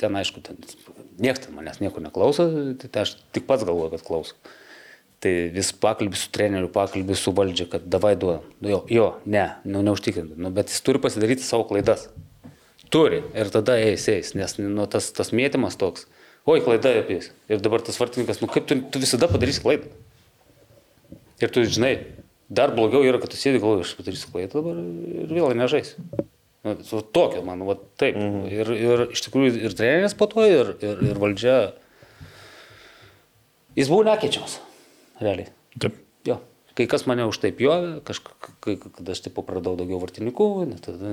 [0.00, 0.58] ten, aišku, ten,
[1.22, 2.48] niekas ten manęs nieko neklauso,
[2.82, 4.36] tai aš tik pats galvoju, kad klauso.
[5.22, 8.42] Tai vis pakalbį su treneriu, pakalbį su valdžia, kad davai duoda.
[8.58, 10.36] Nu, jo, jo, ne, nu, neužtikrinti.
[10.36, 12.08] Nu, bet jis turi pasidaryti savo klaidas.
[12.92, 13.22] Turi.
[13.32, 14.34] Ir tada eis, eis.
[14.36, 16.06] Nes nu, tas, tas mėtymas toks.
[16.44, 17.30] Oi, klaida apie jis.
[17.48, 19.88] Ir dabar tas vartininkas, nu kaip tu, tu visada padarysi klaidą.
[21.42, 21.94] Ir tu žinai,
[22.52, 24.82] dar blogiau yra, kad tu sėdi galvoji, aš padarysiu klaidą dabar
[25.22, 25.94] ir vėl nežais.
[26.62, 26.76] Nu,
[27.14, 28.18] tokio, man, va, taip.
[28.18, 28.44] Mhm.
[28.52, 31.56] Ir, ir iš tikrųjų ir treneris po to, ir, ir, ir valdžia.
[33.78, 34.58] Jis buvo nekeičiamas,
[35.22, 35.48] realiai.
[35.80, 35.96] Taip.
[36.28, 36.38] Jo.
[36.78, 40.48] Kai kas mane už tai pjovė, kažkai, kada aš taip pradėjau daugiau vartininkų,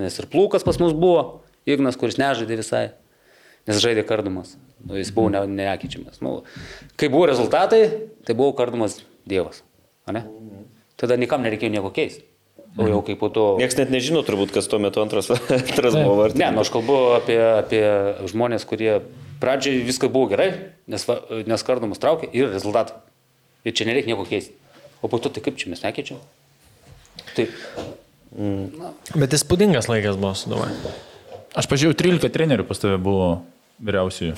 [0.04, 1.42] nes ir plūkas pas mus buvo,
[1.76, 2.86] Ignas, kuris nežaidė visai,
[3.70, 4.56] nes žaidė kardumas.
[4.86, 6.22] Nu, jis buvo ne, nekeičiamas.
[6.24, 6.40] Nu,
[7.00, 7.84] kai buvo rezultatai,
[8.28, 9.62] tai buvo kardumas Dievas.
[10.10, 10.24] Ane?
[11.00, 12.26] Tada nikam nereikėjo nieko keisti.
[12.80, 13.44] O jau kaip po to...
[13.60, 16.54] Niekas net nežino turbūt, kas tuo metu antras, antras buvo Ne, vartininkas.
[16.56, 17.82] nu aš kalbu apie, apie
[18.30, 19.00] žmonės, kurie
[19.42, 20.50] pradžiai viskas buvo gerai,
[20.92, 21.06] nes,
[21.50, 23.00] nes kardumas traukė ir rezultatai.
[23.66, 24.54] Ir čia nereikia nieko keisti.
[25.02, 26.22] O po to tai kaip čia mes nekeičiam?
[27.36, 27.48] Tai
[29.18, 30.70] Bet įspūdingas laikas buvo su Duvai.
[31.60, 33.30] Aš pažiūrėjau, 13 trenerių pas tave buvo
[33.84, 34.36] vyriausiųjų.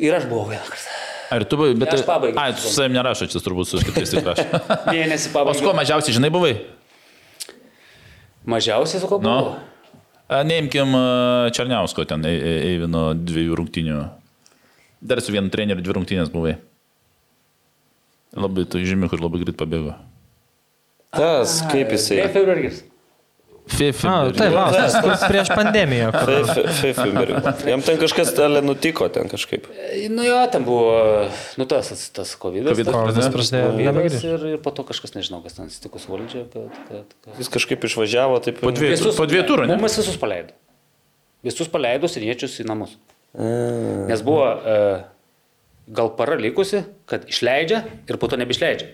[0.00, 0.98] ir aš buvau vieną kartą.
[1.32, 1.88] Ar tu buvai, bet...
[1.88, 2.40] Ne, aš pabaigiau.
[2.40, 4.46] Ai, tu su savimi nerašai, čia turbūt su kitais tik rašai.
[4.92, 5.76] Mėnesį O su kuo pabaigiau.
[5.78, 6.54] mažiausiai, žinai, buvai?
[8.48, 9.28] Mažiausiai su kuo Nu.
[9.28, 9.54] buvau.
[10.32, 10.92] A, Neimkim
[11.52, 13.96] Černiausko ten, Ei- Ei- Eivino dviejų rungtinių.
[15.02, 16.54] Dar su vienu treneriu dvi rungtinės buvai.
[18.32, 19.92] Labai tu žymi, kur labai greit pabėgo.
[21.12, 22.22] Tas, kaip jisai.
[22.24, 22.78] Kaip Eurargis.
[23.70, 24.06] Fifi.
[24.06, 26.08] Na, taip, va, tas kur prieš pandemiją.
[26.80, 27.38] Fifimeriu.
[27.70, 29.68] Jam ten kažkas ale nutiko ten kažkaip.
[30.10, 30.96] Nu jo, ten buvo,
[31.60, 32.72] nu tas, tas COVID.
[32.72, 34.02] Covidas Kovidas prasidėjo.
[34.32, 36.74] Ir, ir po to kažkas nežinau, kas ten atsitiko su valdžia, kad...
[36.88, 37.38] kad, kad...
[37.38, 38.58] Jis kažkaip išvažiavo taip.
[38.64, 39.78] Po dviejų, po dviejų turų, ne?
[39.80, 40.58] Mums visus paleido.
[41.46, 42.98] Visus paleido siriečius į namus.
[44.10, 44.80] Nes buvo e,
[45.86, 48.90] gal para likusi, kad išleidžia ir po to nebeišleidžia.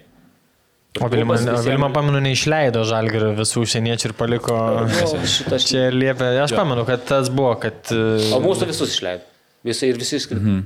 [0.98, 4.56] O Vilma, o Vilma pamenu, neišleido žalgių visų užsieniečių ir paliko.
[4.88, 6.30] Nu, šitas- Čia liepia.
[6.42, 7.76] Aš pamenu, kad tas buvo, kad...
[7.92, 9.22] e, O mūsų visus išleido.
[9.68, 10.42] Visi ir visi išskrido.
[10.42, 10.64] Mhm.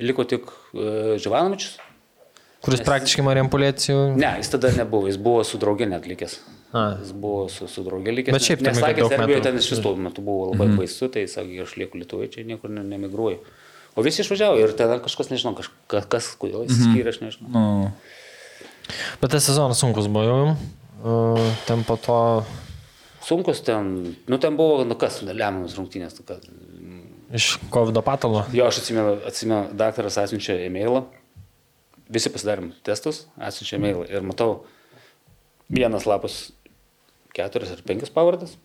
[0.00, 1.76] Liko tik uh, Živanovičius.
[2.64, 3.98] Kuris praktiškai Marijampolėcijų.
[4.20, 6.38] Ne, jis tada nebuvo, jis buvo su draugė net likęs.
[6.76, 6.82] A.
[7.00, 8.36] Jis buvo su, su draugė likęs.
[8.36, 10.80] Bet šiaip nes sakė, Serbijoje ten iš vis tuo metu buvo labai mhm.
[10.80, 13.40] baisu, tai sakė, aš lieku Lietuvoje, čia niekur ne- nemigruoju.
[13.96, 17.50] O visi išvažiavo ir ten kažkas, nežinau, kažkas, kas, kodėl jis skyrė, aš nežinau.
[17.50, 17.64] Nu,
[19.22, 20.40] Bet tas sezonas sunkus buvo jau.
[21.00, 22.18] E, Ten po to...
[23.24, 26.16] Sunkus ten, nu ten buvo, nu kas, lemiamas rungtynės.
[26.18, 26.46] Nu, kas.
[27.36, 28.46] Iš COVID patalo.
[28.56, 31.04] Jo, aš atsimenu, atsimenu, daktaras atsiunčia e-mailą,
[32.10, 34.64] visi pasidarėm testus, atsiunčia e-mailą ir matau,
[35.70, 36.40] vienas lapas
[37.36, 38.56] keturias ar penkias pavardės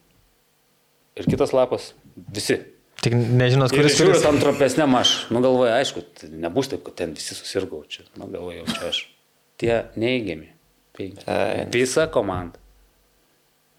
[1.15, 2.57] ir kitas lapas visi.
[3.05, 4.23] Tik nežinot, kuris žiūriu kuris.
[4.25, 6.01] tam trumpesniam aš, nu galvoju, aišku,
[6.41, 9.03] nebus taip, kad ten visi susirgau čia, nu galvoju, čia aš.
[9.61, 10.51] Tie neįgiami.
[10.95, 11.25] penki.
[11.73, 12.59] Visa komanda.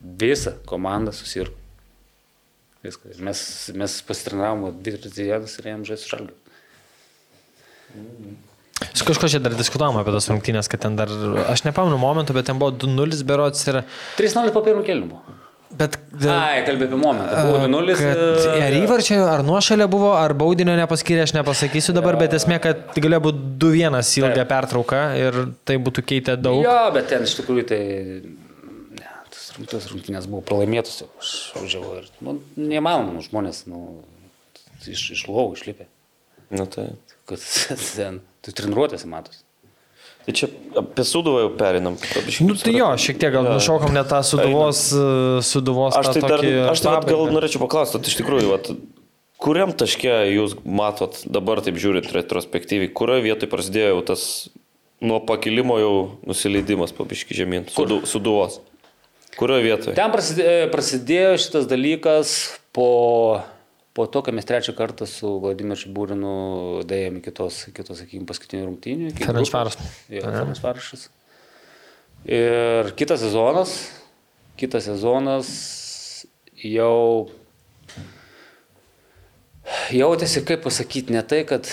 [0.01, 1.57] Visa komanda susirgo.
[2.85, 3.19] Viskas.
[3.19, 3.41] Mes,
[3.75, 6.37] mes pasitrinavom dvi dienas ir jam žaisti žalgiu.
[8.93, 11.11] Su kažko čia dar diskutavom apie tas rungtynės, kad ten dar,
[11.49, 13.81] aš nepamenu momentų, bet ten buvo 2-0 berots ir...
[14.21, 15.21] 3-0 po pirmų kelnių.
[15.75, 15.97] Bet...
[16.31, 17.41] Ai, kalbėjau apie momentą.
[17.49, 17.95] Buvo 2-0.
[17.99, 22.95] Kad ar įvarčio, ar nuošalė buvo, ar baudinio nepaskyrė, aš nepasakysiu dabar, bet esmė, kad
[22.95, 24.51] galėjo būti 2-1 ilgą Taip.
[24.53, 26.63] pertrauką ir tai būtų keitę daug.
[26.65, 27.81] Jo, bet ten iš tikrųjų tai...
[29.01, 31.11] Ne, tas, rung- tas rungtynės buvo pralaimėtos jau.
[31.19, 32.09] Aš važiavau ir...
[32.23, 33.83] Nu, neįmanoma, nu, žmonės, nu,
[34.87, 35.91] iš, iš lovų išlipė.
[36.55, 36.93] Nu, tai.
[37.27, 37.43] Kad
[37.99, 39.43] ten, tu treniruotėsi matos.
[40.27, 41.97] Tai čia apie suduvą jau perinam.
[42.43, 44.83] Nu, tai jo, šiek tiek gal nušokam net tą suduvos,
[45.47, 48.49] suduvos Aš tą tai, dar, tokį aš tai vat gal norėčiau paklausti, tai iš tikrųjų,
[48.51, 48.71] vat,
[49.43, 54.25] kuriam taške jūs matot dabar taip žiūrint retrospektyviai, kurioje vietoje prasidėjo jau tas
[55.05, 55.95] nuo pakilimo jau
[56.27, 58.59] nusileidimas pabiški žemyn, sudu, suduvos.
[59.37, 59.95] Kurioje vietoje?
[59.99, 60.11] Ten
[60.73, 62.33] prasidėjo šitas dalykas
[62.75, 63.43] po,
[63.97, 66.33] po to, kai mes trečią kartą su Vladimiru Čibūrinu
[66.89, 69.13] dėjome kitos, kitos sakykime, paskutinių rungtynių.
[70.13, 71.09] Jo, Ferencvarošas.
[72.27, 73.77] Ir kitas sezonas,
[74.61, 75.49] kitas sezonas
[76.61, 77.29] jau
[79.95, 81.69] jautėsi, kaip pasakyti, ne tai, kad,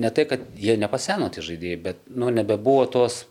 [0.00, 3.22] ne tai, kad jie nepaseno tie žaidėjai, bet nu, nebebuvo tos,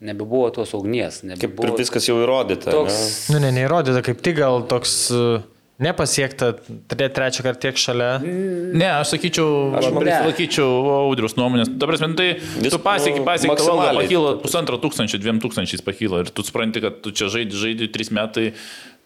[0.00, 1.20] nebebuvo tos ugnies.
[1.22, 2.72] Kaip ir Nebebuvo viskas jau įrodyta.
[2.74, 3.36] toks, ne?
[3.36, 5.40] Nu, ne, neįrodyta, kaip tik gal toks, e,
[5.80, 6.52] nepasiekta
[6.90, 8.10] tre, trečią kartą tiek šalia.
[8.20, 9.48] Ne, aš sakyčiau,
[9.80, 10.68] aš palaikyčiau
[11.06, 11.72] audrius nuomonės.
[11.72, 12.28] Dabar mes, tai
[12.60, 16.44] Vis- tu pasieki, nu, pasieki, tavo alga pakyla pusantro tūkstančio, dviem tūkstančiais pakyla ir tu
[16.46, 18.52] supranti, kad tu čia žaidži, žaidži tris metai,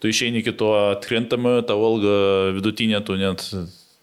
[0.03, 2.19] tu išeini iki to atkrintamojo, tavo alga
[2.59, 3.47] vidutinė, tu net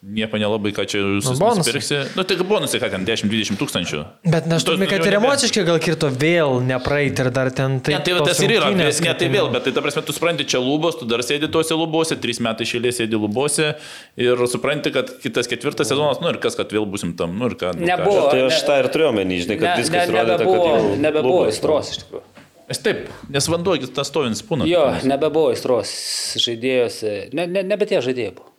[0.01, 1.57] nieko nelabai, ką čia bonusai.
[1.61, 1.97] nusipirksi.
[2.17, 3.99] Nu, tai bonusai, ką ten 10-20 tūkstančių.
[4.25, 7.93] Bet Tu- turime, kad ir emociškai gal kirto vėl nepraeiti ir dar ten tai.
[7.93, 10.13] Ne, tai tas ir yra, rungtynės, ne, kad tai vėl, bet tai ta prasme, tu
[10.13, 13.75] supranti, čia lubos, tu dar sėdi tuose lubose, trys metai šėlė sėdi lubose
[14.17, 17.55] ir supranti, kad kitas ketvirtas sezonas, nu ir kas, kad vėl busim tam, nu ir
[17.55, 17.75] ką.
[17.77, 18.25] Nu, Nebuvo.
[18.25, 20.39] Ką, Tai aš Ne- tą ir turėjau menį, žinai, kad Ne, viskas ne, rodė, kad
[20.39, 22.23] nebebuvo, jau nebebuvo įstros iš tikrųjų.
[22.71, 24.65] Nes taip, nes vanduo tas stovins būna.
[24.65, 25.91] Jo, nebebuvo įstros
[26.39, 28.50] žaidėjose, ne, ne, nebe tie žaidėjai buvo.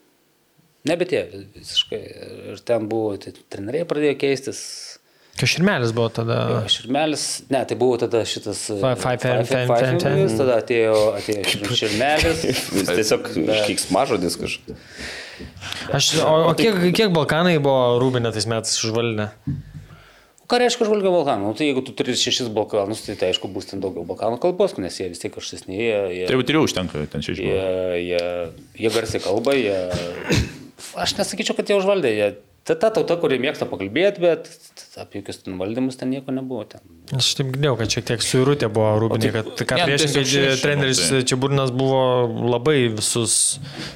[0.88, 2.00] Nebe tie visiškai.
[2.54, 4.62] Ir ten buvo, tai treneriai pradėjo keistis.
[5.38, 6.36] Kažirmelis buvo tada.
[6.68, 8.66] Širmelis, ne, tai buvo tada šitas.
[8.68, 12.42] e, Five- five- Five- ten- five- ten- ten- five- Tada atėjo, atėjo Šir- Širmelis.
[12.82, 13.30] Jis tiesiog
[13.70, 14.76] kiksmažodis kažkoks.
[15.96, 19.30] Aš, o, o kiek, kiek Balkanai buvo Rūbinė tais metais užvaldę?
[20.52, 21.48] Ką reiškia žvalgio Balkanų?
[21.48, 24.74] Nu, tai jeigu tu turi šešis Balkanus, tai, tai aišku bus ten daugiau Balkanų kalbos,
[24.82, 27.46] nes jie vis tiek kažkesni, jie, jie, Tai jau trijų užtenka ten šešių.
[27.46, 27.62] jie,
[28.10, 28.24] jie,
[28.84, 29.78] jie garsiai kalba, jie...
[30.98, 32.32] Aš nesakyčiau, kad jie užvaldė, jie...
[32.62, 34.46] Ta, ta tauta, kuri mėgsta pakalbėti, bet
[35.02, 36.62] apie jokius ten valdymus ten nieko nebuvo.
[36.70, 36.84] Ten.
[37.18, 41.24] Aš taip girdėjau, kad šiek tiek suirutė buvo Rūbinė, kad ką priešingai treneris tai.
[41.26, 42.04] Čiaburnas buvo
[42.52, 43.34] labai visus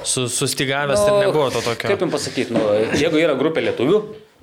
[0.02, 1.92] su, sustigavęs ir nebuvo to tokio.
[1.92, 2.64] Kaip jums pasakyti, nu,
[2.98, 4.00] jeigu yra grupė lietuvių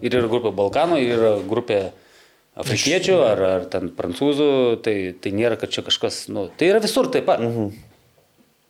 [0.07, 1.81] ir yra grupė Balkanų, ir yra grupė
[2.63, 4.51] afrikiečių ar, ar ten prancūzų,
[4.87, 7.43] tai, tai nėra, kad čia kažkas, nu, tai yra visur taip pat.
[7.43, 7.91] Mhm.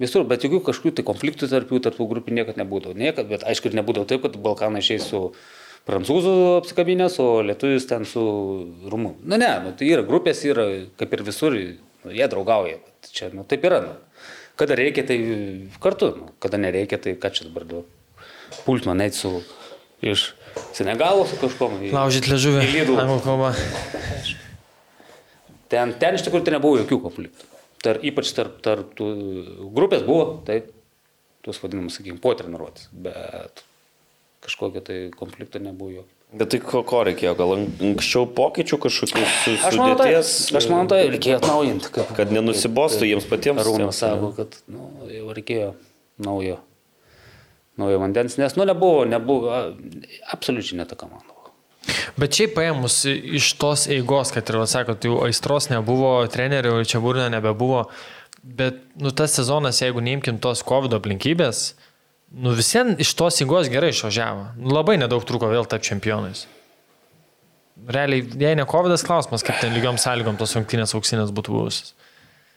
[0.01, 2.97] Visur, bet jokių kažkokių tai konfliktų tarp jų, tarp tų grupių niekad nebūdavo.
[2.97, 5.27] Niekad, bet aišku, ir nebūdavo taip, kad Balkanai išeis su
[5.87, 8.23] prancūzų apsikabinės, o lietuvis ten su
[8.89, 9.13] rumu.
[9.21, 10.65] Nu ne, nu, tai yra grupės, yra
[10.99, 12.79] kaip ir visur, nu, jie draugauja.
[13.11, 13.83] Čia, nu, taip yra.
[13.85, 13.93] Nu.
[14.57, 15.19] Kada reikia, tai
[15.83, 16.31] kartu, nu.
[16.41, 17.85] kada nereikia, tai ką čia dabar du.
[18.65, 19.41] Pult man eit su
[20.01, 20.31] iš
[20.73, 21.79] Senegalo su kažkom.
[21.93, 22.65] Laužyti liežuvį.
[22.65, 22.99] į Lidl.
[23.01, 23.53] Anglų kalba.
[25.69, 27.52] Ten, ten iš tikrųjų tai nebuvo jokių konfliktų.
[27.83, 29.07] Tar, ypač tarp, tarp tų
[29.75, 30.61] grupės buvo, tai
[31.43, 33.63] tuos vadinamus, sakykime, po treniruotės, bet
[34.45, 36.09] kažkokio tai konflikto nebuvo jokio.
[36.33, 37.35] Bet tai ko, ko reikėjo?
[37.37, 40.31] Gal an- anksčiau pokyčių kažkokių su, Aš manau, tai, sudėties?
[40.57, 41.91] aš manau, tai reikėjo atnaujinti.
[41.93, 45.67] Kaip, Kad nenusibostų jiems patiems Rūnas sako, kad nu, jau reikėjo
[46.25, 46.57] naujo,
[47.77, 49.53] naujo vandens, nes nu nebuvo, nebuvo,
[50.33, 51.27] absoliučiai ne ta komanda.
[51.27, 51.32] buvo.
[52.17, 57.25] Bet šiaip paėmus iš tos eigos, kad ir, sakot, jau aistros nebuvo, trenerių čia būrna
[57.33, 57.85] nebebuvo,
[58.43, 61.73] bet, nu, tas sezonas, jeigu neimkim tos COVID aplinkybės,
[62.39, 64.45] nu, visiems iš tos eigos gerai išvažiavo.
[64.61, 66.45] Nu, labai nedaug truko vėl tapti čempionais.
[67.89, 71.93] Realiai, jei ne COVID klausimas, kaip ten lygiom sąlygom tos rungtynės auksinės būtų buvusios.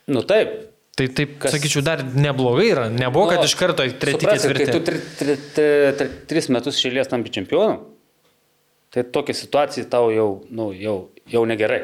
[0.07, 0.53] Nu taip.
[0.97, 2.86] Tai taip, Kas- sakyčiau, dar neblogai yra.
[2.89, 4.85] Nebuvo, kad Nu, iš karto treti suprasit, Kai tu ketvirti.
[4.86, 7.82] tri, tri, tri, tri, tris metus šėlės tampi čempionu,
[8.95, 10.97] tai tokia situacija tau jau, nu, jau,
[11.31, 11.83] jau negerai.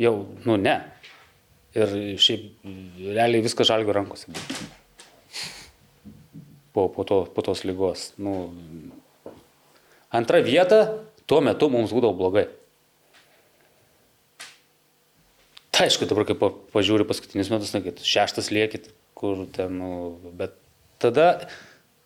[0.00, 0.14] Jau,
[0.44, 0.76] nu ne.
[1.76, 2.64] Ir šiaip
[3.00, 4.32] realiai viskas žalgo rankose.
[6.72, 8.10] Po, po, to, po tos lygos.
[8.20, 8.50] Nu,
[10.12, 10.82] antra vieta
[11.28, 12.46] tuo metu mums būdavo blogai.
[15.76, 19.90] Tai aišku, dabar kaip pa- pažiūri paskutinius metus, na, kad šeštas liekit, kur ten, nu,
[20.36, 20.54] bet
[21.02, 21.48] tada,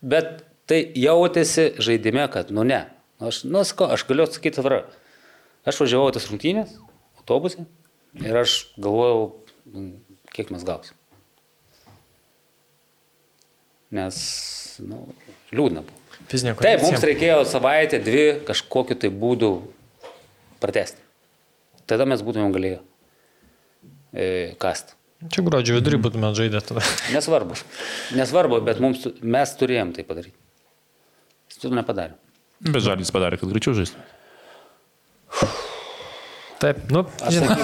[0.02, 2.80] bet tai jautėsi žaidime, kad, nu ne,
[3.20, 4.84] aš, nu, sakau, aš galiu atsakyti atvirą.
[5.68, 6.72] Aš važiavau tas rungtynės,
[7.20, 7.66] autobusė,
[8.16, 9.26] ir aš galvojau,
[9.74, 9.88] nu,
[10.32, 10.96] kiek mes gausim.
[13.90, 14.16] Nes,
[14.86, 15.02] nu,
[15.52, 15.98] liūdna buvo.
[16.30, 17.08] Fizinė Taip, mums kondicija.
[17.10, 19.50] reikėjo savaitę, dvi kažkokiu tai būdu
[20.62, 21.02] pratesti.
[21.90, 22.78] Tada mes būtumėm galėję
[24.14, 24.26] e,
[24.62, 24.94] kast.
[25.20, 26.84] Čia gruodžio vidurį būtume žaidę tada.
[27.16, 27.58] Nesvarbu.
[28.16, 30.36] Nesvarbu, bet mums, mes turėjom tai padaryti.
[31.50, 32.16] Mes to nepadarėm.
[32.60, 34.08] Bet žalis padarė, kad greičiau žaistų.
[36.60, 37.00] Taip, nu,
[37.32, 37.54] žinai,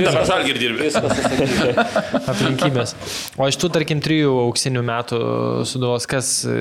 [0.00, 0.88] Dabar žalgį ir dirbi.
[0.88, 2.94] Viskas aplinkybės.
[3.38, 5.20] O iš tų, tarkim, trijų auksinių metų
[5.70, 6.56] suduvos, kas, e,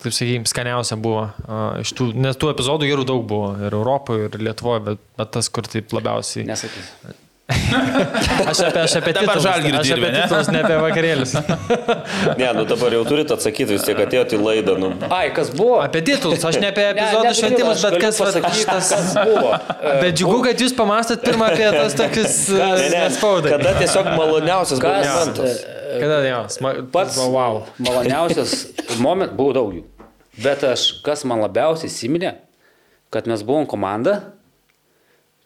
[0.00, 1.26] taip sakykime, skaniausia buvo?
[1.44, 5.34] a, Iš tų, nes tų epizodų gerų daug buvo ir Europoje, ir Lietuvoje, bet, bet
[5.36, 6.46] tas, kur taip labiausiai.
[6.48, 7.12] Nesakysiu.
[8.52, 10.22] Aš apie, aš apie Dabar Žalgirį aš dirbi, apie ne?
[10.26, 11.32] titulus, ne apie vakarėlius.
[12.38, 14.74] Ne, nu dabar jau turite atsakyti, vis tiek atėjote į laidą.
[14.80, 14.90] Nu.
[15.12, 15.78] Ai, kas buvo?
[15.82, 18.20] Apie titulus, aš ne apie Ne, epizodų ne, šventimus, bet kas
[18.58, 18.90] šitas.
[18.92, 19.52] Kas buvo?
[19.58, 23.54] E, Bet džiugu, kad jūs pamastat pirmą apie tas tokius Ne, ne, spaudai.
[23.56, 25.62] kada tiesiog maloniausias buvo momentas.
[25.66, 26.74] e, Kada jo, sma...
[26.94, 27.62] Pats wow.
[27.82, 28.54] maloniausias
[29.02, 29.84] momentas, buvo daug jų.
[30.42, 32.36] Bet aš, kas man labiausiai įsiminė,
[33.12, 34.20] kad mes buvom komanda,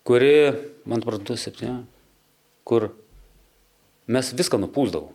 [0.07, 0.53] kuri,
[0.87, 1.81] man pradėtų septyni,
[2.67, 2.91] kur
[4.11, 5.15] mes viską nupūsdavom.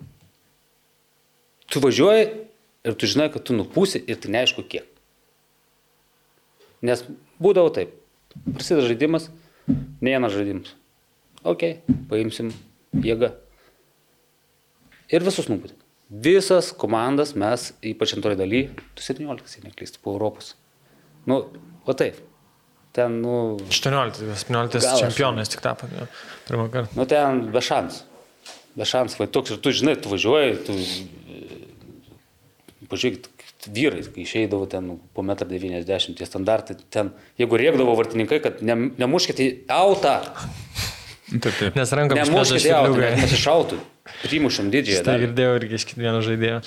[1.71, 2.25] Tu važiuoji
[2.81, 4.87] Ir tu žinai, kad tu nupūsi ir tai neaišku kiek.
[6.81, 7.03] Nes
[7.41, 7.93] būdavo taip.
[8.47, 9.27] Prasideda žaidimas,
[9.67, 10.71] ne vienas žaidimas.
[11.45, 11.67] Ok,
[12.09, 12.49] paimsim
[13.05, 13.35] jėgą.
[15.13, 15.77] Ir visus nupūtė.
[16.25, 18.63] Visas komandas mes, ypač antroji daly,
[18.97, 20.55] tu 17, jei neklystu, po Europos.
[21.29, 21.43] Nu,
[21.85, 22.17] o taip.
[22.91, 25.87] Ten, nu, 18, 17 Gal aš- čempionais tik tapo.
[26.47, 26.91] Pirmą kartą.
[26.99, 28.01] nu ten be šansų.
[28.75, 30.75] Be šansų, va toks ir tu žinai, tu važiuoji, tu...
[32.91, 33.29] Pažiūrėk,
[33.71, 38.59] vyrai, kai išeidavo ten nu, po 1,90 m, tie standartai, ten, jeigu rėkdavo vartininkai, kad
[38.65, 40.17] ne, nemuškite į autą,
[41.31, 41.75] Taip, taip.
[41.79, 43.77] Nes rankom nemuškite į autą, kad pasišautų.
[44.25, 45.03] Primušam didžiąją.
[45.07, 46.57] Tai girdėjau irgi iš kiekvieno žaidėjo.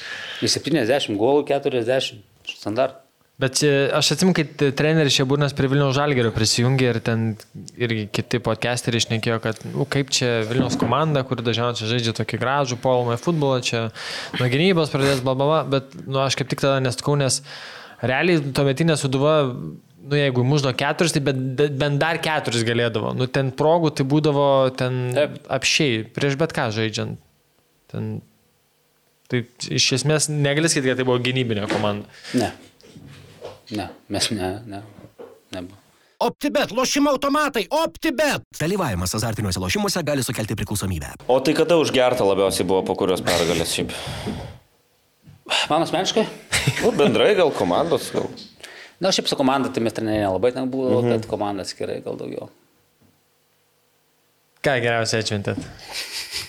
[0.40, 3.03] Į 70 golų 40 standartų.
[3.34, 7.24] Bet čia, aš atsimenu, kai treneris Šeburnas prie Vilniaus Žalgerio prisijungė ir ten
[7.74, 12.78] irgi kiti podcasteriai išnekėjo, kad nu, kaip čia Vilniaus komanda, kur dažniausiai žaidžia tokį gražų
[12.84, 13.80] polomą futbolą, čia
[14.38, 17.40] nuo gynybos pradės blabava, bet nu, aš kaip tik tada nestkau, nes
[18.06, 23.16] realiai tuometinė suduva, nu jeigu muždo keturis, tai bet, bet bent dar keturis galėdavo.
[23.18, 24.46] Nu ten progų tai būdavo
[24.78, 25.40] ten Taip.
[25.56, 27.18] apšiai, prieš bet ką žaidžiant.
[27.90, 28.14] Ten,
[29.26, 29.42] tai
[29.74, 32.06] iš esmės negali sakyti, kad tai buvo gynybinė komanda.
[32.38, 32.52] Ne.
[33.70, 34.82] Ne, mes ne, ne.
[35.54, 35.80] Nebuvo.
[36.24, 38.42] OptiBet, lošimo automatai, OptiBet.
[38.60, 41.10] Dalyvavimas azartiniuose lošimuose gali sukelti priklausomybę.
[41.28, 43.92] O tai kada užgerta labiausiai buvo po kurios pergalės šiaip?
[45.68, 46.24] Man asmeniškai?
[46.80, 48.28] Nu, bendrai gal komandos, gal.
[49.02, 51.16] Na, šiaip su komanda, tai mes treneriai nelabai ten buvo, mhm.
[51.16, 52.48] bet komanda skirai gal daugiau.
[54.64, 55.58] Ką geriausiai atšventėt?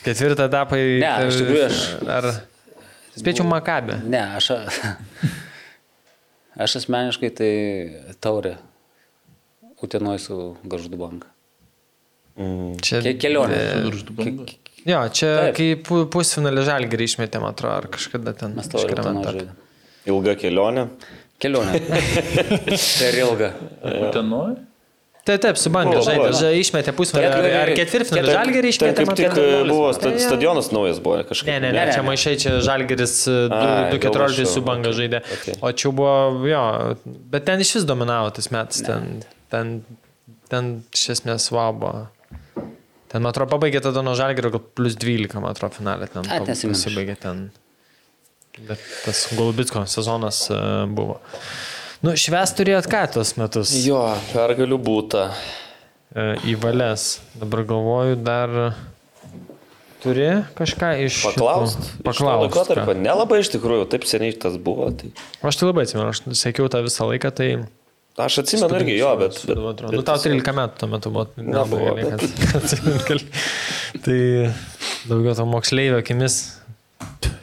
[0.06, 1.00] Ketvirtą etapą į...
[1.04, 1.82] Ne, iš tikrųjų aš-
[2.16, 2.30] Ar...
[3.16, 3.98] Spėčiau Makabė.
[4.12, 4.54] Ne, aš,
[6.58, 7.52] aš asmeniškai tai
[8.24, 8.56] taurė
[9.84, 11.28] Utenoj su Garždu banka.
[12.82, 13.02] Čia...
[13.06, 13.58] Ke kelionė.
[14.18, 15.56] Ke- Jo, čia Taip.
[15.58, 18.54] kai pu- pusfinalį žalgerį išmetė, man atrodo, ar kažkada ten.
[18.54, 18.84] Mes etape.
[18.86, 19.56] žaidėme.
[20.14, 20.84] Ilga kelionė.
[21.42, 21.80] Kelionė.
[23.00, 23.50] per ilga.
[23.82, 24.52] Utenoj?
[25.26, 27.30] Taip, taip, su banga žaidė, išmetė pusfinalį.
[27.34, 31.50] Ar, ar ketvirtfinalį žalgerį išmetė, kaip man tik e, buvo Tai, stadionas naujas buvo kažkaip.
[31.50, 35.24] Ne, ne, ne, čia maišai, čia Žalgeris e, du- Ai, 2-14 gal su banga žaidė.
[35.40, 35.58] okay.
[35.66, 36.14] O čia buvo,
[36.46, 36.62] jo,
[37.34, 39.74] bet ten iš vis dominavo tas metas, ten, ten,
[40.54, 42.06] ten iš esmės buvo.
[43.10, 46.22] Ten, man atrodo, pabaigė tada nuo Žalgerio, gal plus 12, man atrodo, finalė ten.
[46.30, 46.78] Neatsimenu.
[46.78, 47.48] Pasibaigė ten.
[48.70, 50.60] Bet tas Golubitsko sezonas e,
[50.94, 51.18] buvo.
[52.04, 53.72] Nu, šves turėjot ką tos metus?
[53.86, 54.02] Jo,
[54.34, 55.30] pergalių būta.
[56.16, 57.20] E, Į valės.
[57.40, 58.52] Dabar galvoju, dar
[60.04, 60.28] turi
[60.58, 61.22] kažką iš...
[61.24, 61.88] šitų- Paklaust.
[62.06, 62.52] Paklaust.
[62.54, 62.76] Paklaust.
[62.78, 62.98] ką.
[63.00, 64.92] Nelabai iš tikrųjų, taip seniai tas buvo.
[64.98, 65.10] Tai...
[65.50, 67.50] Aš tai labai atsimenu, aš sekiau tą visą laiką, tai...
[68.22, 69.42] Aš atsimenu irgi jo, bet...
[69.50, 71.26] bet, bet nu, tau 13 metų tuo metu buvo.
[71.36, 73.26] Nebuvo, gali.
[74.06, 74.20] Tai
[75.10, 76.38] daugiau to moksleivio akimis.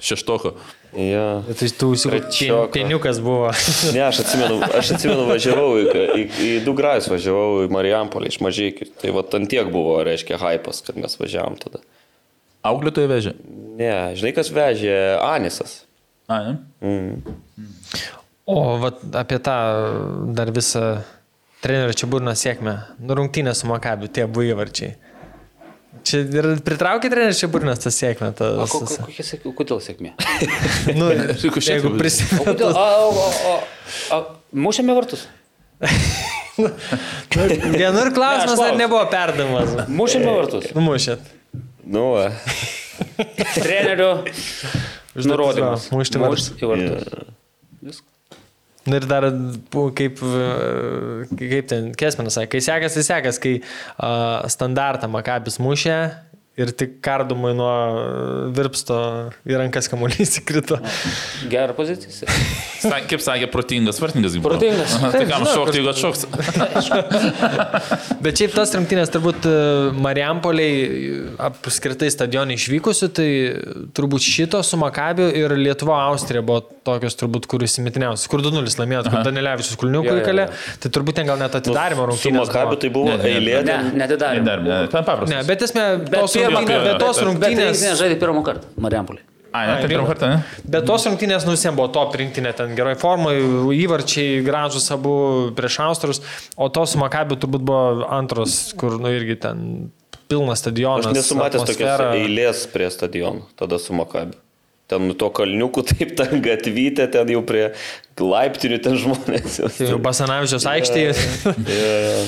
[0.00, 0.54] Šeštoko.
[0.92, 1.40] Ja.
[1.46, 2.66] Tai Trečioko.
[2.72, 3.48] pieniukas buvo.
[3.94, 5.86] Ne, aš atsimenu, aš atsimenu važiavau į,
[6.20, 8.90] į, į du grajus, važiavau į Marijampolį iš mažykių.
[9.00, 11.80] Tai va ant tiek buvo, reiškia, hypas, kad mes važiavom tada.
[12.68, 13.32] Auklėtoje vežė.
[13.80, 15.80] Ne, žinai, kas vežė Anisas.
[16.28, 16.52] A, ne?
[16.84, 17.64] Mm.
[18.52, 19.56] O vat, apie tą
[20.36, 20.84] dar visą
[21.64, 22.76] trenerių čia burną sėkmę.
[23.00, 24.96] Nu, rungtynė su Makabiu, tie abu įvarčiai.
[26.08, 28.32] Čia ir pritraukė trenerių čia burnas tą sėkmę.
[28.32, 29.52] O Tas, ko- ko- kokia sėkmė?
[29.60, 30.12] Kodėl sėkmė?
[30.98, 31.10] nu,
[31.62, 32.44] jeigu O prisimenu.
[32.48, 32.74] kodėl?
[32.74, 33.54] O, o, o,
[34.16, 34.20] o,
[34.66, 35.26] mušėme vartus.
[37.32, 38.78] Vienur klausimas, ar klausiu.
[38.80, 39.72] nebuvo perdavimas.
[39.90, 40.68] Mušėme vartus.
[40.76, 41.30] Numušėt.
[41.84, 42.26] Nu, va.
[43.56, 44.10] Trenerio
[45.26, 45.88] nurodymas.
[45.94, 46.50] mušti vartus.
[46.52, 47.02] Mušti vartus.
[47.82, 48.08] Viskas.
[48.90, 49.28] Ir dar,
[49.94, 50.46] kaip, e,
[51.38, 55.98] kaip ten Kesminas sakė, kai sekas, tai sekas, kai uh, standartą Makabis mušė
[56.58, 57.72] ir tik kardumai nuo
[58.56, 58.98] virpsto
[59.46, 60.82] į rankas kamuolys įkrito.
[61.52, 62.26] Gerą poziciją.
[62.82, 64.36] Sa- Kaip sakė, protingas vartininkas.
[64.44, 64.96] Protingas.
[64.98, 66.26] Aha, Tai kam šokti, jeigu atšoks?
[68.24, 69.54] Bet šiaip tas rungtynės turbūt e,
[70.02, 70.74] Mariampoliai
[71.48, 73.28] apskritai stadionai išvykusių, tai
[73.96, 78.28] turbūt šito su Makabiu ir Lietuvo Austrija buvo tokios turbūt, kur įsimitiniausios.
[78.30, 80.48] Kur 2-0 laimėjo, kur Danilevičius Kulniukų įkalė,
[80.82, 82.48] tai turbūt ten gal net atidarimo Su rungtynės.
[82.48, 82.80] Makabiu buvo.
[82.82, 83.58] tai buvo Ne, ne, eilė.
[83.66, 84.06] Ne.
[84.46, 84.62] Dar,
[85.28, 85.84] ne, bet esmė,
[87.02, 89.22] tos rungtynės, žaidė pirmą kartą Mariampolį.
[89.52, 90.60] A, ne, tai pirmą kartą, ne?
[90.64, 93.34] bet tos rungtynės nu visiems buvo top rinktinė, ten gerai formai,
[93.76, 95.12] įvarčiai gražus abu
[95.56, 96.22] prieš Austrus,
[96.56, 99.66] o tos su Makabiu turbūt buvo antros, kur nu irgi ten
[100.32, 101.10] pilnas stadionas.
[101.10, 104.38] Aš nesu matęs tokios eilės prie stadionų, tada su Makabiu.
[104.88, 107.66] Ten nu to kalniukų, taip, ten gatvytė, ten jau prie
[108.20, 109.58] laiptinių ten žmonės.
[109.60, 109.68] jau.
[109.92, 111.12] Jau Basanavičiaus aikštėje.
[111.76, 112.24] Jo, jo.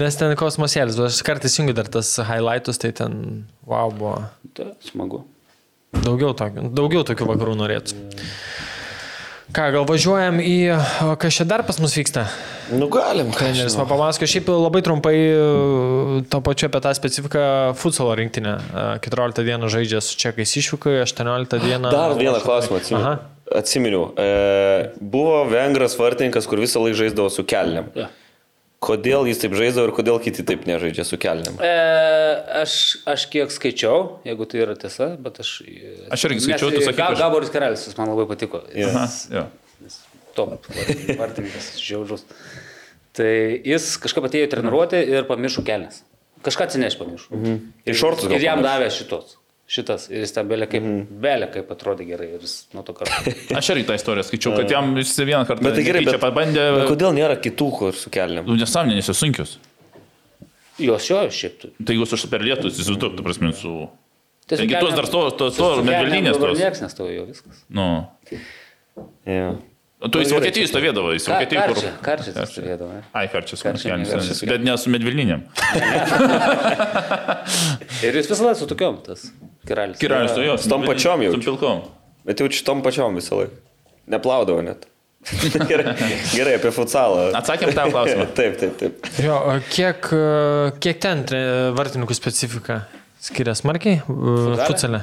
[0.00, 4.16] Nes ten kosmosėlis, aš kartais jungiu dar tas highlightus, tai ten, wow, buvo.
[4.56, 5.20] Tai smagu.
[6.02, 8.02] Daugiau tokių, daugiau tokių vakarų norėtų.
[9.54, 10.54] Ką, gal važiuojam į,
[11.22, 12.24] kas čia dar pas mus vyksta?
[12.74, 13.28] Nu galim.
[13.34, 15.36] Treneris man papasako, šiaip labai trumpai e,
[16.32, 17.44] to pačiu apie tą specifiką
[17.78, 18.56] futsalo rinktinę.
[18.58, 21.92] E, 14 dieną žaidžia su čekais išvykai, 18 dieną.
[21.94, 23.12] Dar vieną klausimą atsiminiau.
[23.12, 23.54] Aha.
[23.60, 24.08] Atsiminiau.
[24.18, 27.92] E, buvo vengras vartininkas, kur visą laiką žaisdavo su kelniam.
[27.94, 28.10] Jo.
[28.84, 31.56] Kodėl jis taip žaisdavo ir kodėl kiti taip nežaidžia su kelniam?
[31.64, 31.70] E,
[32.62, 32.74] aš,
[33.08, 35.52] aš kiek skaičiau, jeigu tai yra tiesa, bet aš...
[36.12, 38.60] Aš irgi skaičiau, tu sakai, Ga, kad- Gaboris Karelis, jis man labai patiko.
[38.76, 39.06] Jis Aha,
[39.38, 39.46] jo.
[40.36, 40.68] top
[41.16, 42.26] vartininkas, žiaurus.
[43.14, 43.30] Tai
[43.64, 46.02] jis kažkaip atėjo treniruoti ir pamiršo kelnes.
[46.44, 47.30] Kažką atsineš pamiršo.
[47.38, 47.56] Mhm.
[47.88, 49.38] Ir šortus Ir jam davė šitos.
[49.64, 50.10] Šitas.
[50.12, 51.20] Ir jis ten belė kaip, mhm.
[51.24, 52.28] belė kaip atrodė gerai.
[52.36, 53.32] Ir jis nuo to karto.
[53.58, 56.66] Aš irgi tą istoriją skaičiau, kad jam jis vieną kartą Bet tai gerai, bet, pabandė.
[56.78, 58.44] bet kodėl nėra kitų, kur su kelniam?
[58.48, 59.56] Nu, Nesąmonė, nes jos sunkius.
[60.84, 61.68] Jos jo, šiaip.
[61.86, 61.96] Tai
[62.32, 63.74] per lietus, įsivaizduok, tu prasme, su...
[64.50, 66.58] Tiesiog kelnėm- dar to, to, to, dabar tos.
[66.58, 67.62] Niekas nestojo viskas.
[67.72, 67.86] Nu.
[69.24, 69.62] Yeah.
[70.12, 71.78] Tu į Vokietiją stovėdavo, į Vokietiją kur...
[71.78, 72.90] Karčia, karčia stovėdavo.
[72.92, 73.02] ne?
[73.16, 74.42] Ai, karčias, karčias, karčias.
[74.50, 75.44] bet ne su medvilninėm.
[78.04, 79.28] Ir jis visą laiką su tokiom, tas
[79.68, 80.00] kiralis.
[80.02, 80.56] Kiralis stovėjo.
[80.60, 81.36] Su tom pačiom jau.
[81.36, 81.84] Su pilkom.
[82.28, 83.62] Bet jau šitom pačiom visą laiką.
[84.12, 84.84] Neplaudavo net.
[85.70, 85.94] gerai,
[86.34, 87.30] gerai, apie futsalą.
[87.38, 88.26] Atsakėm tą klausimą.
[88.36, 89.06] taip, taip, taip.
[89.24, 90.10] Jo, o kiek,
[90.84, 91.24] kiek ten
[91.78, 92.82] vartininkų specifika
[93.24, 95.00] skiria smarkiai futsale?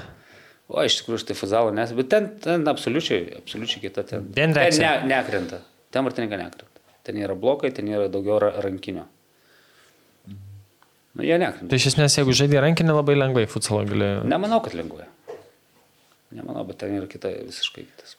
[0.72, 4.06] O, iš tikrųjų, tai fuzavo, nes, bet ten, ten absoliučiai, absoliučiai kita.
[4.08, 5.60] Ten, ten ne, nekrenta.
[5.92, 6.84] Ten vartininkai nekrenta.
[7.04, 9.04] Ten yra blokai, ten yra daugiau ra- rankinio.
[11.12, 11.68] Nu, jie nekrenta.
[11.74, 14.12] Tai iš esmės, jeigu žaidė rankinį, labai lengvai futsalą gali.
[14.32, 15.10] Nemanau, kad lengvai.
[16.32, 18.16] Nemanau, bet ten yra kita, visiškai kitas.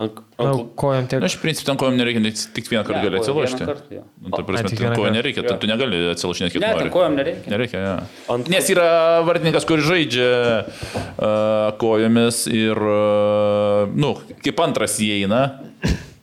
[0.00, 1.20] Ant, Na, ant, kojom tiek.
[1.20, 2.22] Na, iš principo, ten kojom nereikia,
[2.56, 3.66] tik vieną kartą Ne, gali atsilošti.
[3.68, 4.02] kartą, jo.
[4.24, 5.10] Nu, tai prasme, ten kartą.
[5.12, 5.58] nereikia, Jo.
[5.60, 6.90] tu, negali atsilošinėti kaip Ne, ten nori.
[6.94, 7.50] kojom nereikia.
[7.52, 7.92] Nereikia, ja.
[8.32, 8.88] Ant- Nes yra
[9.22, 15.60] vartininkas, kuris žaidžia uh, kojomis ir, uh, nu, kaip antras įeina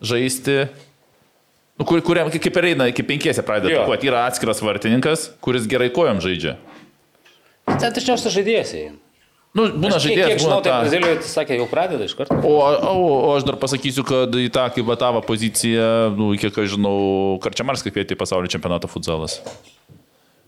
[0.01, 0.65] žaisti.
[1.79, 4.09] Nu, kur, kuriam, kaip ir eina, iki penkiese pradeda atakuoti.
[4.11, 6.57] Yra atskiras vartininkas, kuris gerai kojom žaidžia.
[7.69, 8.97] Ten dažniausiai žaidėjas eina.
[9.57, 10.81] Nu, būna Aš kiek- žaidėjas, Kiek žinau, būna tai ta...
[10.83, 12.35] Brazilijoje, sakė, jau pradeda iš karto.
[12.45, 12.91] O, o,
[13.25, 15.87] o aš dar pasakysiu, kad į tą kaip Vatavo poziciją,
[16.19, 19.39] nu, kiek aš žinau, Karčiamarskas kvietė į pasaulio čempionatą futsalas.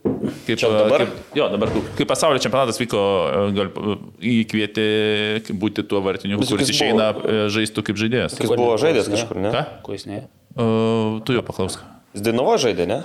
[0.01, 1.03] Kaip, Čia dabar?
[1.05, 3.67] Kaip, jo, dabar, kai pasaulio čempionatas vyko, e, gal,
[4.25, 4.85] įkvietė
[5.61, 8.37] būti tuo vartininku, kuris išeina e, žaistų kaip žaidėjas.
[8.41, 9.17] jis buvo žaidęs Ne.
[9.17, 9.51] kažkur, ne?
[9.53, 9.61] Ką?
[9.85, 10.23] Ko jis ne?
[10.57, 11.81] Uh, tu jo paklausk.
[12.17, 13.01] Jis Dainavo žaidė, ne?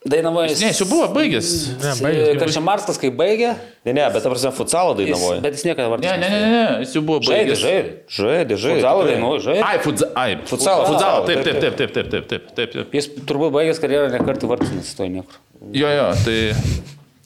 [0.00, 0.56] Dainavojas.
[0.62, 1.48] Ne, jis jau buvo baigęs.
[1.76, 2.38] Ne, baigęs.
[2.40, 3.50] Karčiamarskas, kai baigė,
[3.84, 5.40] Ne, ne, bet ta prasme futsalą jis, dainavoja.
[5.44, 6.12] bet jis niekada Ne, vardė.
[6.22, 7.60] ne, ne, ne, ne, jis jau buvo baigęs.
[7.60, 7.90] žaidė.
[8.08, 8.78] Žaidė, žaidė.
[8.80, 9.10] Tikrai.
[9.10, 9.64] dainuoju, žaidė.
[9.66, 12.96] Ai, futza, ai, Futsalą, futsalo, taip, taip, taip, taip, taip, taip, taip, taip, taip.
[12.96, 15.36] Jis turbūt baigęs karjerą ne kartą vartus nestojo niekur.
[15.76, 16.38] Jo, jo, tai,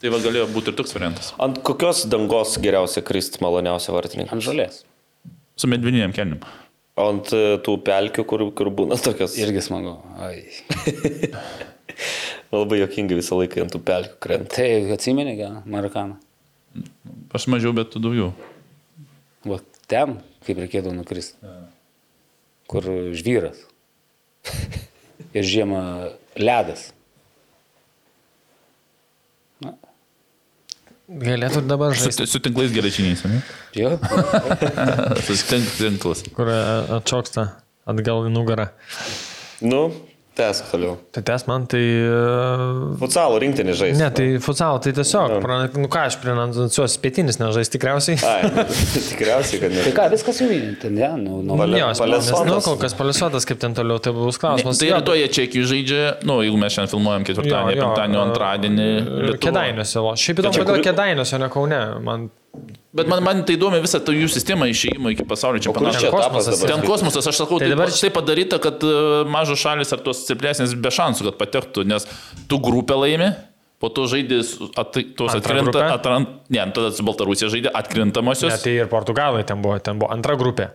[0.02, 1.30] tai va galėjo būti ir toks variantas.
[1.38, 4.34] Ant kokios dangos geriausia krist maloniausia vartininkai?
[4.34, 4.82] Ant žolės.
[5.54, 6.42] Su medvininiam kelniam.
[6.98, 9.38] Ant e, tų pelkių, kur, kur būna tokios.
[9.38, 9.94] Irgi smagu.
[12.54, 12.60] Ai.
[12.62, 14.54] Labai jokingai visą laiką ant tų pelkių krenta.
[14.56, 16.16] Tai atsimeni, gal, Marakaną.
[17.34, 18.32] Aš mažiau, bet tu daugiau.
[19.46, 19.58] Va
[19.90, 21.36] ten, kaip reikėdavo nukristi.
[22.70, 23.58] Kur žvyras.
[25.34, 25.80] Ir žiemą
[26.38, 26.92] ledas.
[31.04, 33.42] Galėtų ir dabar Su, žaisti, su tinklais geležiniais, ne?
[33.76, 33.90] Jo.
[35.26, 36.22] Su tink, tinklas.
[36.32, 36.56] kur e,
[36.96, 37.44] atšoksta
[37.92, 38.70] atgal į nugarą.
[39.60, 39.82] Nu,
[40.38, 40.96] tęsk toliau.
[41.14, 41.80] Tai tes man tai...
[41.80, 44.00] e, Futsalo rinktinį žaisti.
[44.02, 48.18] Ne, tai futsal, tai tiesiog, pra, nu ką aš prinansuosiu, pietinis nežais tikriausiai.
[48.26, 48.64] Ai, nu,
[49.10, 49.94] tikriausiai, kad Tai ne.
[50.00, 51.10] ką, viskas jau ten, ne?
[51.22, 52.44] Nu, nu, Pale- Jo, palesuotas.
[52.44, 54.82] nes, nu, kol kas palesuotas, kaip ten toliau, tai bus Ne, klausimas.
[54.82, 58.24] tai Jo, ir to jie čekiai žaidžia, nu, jeigu mes šiandien filmuojam ketvirtadienį, penktadienį, e,
[58.28, 58.88] antradienį.
[59.04, 59.42] Lietuvoj.
[59.48, 60.82] Kėdainiuose, o šiaip įdomu, kodėl
[61.38, 61.82] o ne kaune.
[62.04, 62.28] Man
[62.94, 65.98] Bet man, man tai įdomi visą tą jų sistemą išėjimo iki pasaulio čempionato.
[65.98, 66.60] etapas kosmosas?
[66.70, 68.92] Ten kosmosas, aš sakau, Tai tai, dabar tai padaryta, kad e,
[69.26, 72.06] mažos šalis ar tos stipresnės be šansų, kad patektų, nes
[72.46, 73.32] tu grupę laimi,
[73.82, 74.38] po to žaidė
[74.78, 75.88] at, tos Antra atkrinta, grupė?
[75.96, 78.54] atrant, ne, tada su Baltarusija žaidė atkrintamosios.
[78.54, 80.70] Ne, tai ir portugalai ten buvo, ten buvo antra grupė.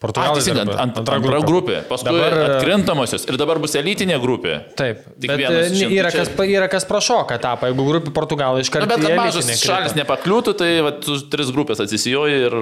[0.00, 3.58] A, Portugalai teisingai, dar buvo, ant, antra, antra grupė, paskui Dabar, e, atkrintamosios ir dabar
[3.60, 4.54] bus elitinė grupė.
[4.78, 6.22] Taip, Tik bet vienas e, yra, čia.
[6.24, 8.88] kas, yra kas prašoka etapą, jeigu grupė portugalai iš Na, karto.
[8.94, 12.56] bet į kad elitinę šalis nepakliūtų, tai va, tu tris grupės atsisijoji ir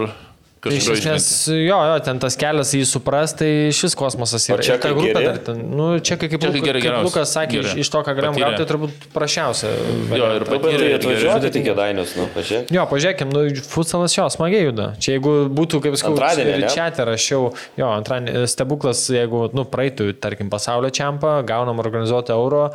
[0.67, 4.59] iš kažkaip esmės, jo, jo, ten tas kelias jį supras, tai šis kosmosas yra.
[4.59, 5.25] O čia Ir ta grupė geri?
[5.29, 6.97] dar ten, nu, čia kaip, Čekai Luka- geri kaip.
[7.07, 9.71] Lukas sakė, iš, iš to, ką galėjom gauti, tai turbūt prašiausia.
[10.19, 10.91] Jo, ir Bet tai patyrė.
[10.99, 12.73] atvažiuoti tik kėdainius, nu, pažiūrėk.
[12.75, 14.89] Jo, pažiūrėkim, nu, futsalas jo, smagiai juda.
[14.99, 20.11] Čia jeigu būtų, kaip sakau, ir čia tai rašiau, jo, antradienį stebuklas, jeigu, nu, praeitų,
[20.19, 22.71] tarkim, pasaulio čempą, gaunam organizuotą euro,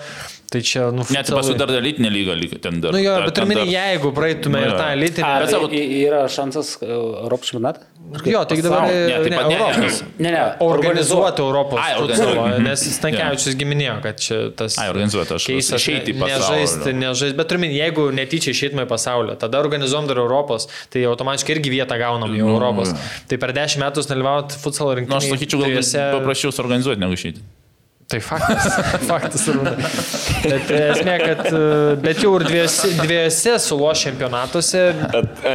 [0.54, 2.94] tai čia, nu, Net tai paskui dar elitinė lyga, ten dar.
[2.94, 5.26] Nu jo, dar- bet ten turiu dar- minį, jeigu praeitume Nu ir tą elitinę.
[5.26, 7.82] A, Bet bet savo- yra šansas e, Europos čempionatą?
[8.28, 10.00] Jo, tai dabar ne, taip ne, pat ne, Europos.
[10.20, 10.42] Ne, ne.
[10.60, 12.62] Organizuoti Europos Ai, organizuoti.
[12.68, 14.76] nes Stankiavičius giminėjo, kad čia tas...
[14.78, 16.96] Ai, organizuoti, aš keistas, išeiti į ne- Nežaisti, pasaulį.
[17.00, 21.72] nežaisti, bet turime, jeigu netyčia išeitume į pasaulio, tada organizuom dar Europos, tai automatiškai irgi
[21.80, 22.92] vietą gaunam į Nu, Europos.
[23.32, 25.32] Tai per dešimt metų dalyvauti futsalo Na, rinktinėje.
[25.32, 27.42] aš sakyčiau, gal paprasčiau suorganizuoti negu išeiti.
[28.14, 28.66] Tai faktas,
[29.10, 29.46] faktas.
[30.44, 31.62] Bet esmė, kad e,
[32.04, 34.84] bet jau ir dviejose, dviejose sulo čempionatuose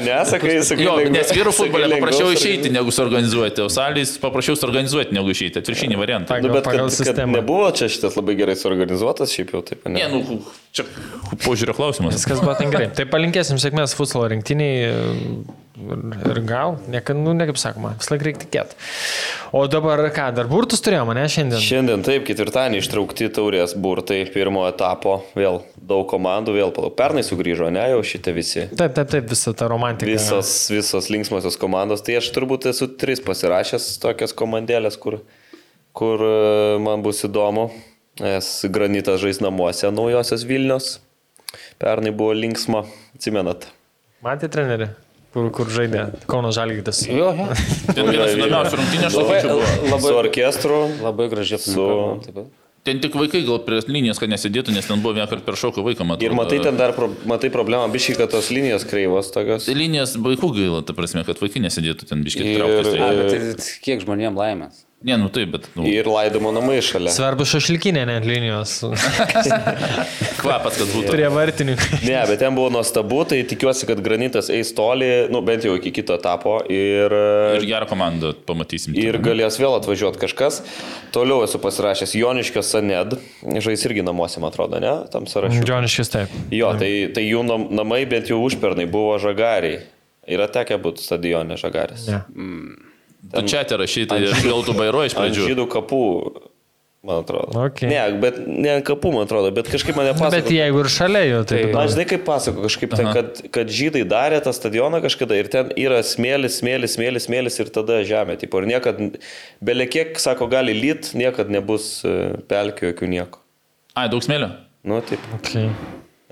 [0.03, 0.83] Nesakai, sakai.
[0.87, 2.39] Jo, lengviau- nes vyrų futbole suorganizuoti.
[2.41, 5.63] išeiti negu suorganizuoti, o salės paprasčiau suorganizuoti negu išeiti.
[5.63, 6.35] Atviršinį variantą.
[6.35, 7.39] Pagal- Nu, bet pagal kad, kad sistemą.
[7.39, 10.01] nebuvo čia šitas labai gerai suorganizuotas, šiaip jau taip, ne?
[10.03, 10.41] Ne, nu,
[10.75, 10.85] čia
[11.45, 12.17] požiūrio klausimas.
[12.19, 12.91] viskas buvo ten gerai.
[12.97, 14.91] Tai palinkėsim sėkmės futsalo rinktiniai
[15.79, 16.03] ir,
[16.33, 18.79] ir gal, ne, nu, ne kaip sakoma, vis laik reikia tikėti.
[19.57, 21.63] O dabar ką, dar burtus turėjome, ne šiandien?
[21.63, 26.97] Šiandien taip, ketvirtadienį ištraukti taurės burtai pirmo etapo, vėl daug komandų, vėl palauk.
[26.99, 28.67] Pernai sugrįžo, ne jau šitie visi.
[28.73, 30.11] Taip, taip, taip, visa ta romantika.
[30.11, 32.05] Visos, visos linksmosios komandos.
[32.07, 35.21] Tai aš turbūt esu tris pasirašęs tokias komandėlės, kur,
[35.97, 37.71] kur e, man bus įdomu.
[38.19, 40.97] Nes granitas žais namuose naujosios Vilnius.
[41.79, 42.83] Pernai buvo linksma,
[43.15, 43.69] atsimenat.
[44.25, 44.89] Matė treneri,
[45.39, 47.05] kur, kur žaidė Kauno Žalgytis.
[47.09, 47.49] Jo, jo.
[47.95, 49.75] Ten vienas įdomiausių rungtynių, aš Labai, buvo.
[49.93, 50.81] labai, Su orkestru.
[51.07, 52.49] labai gražiai Su-.
[52.87, 55.83] Ten tik vaikai gal prie linijos, kad nesėdėtų, nes ten buvo vieną kartą per šoką
[55.85, 56.29] vaiką matyti.
[56.31, 59.67] Ir matai ten dar, pro, matai problemą, biškai, kad tos linijos kreivos tokios.
[59.69, 62.95] Linijas vaikų gaila, ta prasme, kad vaikai nesėdėtų ten biškiai Ir- trauktis.
[62.97, 63.17] A, Tai...
[63.19, 64.81] bet tai kiek žmonėms laimės?
[65.07, 67.13] Ne, nu taip, bet nu, Ir laidimo namai šalia.
[67.15, 68.73] Svarbu šašlikinė net linijos.
[70.43, 71.13] kvapas, kad būtų.
[71.13, 72.01] Prie vartininkų.
[72.03, 75.93] Ne, bet ten buvo nuostabu, tai tikiuosi, kad granitas eis toli, nu bent jau iki
[76.01, 77.15] kito etapo ir,
[77.61, 78.97] Ir gerą komandą pamatysim.
[78.99, 80.63] ir galės vėl atvažiuoti kažkas.
[81.15, 83.15] Toliau esu pasirašęs Joniškio Saned,
[83.63, 85.63] žais irgi namuose, man atrodo, ne, tam sąrašui.
[85.63, 86.35] Džioniškis taip.
[86.55, 89.85] Jo, tai, tai jų nam- namai bent jau užpernai buvo žagariai.
[90.29, 92.11] Yra tekę būti stadione žagaris.
[92.11, 92.25] Ne.
[93.33, 95.49] Tu čia te rašyti, aš gal tu bairo iš pradžių.
[95.51, 96.05] žydų kapų,
[97.05, 97.53] man atrodo.
[97.69, 97.89] Okay.
[97.91, 100.55] Ne, bet ne ant kapų, man atrodo, bet kažkaip mane Bet pasakė.
[100.57, 101.59] jeigu ir šalia jų, tai...
[101.59, 101.93] Na, įdomu.
[101.93, 106.01] žinai, kaip pasako, kažkaip ten, kad, kad žydai darė tą stadioną kažkada ir ten yra
[106.07, 108.39] smėlis, smėlis, smėlis, smėlis ir tada žemė.
[108.41, 109.03] Tipo, ir niekad,
[109.65, 112.17] belekiek, sako, gali lyt, niekad nebus e,
[112.49, 113.45] pelkių, jokių nieko.
[113.93, 114.55] Ai, daug smėlio.
[114.89, 115.21] Nu, taip.
[115.41, 115.69] Okay.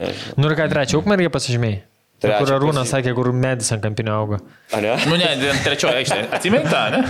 [0.01, 0.41] nežinau.
[0.41, 1.83] Nu ir ką, trečią ukmergį pasižymėjai?
[2.17, 4.39] Trečią Kur Arūnas pasi- sakė, kur medis ant kampinio auga.
[4.73, 4.95] A ne?
[5.05, 6.21] Nu ne, ten trečioje aikštė.
[6.33, 7.01] Atsimink tą, ne?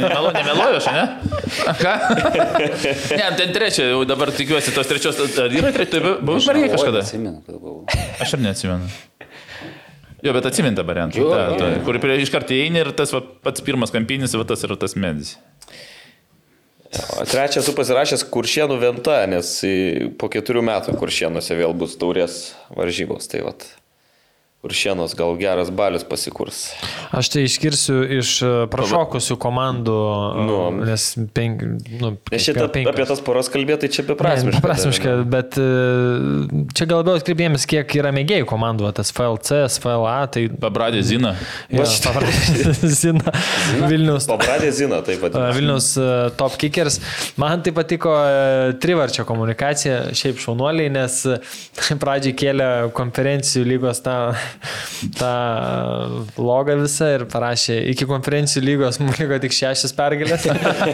[0.00, 1.02] Nemelo, nemeluoju aš, ne?
[1.82, 1.92] Ką?
[3.18, 5.20] Ne, ten trečia, jau dabar tikiuosi tos trečios.
[5.36, 6.00] Ar yra trečia?
[6.00, 7.02] Tai buvo margiai kažkada.
[7.04, 7.84] Atsimenu, kad buvau.
[8.24, 8.88] Aš ir neatsimenu.
[10.22, 11.18] Jo, bet atsimint tą variantą.
[11.20, 14.46] Jo, Ta, ta, kur prie iš karto įeini ir tas va, pats pirmas kampinis, va
[14.48, 15.34] tas yra tas medis.
[17.28, 19.52] Trečią esu pasirašęs Kuršienų Venta, nes
[20.20, 22.40] po keturių metų Kuršienuose vėl bus taurės
[22.76, 23.28] varžybos.
[23.32, 23.64] Tai vat.
[24.62, 26.58] Kuršienos gal geras balius pasikurs.
[27.10, 29.94] Aš tai išskirsiu iš e, prašokusių komandų,
[30.38, 30.58] e, Nu.
[30.86, 31.64] nes penk,
[31.98, 32.92] nu, Nes šitą penkios.
[32.94, 34.60] apie tas poras kalbėti, tai čia beprasmiška.
[34.62, 35.66] Beprasmiška, bet e,
[36.78, 40.44] čia gal labiau atkreipėmės, kiek yra mėgėjų komandų, tas FLC, FLA, tai...
[40.62, 41.34] Pabradė Zina.
[41.66, 41.82] Ja,
[43.02, 43.34] Zina,
[43.90, 44.30] Vilnius.
[44.30, 45.40] Pabradė Zina, taip pat.
[45.58, 45.90] Vilnius
[46.38, 47.00] Top Kickers.
[47.34, 48.14] Man tai patiko
[48.78, 51.18] trivarčio komunikacija, šiaip šaunuoliai, nes
[52.06, 54.16] pradžiai kėlė konferencijų lygos tą,
[55.18, 55.32] tą
[56.42, 60.46] logą visą ir parašė, iki konferencijų lygos mums liko tik šešias pergalės.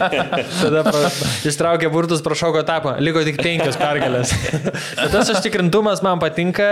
[0.61, 1.09] Tada pra,
[1.49, 4.33] ištraukė burtus, prašoko etapą, liko tik penkios pergalės.
[4.99, 6.67] Bet tas užtikrintumas man patinka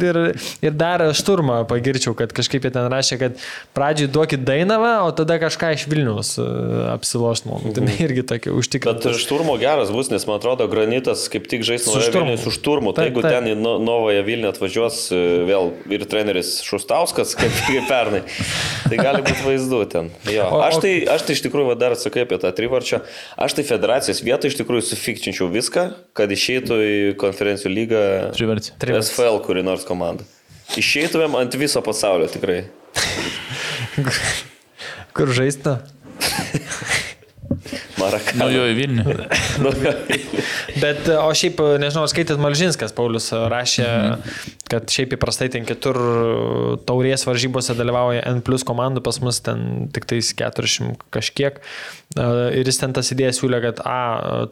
[0.00, 0.20] ir,
[0.64, 3.40] ir dar šturmą pagirčiau, kad kažkaip jie ten rašė, kad
[3.76, 6.46] pradžiai duokit Dainavą, o tada kažką iš Vilnius e,
[6.94, 7.70] apsiloštumom.
[7.76, 9.14] Tai irgi tokia Bet užtikrinta.
[9.20, 12.26] šturmo geras bus, nes man atrodo, granitas kaip tik žais Šturmu.
[12.26, 12.92] Vilniuje su šturmu.
[12.96, 13.32] Tai jeigu taip.
[13.36, 15.18] ten į No- Novąją Vilnių atvažiuos e,
[15.48, 16.25] vėl ir treneris
[16.66, 18.22] Šustauskas, kaip, kaip pernai,
[18.86, 20.10] tai gali būti vaizdu ten.
[20.32, 20.48] Jo.
[20.66, 23.02] Aš, tai, aš tai iš tikrųjų va, dar sakai apie tą trivarčią.
[23.46, 28.04] Aš tai federacijos vietą iš tikrųjų sufikčinčiau viską, kad išeitų į konferencijų lygą.
[28.36, 28.76] Trivertį.
[29.00, 30.26] SFL kuri nors komanda.
[30.74, 32.64] Išeitumėm ant viso pasaulio tikrai.
[35.16, 35.78] Kur žaisti?
[38.00, 38.48] Maraka.
[38.52, 39.04] Jo į Vilnių.
[40.82, 43.88] Bet, o šiaip, nežinau, ar skaitėt Malžinskas, Paulius rašė,
[44.70, 45.98] kad šiaip įprastai ten kitur
[46.88, 51.60] taurės varžybose dalyvauja N plus komandų, pas mus ten tik tais 400 kažkiek.
[51.60, 52.26] E,
[52.56, 53.98] Ir jis ten tas idėjas siūlė, kad A,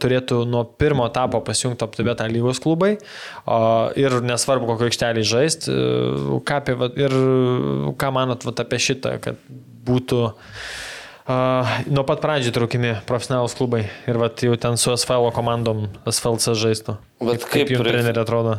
[0.01, 3.59] turėtų nuo pirmo etapo pasijungti aptibėtą lygos klubai o,
[4.01, 5.77] ir nesvarbu, kokio aikštelį žaisti.
[6.47, 7.19] Ką apie, ir
[8.01, 9.41] ką manot vat, apie šitą, kad
[9.85, 10.84] būtų Uh,
[11.25, 16.99] nuo pat pradžių traukimi profesionalus klubai ir vat, jau ten su SFL komandom SFLC žaistų.
[17.25, 18.59] Bet kaip, kaip jums treneriai atrodo?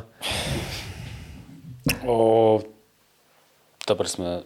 [2.09, 2.17] O,
[3.85, 4.39] ta prasme,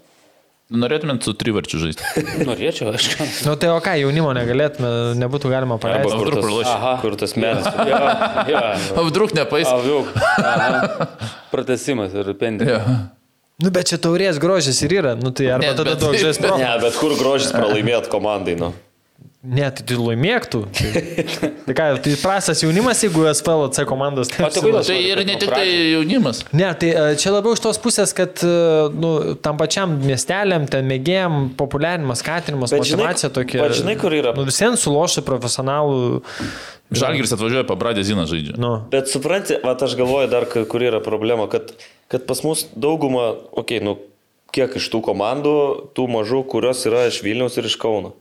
[0.70, 2.06] Norėtumėt su trivarčiu žaisti.
[2.50, 3.26] Norėčiau, aišku.
[3.48, 6.20] Nu tai o ką, jaunimo negalėtume, nebūtų galima Arba paleisti.
[6.20, 6.74] Kur tas, praloši?
[6.76, 6.92] Aha.
[7.02, 7.70] kur tas medis.
[7.90, 8.02] Ja,
[8.46, 8.62] ja.
[9.02, 9.66] Apdruk nepais.
[9.66, 10.14] Aviuk.
[11.50, 12.70] Pratesimas ir pendė.
[12.70, 12.84] Ja.
[13.60, 16.38] Nu bet čia taurės grožis ir yra, nu tai arba Ne, tada bet- daug žais
[16.40, 16.58] pro.
[16.62, 18.72] Ne, bet kur grožis pralaimėt komandai, nu.
[19.40, 20.60] Ne, tai tu laimėktų.
[20.76, 21.02] Tai,
[21.64, 24.28] tai ką, tai prastas jaunimas, jeigu SPL C komandos.
[24.36, 24.72] O tai?
[24.84, 25.64] Tai ir ne tik tai
[25.94, 26.42] jaunimas.
[26.52, 28.52] Ne, tai e, čia labiau iš tos pusės, kad e,
[29.00, 33.62] nu, tam pačiam miesteliam, ten mėgėjam, populiarinimas, skatinimas, motivacija tokia.
[33.64, 36.20] bet žinai, kur yra- Nu, visiems sulošia profesionalų.
[37.00, 38.58] Žalgiris atvažiuoja, pabradė Ziną žaidžia.
[38.60, 41.72] Nu, Bet supranti, va, aš galvoju dar, kur yra problema, kad,
[42.10, 43.98] kad pas mus dauguma, okei, okay, nu,
[44.56, 45.54] kiek iš tų komandų,
[45.98, 48.16] tų mažų, kurios yra iš Vilniaus ir iš Kauno.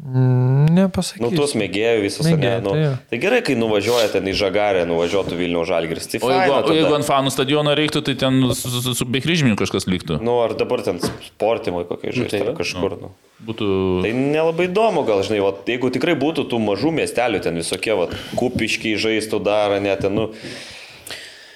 [0.00, 1.24] mm, nepasakysiu.
[1.24, 2.72] Nu, tuos mėgėjų visas, ne, Mėgėjų, nu.
[2.74, 2.88] tai.
[3.10, 6.08] Tai gerai, kai nuvažiuoja ten į Žagarę, nuvažiuotų Vilniaus Žalgiris.
[6.12, 6.98] Tai O jeigu, faina o jeigu tada.
[7.00, 10.20] ant fanų stadiono reiktų, tai ten su, su, su bekryžminiu kažkas liktų.
[10.24, 12.98] Nu, ar dabar ten sportimai kokie žaisti, tai ar kažkur.
[13.00, 13.12] Nu.
[13.46, 13.66] Būtų...
[14.04, 18.08] Tai nelabai įdomu, gal žinai, va, jeigu tikrai būtų tų mažų miestelių, ten visokie, va,
[18.36, 20.30] kupiškiai žaistų dar, net ten, nu,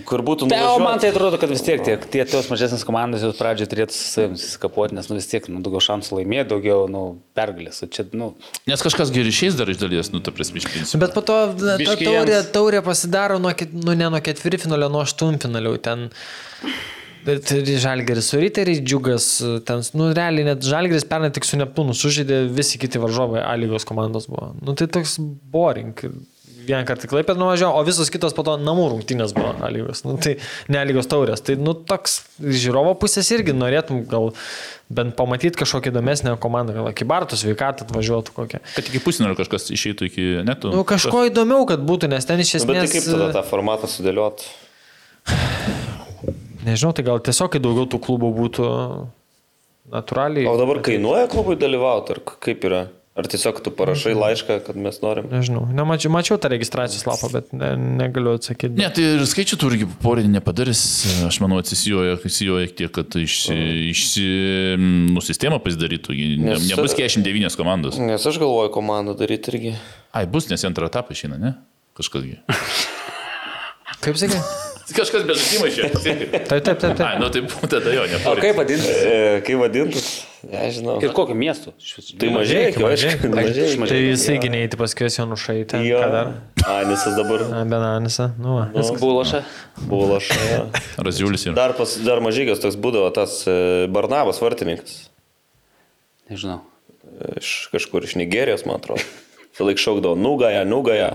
[0.06, 3.24] kur būtų Tai, o man tai atrodo, kad vis tiek tie, tie tos mažesnės komandos
[3.24, 6.86] jau pradžioje turėtų su savim susiskapuoti, nes nu, vis tiek nu, daugiau šansų laimėti, daugiau
[6.90, 7.02] nu,
[7.39, 7.82] pergalės.
[7.93, 8.32] Čia, nu,
[8.70, 11.02] Nes kažkas geri išeis dar iš dalies, nu, ta prasme, iš principo.
[11.02, 15.77] Bet po to ta taurė, taurė pasidaro nuo, nu, ne nuo ketvirtfinalio, nuo aštuntfinalio.
[15.85, 16.09] Ten
[17.20, 19.24] Žalgeris su Riteriais džiugas,
[19.68, 23.85] ten, nu, realiai net Žalgeris pernai tik su Neptūnu sužaidė, visi kiti varžovai A lygos
[23.85, 24.55] komandos buvo.
[24.64, 25.93] Nu, tai toks boring.
[26.66, 30.03] Vieną kartą klaipėt nuvažiavo, o visos kitos po to namų rungtynės buvo lygos.
[30.07, 30.37] Nu, tai
[30.70, 31.43] ne A lygos taurės.
[31.47, 34.31] Tai, nu, toks žiūrovo pusės irgi norėtum gal
[34.91, 38.62] bent pamatyti kažkokią įdomesnę komandą, gal Kibartų sveikatą atvažiuotų kokią.
[38.74, 40.74] Kad iki pusnio kažkas išeitų iki netų.
[40.74, 43.07] Nu, kažko įdomiau, kad būtų, nes ten iš Nu, Bet tai esmės...
[43.07, 44.45] kaip tada tą formatą sudėliot?
[46.66, 48.70] Nežinau, tai gal tiesiog daugiau tų klubų būtų
[49.95, 50.49] natūraliai.
[50.51, 52.82] O dabar kainuoja klubui dalyvauti, ar kaip yra?
[53.19, 55.27] Ar tiesiog tu parašai laišką, kad mes norim?
[55.32, 58.70] Nežinau, nemačiau, mačiau tą registracijos lapą, bet ne, negaliu atsakyti.
[58.78, 60.82] Ne, tai ir skaičių tu irgi porinį nepadarys,
[61.27, 63.59] aš manau, atsisijoja, atsisijoja tiek, kad išsi,
[63.91, 64.24] išsi,
[65.11, 67.99] nu, sistemą pasidarytų, ne, Nes- nebus 49 komandos.
[67.99, 69.74] Nes aš galvoju komandą daryti irgi.
[70.15, 71.57] Ai, bus, nes antrą etapą išeina, ne?
[71.99, 72.39] Kažkasgi.
[74.07, 74.39] Kaip sakai?
[74.97, 75.89] Kažkas be žaidimo išėjo.
[76.51, 76.81] Taip, taip, taip.
[76.83, 77.01] taip.
[77.07, 77.43] Ai, nu tai
[77.73, 78.43] tada jo, o neporinį.
[78.43, 78.91] kaip vadinti?
[78.91, 80.09] E, kaip vadintus?
[80.51, 80.95] Nežinau.
[81.05, 81.75] Ir kokiu miestu?
[82.21, 82.62] Tai mažai.
[82.81, 83.12] Mažai.
[83.91, 84.71] Tai jisai gynėjai
[85.69, 85.85] ten.
[85.85, 86.01] Jo.
[86.01, 86.31] Ką dar?
[86.79, 88.31] Anisas dabar Na, Benanisa.
[88.41, 88.65] Nu, va.
[89.03, 89.43] Buloša.
[89.85, 90.41] buvo laša.
[91.07, 91.55] Raziulis ir.
[91.59, 93.59] Dar, pas, dar mažygas toks būdavo tas e,
[93.93, 95.03] Barnabas vartininkas.
[96.33, 96.62] Nežinau.
[97.05, 99.05] E, Iš kažkur iš Nigerijos, man atrodo.
[99.51, 101.12] Visą laiką šaukdavo, nugaja, nugaja.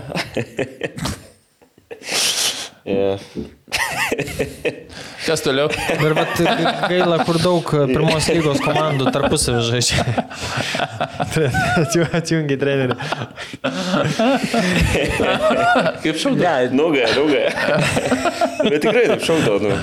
[2.86, 3.18] Yeah.
[5.26, 5.66] Kas toliau?
[5.98, 6.38] Ir vat
[6.86, 10.04] gaila, kur daug pirmos lygos komandų tarpusavį žaidžia.
[12.14, 12.96] Atjungi- trenerių.
[16.04, 16.54] Kaip šaudo?
[16.78, 17.50] Nugaja, nugaja.
[18.62, 19.58] bet tikrai taip šaukdavo.
[19.66, 19.74] Nu.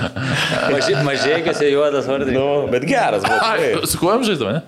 [1.10, 2.32] Mažėkėse juodas vardas.
[2.32, 3.40] Nu, bet geras buvo.
[3.44, 3.90] Ai, tikrai.
[3.92, 4.62] su kuo žaidavo, ne?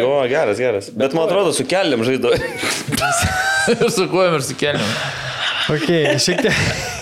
[0.00, 0.90] Jo, geras, geras.
[0.90, 2.34] Bet man atrodo, su keliam žaidavo.
[3.76, 4.96] Ir su kuo ir su keliam.
[5.70, 5.86] Ok,
[6.24, 6.98] šiek tiek.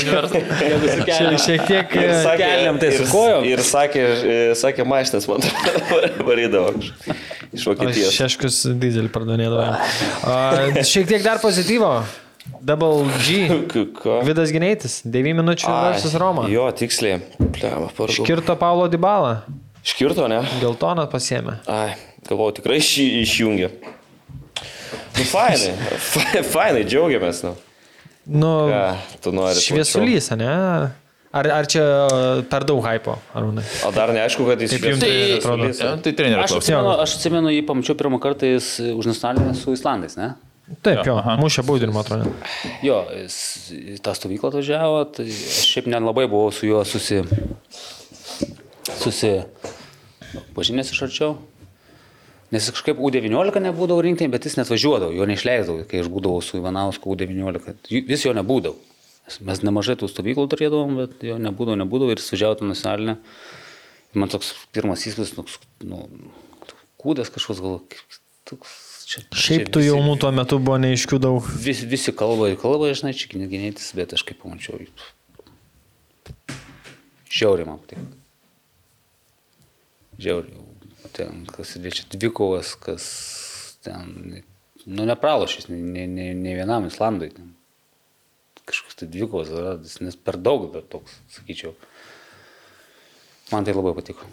[0.00, 1.90] Šiek, šiek tiek.
[1.92, 3.44] Keliam tai su ir- kojom.
[3.48, 5.44] Ir sakė, e, sakė mašinas, man
[6.28, 6.72] varydavo
[7.52, 8.14] iš Vokietijos.
[8.16, 9.68] Šeškus dizelį pardavinėdavo.
[10.24, 11.92] A, Šiek tiek dar pozityvo.
[12.64, 13.44] Double G.
[14.28, 15.00] Vidas Gineitis.
[15.04, 16.46] 9 minučių versus Roma.
[16.50, 17.20] Jo, tiksliai.
[17.54, 18.24] Pliava, paršau.
[18.24, 19.42] Škirto Paulo Dybalą.
[19.86, 20.42] Škirto, ne?
[20.60, 21.58] Geltoną pasiemė.
[21.70, 21.94] Ai,
[22.28, 23.70] galvoju, tikrai šį išjungė.
[25.16, 27.54] Nu, fainai, fa- fainai, džiaugiamės, nu.
[28.26, 28.82] Nu, Ką,
[29.24, 29.54] tu nori.
[29.60, 30.50] šviesulys, ne?
[31.30, 33.62] Ar, ar čia e, per daug hypo, Arūnai?
[33.62, 33.88] plačiau?
[33.88, 35.68] O dar neaišku, kad jis jums tai atrodo?
[35.70, 36.66] Ja, tai trenerio Aš klausimas.
[36.66, 40.32] atsimenu, aš atsimenu jį pamačiau pirmą kartą jis už nacionalinę su Islandais, ne?
[40.86, 42.30] Taip, jo, Jo, mušė baudinimą, atrodo.
[42.86, 43.36] Jo, jis
[43.74, 47.22] į tą stovyklą atvažiavo, tai aš šiaip nelabai buvau su juo susi...
[49.00, 49.32] susi...
[50.54, 51.36] pažinęs iš arčiau.
[52.50, 56.58] Nes kažkaip U19 nebūdavo rinktinė, bet jis net važiuodavo, jo neišleisdavo, kai aš būdavau su
[56.58, 57.76] Ivanausku U19.
[57.94, 58.74] Ju- Vis jo nebūdavo.
[59.46, 63.18] Mes- nemažai tų stovyklų turėdavom, bet jo nebūdavo, nebūdavo ir tą nacionalinę.
[64.14, 66.08] Man toks pirmas įspūdis, toks, nu,
[66.98, 67.78] kūdas kažkoks gal.
[68.50, 68.72] Toks,
[69.06, 71.46] čia, Šiaip čia tų jaunų tuo metu buvo neiškių daug.
[71.62, 74.82] Vis, visi kalba ir kalba, žinai, čia gynėtis, bet aš kaip pamačiau.
[77.30, 78.02] Žiauriai man patiko.
[80.18, 80.69] Žiauriai.
[81.16, 83.06] Ten, kas liečia dvikovas, kas
[83.84, 84.42] ten,
[84.86, 87.32] nu, nepralošys, ne, ne, ne, ne vienam Islandui.
[87.34, 87.54] Ten.
[88.70, 91.74] Kažkoks tai dvikovas, nes per daug dar toks, sakyčiau.
[93.50, 94.26] Man tai labai patiko.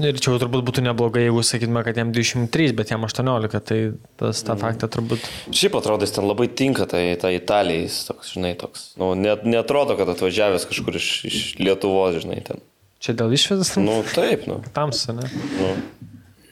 [0.00, 3.80] Ir čia jau turbūt būtų neblogai, jeigu sakytume, kad jam 23, bet jam 18, tai
[4.16, 5.26] tas tą faktą turbūt...
[5.52, 8.86] Šiaip atrodo, jis ten labai tinka tai, tai Italijai, jis toks, žinai, toks.
[9.00, 12.64] Nu, net, netrodo, kad atvažiavęs kažkur iš, iš Lietuvos, žinai, ten.
[13.06, 13.70] Čia dėl išvadas?
[13.78, 14.58] Nu, taip, nu.
[14.74, 15.28] Tamsu, ne?
[15.60, 15.72] nu.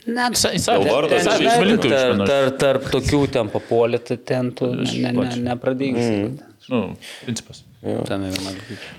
[0.04, 2.26] Ne, tai iš Valinko tarp, išmano.
[2.28, 6.10] tarp, tarp tokių ten papuolė, tai ten tu ne, ne, nepradingsi.
[6.12, 6.34] Mm.
[6.70, 6.80] Nu,
[7.24, 7.62] principas.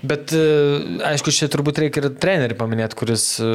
[0.06, 0.42] Bet e,
[1.08, 3.48] aišku, čia turbūt reikia ir trenerį paminėti, kuris e,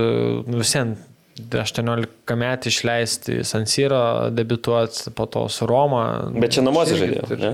[0.48, 0.96] nu, visien
[1.40, 4.02] 18 metį išleisti San Siro,
[4.36, 6.06] debituoti po to su Roma.
[6.36, 7.54] Bet čia namuose žaidėjo, turi- ne?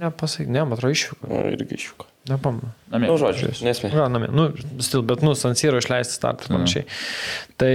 [0.00, 1.28] Nepasakyk, ne, man atrodo išvyko.
[1.28, 2.09] Nu, irgi iššūko.
[2.28, 2.68] Nepamenu.
[2.92, 3.08] Namie.
[3.08, 3.90] Nu, žodžiu, nesmė.
[3.94, 4.50] Gal namie, nu,
[4.84, 6.84] stil, bet, nu, San Siro išleisti startą ir panašiai.
[7.56, 7.74] Tai,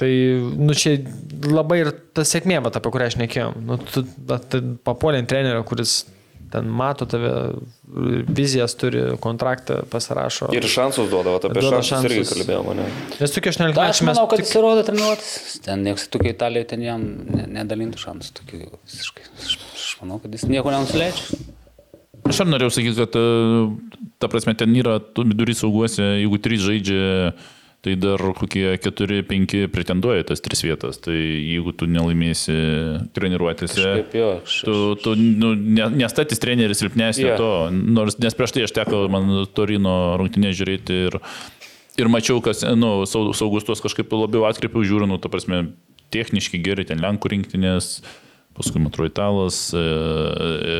[0.00, 0.10] tai,
[0.58, 0.96] nu, čia
[1.46, 3.60] labai ir ta sėkmė, vat, apie kurią aš nekėjom.
[3.68, 6.04] Nu, tu vat, tai papuolė ant trenerio, kuris
[6.54, 7.30] ten mato tave,
[8.30, 10.52] vizijas turi, kontraktą pasirašo.
[10.54, 12.34] Ir šansus duoda, va, apie Duoda šansus irgi šansus.
[12.38, 12.84] kalbėjome, mane.
[13.18, 15.56] Nes tokie 18 Da, aš metų mes manau, kad tik- jis įrodo treniruotis.
[15.66, 18.32] Ten niekas tokia Italija ten jam ne- nedalintų šansų.
[18.38, 19.26] Tokių, visiškai.
[19.42, 21.42] Aš, aš manau, kad jis nieko nenusileidžia.
[22.24, 23.24] Aš ar norėjau sakyti, kad e,
[24.22, 27.34] ta prasme ten yra tu vidury sauguose, jeigu trys žaidžia,
[27.84, 30.96] tai dar kokie keturi, penki pretenduoja tas tris vietas.
[31.04, 32.56] Tai jeigu tu nelaimėsi
[33.16, 34.30] treniruotėse, jo.
[34.40, 37.40] Aš, tu, tu nu, ne, nestatys treneris silpnesnio yeah.
[37.40, 37.52] to.
[37.70, 41.18] Nors, nes prieš tai aš teko man Torino rungtinė žiūrėti ir,
[42.00, 45.66] ir mačiau, kas, nu, sau- saugus tuos kažkaip labiau atkreipiau žiūrų, nu, ta prasme,
[46.14, 47.98] techniški geri, ten Lenkų rinktinės.
[48.54, 49.56] Paskui, atrodo, italas.
[49.74, 50.74] e, e,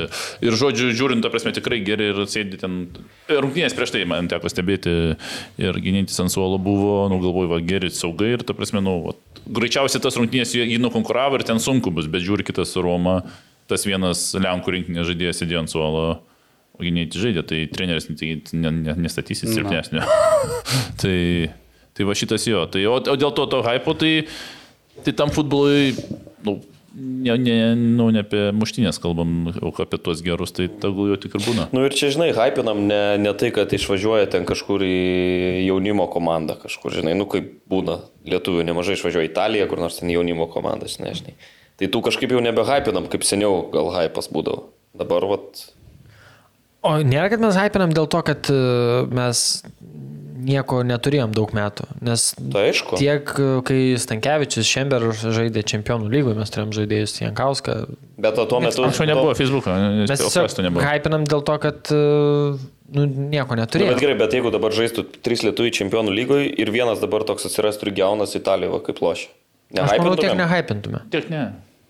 [0.47, 2.85] Ir žodžiu, žiūrint, ta prasme, tikrai geri ir sėdi ten.
[3.27, 4.93] Rungtynės prieš tai man teko stebėti
[5.59, 9.17] ir gynintis ant suolo buvo, nu, galvoju, va, geri saugai ir, ta prasme, nu, va,
[9.59, 13.25] greičiausiai tas rungtynės jį nukonkuravo ir ten sunku bus, bet žiūri kitas Roma,
[13.71, 16.05] tas vienas Lenkų rinkinės žaidėjas sėdėjo ant suolo.
[16.75, 20.03] O gynėjai žaidė, tai treneris ne, ne, nestatysis silpnesnio.
[21.01, 21.19] tai,
[21.95, 22.65] tai va šitas jo.
[22.67, 24.27] Tai, o, o dėl to to hypo, tai,
[25.07, 25.93] tai tam futbolui,
[26.43, 26.57] nu,
[26.95, 31.37] ne, ne, nu, ne apie muštinės kalbam, o apie tuos gerus, tai tegul jo tik
[31.39, 31.69] ir būna.
[31.75, 34.99] Nu ir čia, žinai, hypinam ne, ne tai, kad išvažiuoja ten kažkur į
[35.67, 38.01] jaunimo komandą, kažkur, žinai, nu kaip būna,
[38.31, 41.37] lietuvių nemažai išvažiuoja į Italiją, kur nors ten jaunimo komandas, nežinai.
[41.81, 44.71] Tai tų kažkaip jau nebehypinam, kaip seniau gal hypas būdavo.
[44.95, 45.65] Dabar, vat,
[46.85, 48.57] O nėra, kad mes hypinam dėl to, kad e,
[49.09, 49.39] mes
[50.45, 51.87] nieko neturėjom daug metų.
[52.05, 52.99] Nes tai aišku.
[53.01, 57.77] tiek, e, kai Stankievičius Šember žaidė čempionų lygoje, mes turėjom žaidėjus Jankauską.
[58.25, 58.85] Bet tuo metu...
[58.87, 62.01] Anksčiau nebuvo Facebook'o, Mes nes tiesiog hypinam dėl to, kad e,
[62.95, 63.95] nu, nieko Nu, neturėjom.
[63.95, 67.91] bet gerai, bet jeigu dabar žaistų trys lietuvių čempionų lygoje ir vienas dabar toks atsirastų
[67.91, 69.33] ir jaunas Italijoje, va, kaip lošia.
[69.75, 71.01] Aš manau, tiek nehypintume.
[71.11, 71.45] Tiek ne.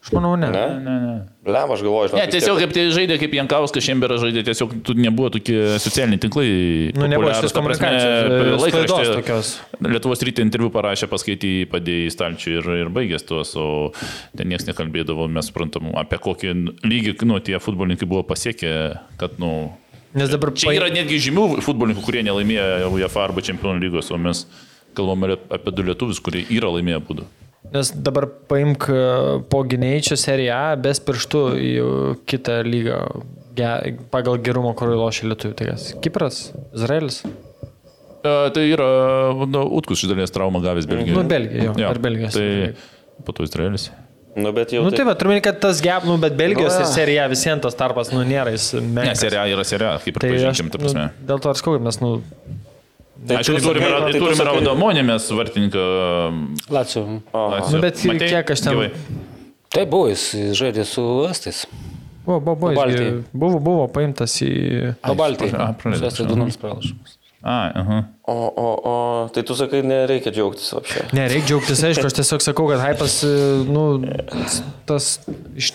[0.05, 0.51] Aš manau, ne.
[0.52, 0.64] Ne?
[0.85, 1.12] Ne, ne.
[1.48, 2.18] Lem, aš galvoju, žinau.
[2.20, 6.48] Ne, tiesiog kaip tai žaidė, kaip Jankauskas, Šemberas žaidė, tiesiog tu nebuvo tokie socialiniai tinklai.
[6.93, 9.52] Nu, nebuvo prasme, komunikacijos, e, laikraštyje sklaidos tokios.
[9.89, 13.68] Lietuvos ryte interviu parašė, paskaitė, padėjo į stalčių ir, ir baigęs tuos, o
[14.36, 16.52] ten niekas nekalbėdavo, mes suprantam, apie kokį
[16.85, 18.74] lygį, nu, tie futbolininkai buvo pasiekę,
[19.20, 19.55] kad, nu,
[20.14, 24.44] Nes dabar Čia yra netgi žymių futbolininkų, kurie nelaimėjo UEFA arba Čempionų lygos, o mes
[24.94, 27.26] kalbame apie du lietuvius, kurie yra laimėję būdų.
[27.73, 28.99] Nes dabar paimk e,
[29.51, 31.70] po gynėjčio seriją A, bes pirštų į
[32.28, 32.99] kitą lygą
[33.57, 33.70] ge,
[34.12, 35.57] pagal gerumą, kur lošia lietuvių.
[35.59, 35.89] Tai kas?
[36.05, 36.41] Kipras?
[36.77, 37.23] Izraelis?
[37.24, 38.89] E, tai yra
[39.49, 41.16] nu, Utkus iš dalies traumą gavęs Belgijoje.
[41.19, 41.89] Nu, Belgija, jo.
[41.89, 42.36] Ar Belgijos?
[42.36, 43.89] Tai po to Izraelis.
[44.35, 44.82] Nu, bet jau...
[44.82, 47.77] Nu tai va, turime, kad tas gap, nu, bet Belgijos Nu, ir serija visiems tas
[47.78, 49.20] tarpas, nu, nėra jis Ne, menkas.
[49.23, 51.05] serija yra serija, kaip ir Tai aš, pažinkim, ta prasme.
[51.07, 52.11] nu, dėl to kad mes, nu,
[53.25, 55.85] Tai Aišku, tu turime, tai tu turime sakai- raudomonį mes vartininką.
[56.71, 57.05] Laciu.
[57.73, 58.29] nu bet Matei?
[58.29, 58.75] kiek aš ten...
[58.77, 58.91] Gyvai.
[59.75, 60.25] Tai buvo, jis
[60.59, 61.65] žaidė su Estais.
[62.27, 62.75] Buvo, buvo, buvo,
[63.33, 64.51] buvo, buvo paimtas į...
[65.09, 65.53] O Baltijai.
[65.57, 67.17] aš- 2-0 pralašymas.
[67.45, 68.05] A, aha.
[68.23, 71.03] O, o, o, tai tu sakai, nereikia džiaugtis apšė.
[71.12, 73.33] Ne, reikia džiaugtis, aišku, aš tiesiog sakau, kad hypas, e,
[73.69, 73.83] nu,
[74.89, 75.09] tas
[75.53, 75.75] iš...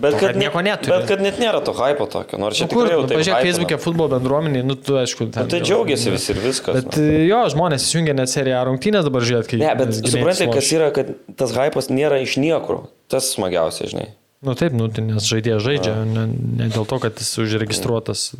[0.00, 0.94] Bet kad, net, nieko neturi.
[0.94, 3.20] bet kad net nėra to hypo tokio, nors čia Nu, kur, tikrai jau nu, taip.
[3.20, 3.48] pažiūrėk.
[3.50, 5.44] Facebook'e futbolo bendruomeniai, nu, tu, aišku, ten...
[5.44, 6.80] Nu, tai džiaugiasi visi ir viskas.
[6.80, 9.60] Bet e, jo, žmonės įsijungia net seriją rungtynės dabar žiūrėt, kai...
[9.60, 12.86] Ne, bet suprantate, kas yra, kad tas hypas nėra iš niekur.
[13.12, 14.08] Tas smagiausia, žinai.
[14.40, 16.24] Nu taip, nu, tai nes žaidėjas žaidžia, ne,
[16.56, 18.30] ne dėl to, kad jis užregistruotas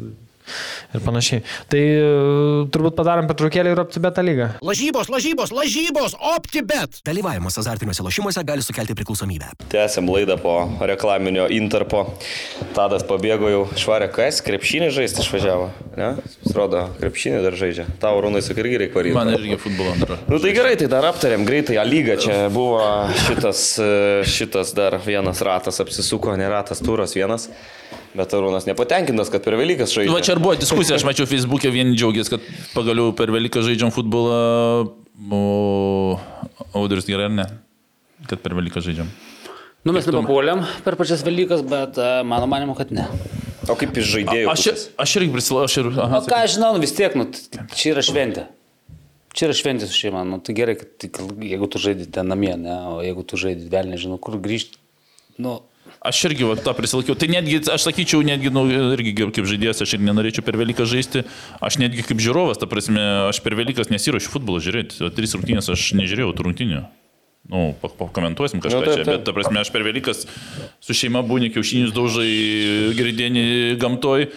[0.94, 1.43] ir panašiai.
[1.72, 2.05] Tai e,
[2.72, 4.51] turbūt padarom pertraukėlį ir aptibetą lygą.
[4.64, 7.01] Lažybos, lažybos, lažybos, OptiBet.
[7.06, 9.52] Dalyvavimas azartiniuose lošimuose gali sukelti priklausomybę.
[9.72, 12.06] Tęsiam laidą po reklaminio interpo.
[12.77, 15.70] Tadas pabėgo jau švarę kas, krepšinį žaisti išvažiavo.
[15.98, 16.12] Ne?
[16.47, 17.89] Atrodo, krepšinį dar žaidžia.
[18.02, 19.16] Tau, Rūnai, sakai, irgi reikia varyti.
[19.18, 20.18] Man irgi futbolo dar.
[20.31, 22.81] Nu tai gerai, tai dar aptarėm greitai, A lyga čia buvo
[23.24, 27.48] šitas, e, šitas dar vienas ratas apsisuko, ne ratas, turas vienas.
[28.19, 30.11] Bet Arūnas nepatenkintas, kad per Velykas žaidžia.
[30.11, 33.62] Nu, Va čia ir buvo diskusija, aš mačiau Facebook'e, vieni džiaugiasi, kad pagaliau per Velyką
[33.62, 34.91] žaidžiam futbolą.
[35.31, 36.19] O
[36.74, 37.47] Audrius gerai ar ne?
[38.27, 39.07] Kad per Velyką žaidžiam.
[39.87, 43.07] Nu, mes nepapuolėm per pačias Velykas, bet e, mano manimu, kad ne.
[43.70, 44.49] O kaip iš žaidėjų?
[44.53, 45.89] Aš, ir- aš irgi prisilaužiu, aš ir...
[46.05, 47.28] Aha, O ką aš žinau, nu, vis tiek, nu,
[47.77, 48.45] čia yra šventė.
[49.37, 50.24] Čia yra šventė su šeima.
[50.27, 53.70] Nu, tai gerai, kad tik, jeigu tu žaidži ten namie, ne, o jeigu tu žaidži
[53.73, 54.81] vėl nežinau, kur grįžti.
[55.41, 55.61] Nu,
[56.01, 57.12] Aš irgi va, tą prisilaikiau.
[57.20, 58.62] Tai netgi, aš sakyčiau, netgi, nu,
[58.97, 61.27] irgi kaip žaidėjas, aš ir nenorėčiau per Velyką žaisti.
[61.60, 64.97] Aš netgi kaip žiūrovas, ta prasme, aš per Velykas nesiuošiu futbolo žiūrėti.
[65.12, 66.81] Tris rungtynės aš nežiūrėjau tų rungtynių.
[67.51, 69.12] Nu, pa- pakomentuosim kažką Nu, taip, čia, taip.
[69.18, 70.24] bet, ta prasme, aš per Velykas
[70.81, 72.31] su šeima būni kiaušinius daužai
[72.97, 73.44] gridėnį
[73.81, 74.31] gamtoj.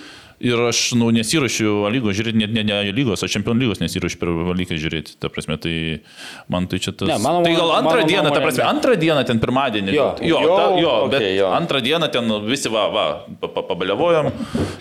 [0.43, 4.31] Ir aš, nu, nesirašiau lygos žiūrėti, net ne, ne lygos, aš čempionų lygos nesirašiau per
[4.49, 5.13] Velyką žiūrėti.
[5.23, 5.75] Ta prasme, tai
[6.51, 7.07] man tai čia tas...
[7.07, 9.93] Ne, mano- tai gal antrą mano dieną, ta nuomonė, prasme, antrą dieną ten pirmadienį.
[9.95, 10.07] Jo.
[10.19, 11.47] jo, Jo, ta, jo bet okei, jo.
[11.55, 13.05] antrą dieną ten visi va, va,
[13.39, 14.27] pa- pa- pabaliavojom,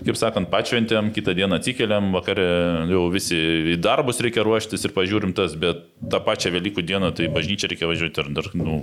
[0.08, 2.48] kaip sakant, pačventėm, kitą dieną atsikeliam, vakarė
[2.90, 3.38] jau visi
[3.76, 7.86] į darbus reikia ruoštis ir pažiūrim tas, bet tą pačią Velykų dieną tai bažnyčia reikia
[7.86, 8.82] važiuoti ir dar, nu,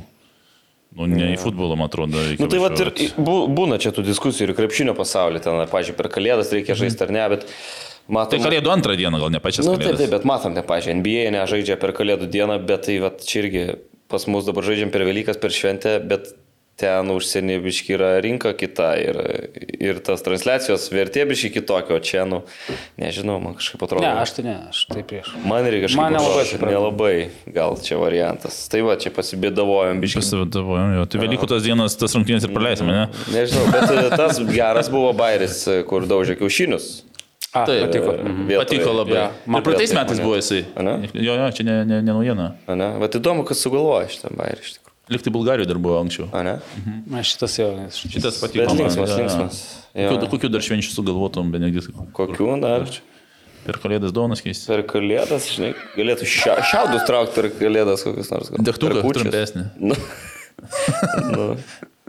[0.97, 2.21] nu ne į futbolą, man atrodo.
[2.39, 6.51] Nu, tai vat ir būna čia tų diskusijų ir krepšinio pasaulyje, ten, pažiūrėjau, per kalėdas
[6.55, 7.45] reikia žaisti ar ne, bet
[8.07, 8.37] matom...
[8.37, 10.01] Tai kalėdų antrą dieną, gal ne pačias nu, taip, kalėdas.
[10.01, 13.65] taip, bet matom, ne, pažiūrėjau, NBA nežaidžia per kalėdų dieną, bet tai vat, čia irgi
[14.09, 16.31] pas mus dabar žaidžiam per Velykas, per šventę, bet
[16.79, 19.17] ten užsienį biški yra rinka kita ir,
[19.83, 22.41] ir tas transliacijos vertė biški kitokia, o čia, nu,
[23.01, 24.03] nežinau, man kažkaip atrodo.
[24.05, 25.33] ne, aš tai ne, aš tai prieš.
[25.43, 27.13] Man irgi kažkaip Man nelabai atrodo, nelabai
[27.59, 28.61] gal čia variantas.
[28.71, 30.21] Tai va, čia pasibėdavojom biški.
[30.23, 31.05] Pasivadavojom, jo.
[31.11, 33.05] Tai Velykų tas dienas, tas rungtynės ir praleisime, ne?
[33.35, 36.89] Nežinau, bet e, tas geras buvo bairis, e, kur daužė kiaušinius.
[37.49, 37.87] A, Taip.
[37.87, 38.11] patiko.
[38.13, 38.43] Mhm.
[38.45, 39.15] vietoj- Patiko labai.
[39.17, 40.59] jo, Ir praeitais metais buvo jisai.
[40.77, 41.09] Ane?
[41.17, 42.51] Jo, jo, čia ne, ne, ne naujiena.
[42.69, 42.91] Ane?
[43.01, 44.88] Bet įdomu, kas sugalvoja šitą bairį iš tikrųjų.
[45.09, 46.27] Liktai Bulgarijoje dar buvo anksčiau.
[46.37, 46.59] Ane?
[47.09, 47.69] Na, šitas jau.
[47.97, 48.67] Šitas patiko.
[48.69, 49.19] Bet linksmas, jo.
[49.23, 49.61] linksmas.
[49.97, 50.09] Jo.
[50.13, 52.07] Kokių, kokių dar švenčių sugalvotum, Benediktai?
[52.13, 52.85] Kokių dar?
[53.65, 54.69] Per kalėdas dovanas keisti.
[54.69, 58.53] Per kalėdas, žinai, galėtų šia, šiaudus traukti per kalėdas kokius nors.
[58.69, 59.65] Degtuką trumpesnį.
[59.81, 59.97] Nu,
[61.33, 61.47] nu,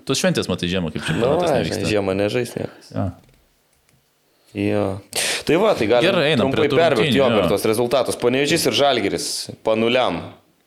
[0.07, 1.89] Tu šventės matai žiemą, kaip čia nu, planas va, nevyksta.
[1.91, 2.93] žiemą nežais niekas.
[2.95, 3.05] Jo.
[4.59, 4.85] Jo.
[5.47, 8.19] Tai va, tai galime Gerai, einam trumpai prie rungtynių, jo per tos rezultatus.
[8.19, 9.27] Panevežys ir Žalgeris,
[9.67, 10.19] panuliam.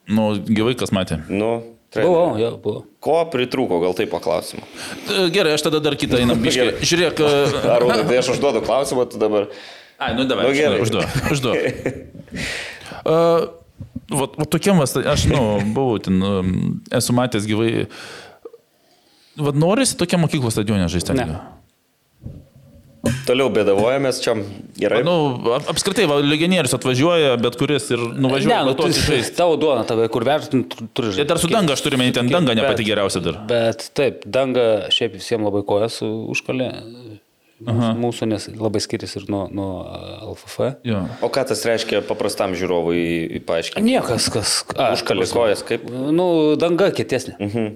[0.07, 1.19] Nu, gyvai kas matė.
[1.27, 1.51] Nu,
[1.94, 2.10] treneri.
[2.10, 2.84] Buvo, jo, buvo.
[3.03, 4.64] Ko pritrūko, gal taip paklausim.
[5.07, 6.41] E, Gerai, aš tada dar kitą einam.
[6.44, 6.84] Biškai.
[6.84, 7.24] Žiūrėk.
[7.24, 7.41] e,
[7.78, 9.49] Ar tai aš užduodu klausimą, tu dabar.
[10.02, 10.49] Ai, nu davai.
[10.49, 10.80] Nu, gerai.
[10.84, 11.20] Užduok.
[11.32, 11.60] Užduok.
[13.03, 13.52] Uh,
[14.14, 15.41] Vat vat tokiem, tai aš, nu,
[15.74, 16.49] buvau ten, um,
[16.94, 17.88] esu matęs gyvai.
[19.40, 21.15] Vad norisi tokia mokyklos stadione žaisti.
[21.18, 21.40] Ne.
[23.27, 24.34] Toliau bėdavojamės čia.
[24.80, 25.01] Gerai.
[25.03, 25.13] Nu,
[25.57, 28.61] ap- apskritai, va, legionierius atvažiuoja, bet kuris ir nuvažiuoja.
[28.63, 29.35] Ne, nu, tu, žaisti.
[29.35, 31.27] tavo duona, tave kur vertint, turi Tai žaisti.
[31.34, 33.41] dar su danga, aš turime ten danga, ne pati geriausia dar.
[33.49, 36.71] Bet taip, danga šiaip visiems labai kojas užkalė.
[37.63, 39.84] Mūsų nes labai skiriasi ir nuo, nuo
[40.34, 40.71] LFF.
[40.84, 41.03] Jo.
[41.23, 43.84] O ką tas reiškia paprastam žiūrovui paaiškinti?
[43.88, 44.55] Niekas, kas.
[44.73, 45.85] Užkalė kojas, kaip?
[45.91, 47.35] Nu, danga kietesnė.
[47.39, 47.69] Mhm.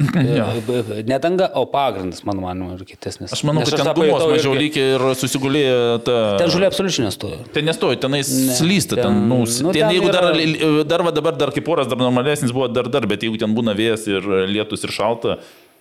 [1.10, 3.32] Ne danga, o pagrindas, mano manimu, yra kietesnis.
[3.36, 4.64] Aš manau, Nes kad ten tą gumos pajutau mažiau irgi.
[4.64, 6.16] lygiai ir susigulėjo ta...
[6.40, 7.38] Ten žuliai absoliučiai nestojo.
[7.54, 11.04] Ten nestoji, tenais Ne, slysta, ten, ten- nu, nu, ten, ten jeigu dar, yra- dar
[11.06, 14.06] va dabar, dar kaip oras dar normalesnis buvo, dar dar, bet jeigu ten būna vėjas
[14.10, 15.38] ir lietus ir šalta,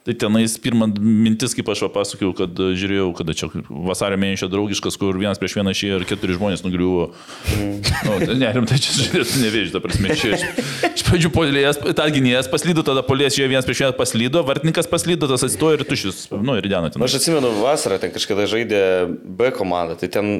[0.09, 4.49] tai tenais pirmą mintis, kaip aš va pasakiau, kad e, žiūrėjau, kada čia vasario mėnesio
[4.49, 7.09] draugiškas, kur vienas prieš vieną išėjo ir keturi žmonės nugriuvo.
[7.49, 7.79] Mm.
[8.05, 10.43] Nu, tai nerimtai čia žiūrėti, nevėžiu, ta prasme, čia iš,
[10.89, 15.27] iš pradžių polės, tą gynėjas paslydo, tada polės jo vienas prieš vieną paslydo, vartininkas paslydo,
[15.31, 17.03] tas atsistojo ir tušis, nu ir diena ten.
[17.03, 20.31] Aš atsimenu, vasarą ten kažkada žaidė B komanda, tai ten...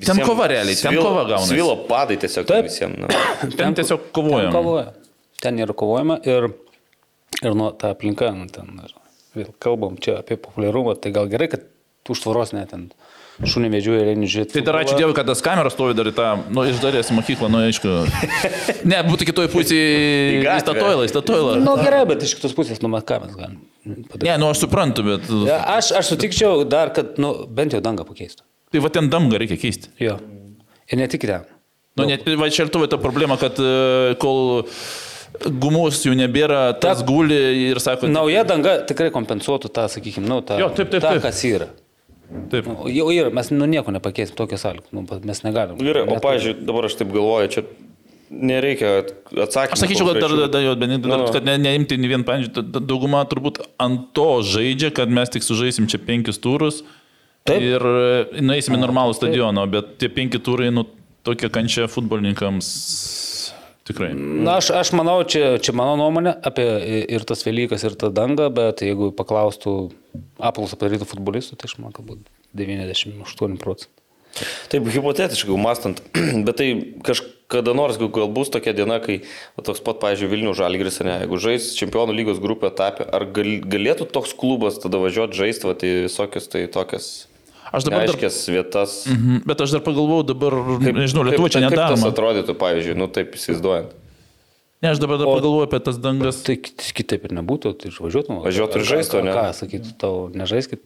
[0.00, 1.52] Ten kova realiai, ten kova gaunasi.
[1.52, 2.70] Svilo padai tiesiog Taip.
[2.70, 2.98] visiems.
[3.04, 3.12] Nu.
[3.60, 4.54] Ten tiesiog Ten kovojama.
[4.56, 4.88] kovoja.
[5.44, 6.48] Ten yra kovojama ir,
[7.40, 8.74] ir nuo tą aplinką, nu, ten,
[9.36, 11.66] vėl kalbam čia apie populiarumą, tai gal gerai, kad
[12.10, 12.88] už tvoros net ten
[13.40, 14.52] šunį vedžioja ir eini žiūrėti.
[14.58, 17.16] Tai dar ačiū Dievui, kad tas kameras stovi dar į tą, nu, iš dalies į
[17.16, 17.92] mokyklą, nu, aišku.
[18.90, 21.54] Ne, būtų kitoj pusėje Į statoilą, į statoilą.
[21.60, 24.26] Na nu, gerai, bet iš kitos pusės, nu, mes ką mes galim padaryti.
[24.26, 25.30] Ne, nu, aš suprantu, bet...
[25.48, 28.44] Ja, Aš, aš sutikčiau dar, kad, nu, bent jau dangą pakeistų.
[28.74, 29.92] Tai va ten damgą reikia keisti.
[30.02, 30.18] Jo.
[30.90, 31.48] Ir ne tik ten.
[31.98, 34.60] Nu, net, va čia ir tavo ta problema, kad e, kol
[35.48, 37.38] gumus jų nebėra, tas Ta- guli
[37.70, 38.08] ir sako...
[38.12, 41.22] Nauja danga tikrai kompensuotų tą, sakykime, nu, tą, Jo, taip, taip, tą taip.
[41.24, 41.70] kas yra.
[42.52, 42.66] Taip.
[42.70, 45.80] Nu, Jau yra, mes nu nieko nepakeisim tokią sąlygą, nu, mes negalim.
[45.82, 47.64] Gerai, o pažiūrėjau, dabar aš taip galvoju, čia
[48.30, 49.74] nereikia atsakymų.
[49.74, 51.32] Aš sakyčiau, kad dar, dar, dar, dar, Nu, nu.
[51.34, 55.88] kad ne, neimti nei vien, pavyzdžiui, dauguma turbūt ant to žaidžia, kad mes tik sužaisim
[55.90, 56.84] čia penkis turus.
[57.48, 57.58] Taip.
[57.64, 60.84] Ir e, nueisim į normalų stadioną, bet tie penki turai, nu,
[61.26, 62.68] tokia kančia futbolininkams
[63.90, 64.10] Tikrai.
[64.14, 66.66] Na, aš, aš manau, čia, čia mano nuomonė apie
[67.10, 69.74] ir tas Velykas, ir tą dangą, bet jeigu paklaustų
[70.38, 73.96] apklausą padarytų futbolistų, tai aš manau, galbūt 98 procentų.
[74.70, 76.02] Taip, hipotetiškai mąstant,
[76.46, 76.68] bet tai
[77.06, 79.20] kažkada nors gal bus tokia diena, kai
[79.56, 83.56] va, toks pat, pavyzdžiui, Vilnių Žalgris, ne, jeigu žais čempionų lygos grupę etapę, ar gal,
[83.66, 87.10] galėtų toks klubas tada važiuoti žaisti, tai visokias, tai tokias
[87.70, 88.14] Aš dabar dar...
[88.16, 88.94] aiškias vietas.
[89.06, 92.10] Mhm, Bet aš dar pagalvojau, dabar, Kaip- nežinau, Lietuva čia kaip tas nedaroma.
[92.10, 93.92] atrodytų, pavyzdžiui, nu taip įsivaizduojant.
[94.82, 96.40] Ne, aš dabar dar O- pagalvoju apie tas dangas.
[96.42, 98.40] Tai kit- kitaip ir nebūtų, tai išvažiuotum.
[98.46, 98.86] Važiuotų ir
[99.20, 99.34] ar- ne?
[99.36, 100.80] Ką, sakytų, tau nežaiskit,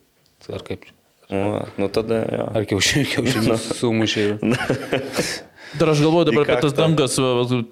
[0.53, 0.85] ar kaip?
[1.31, 2.49] Nu, nu tada, jo.
[2.53, 4.25] Ar kiaušinių, kiaušinių sumušė.
[5.79, 7.17] Dar aš galvoju dabar apie tas dangas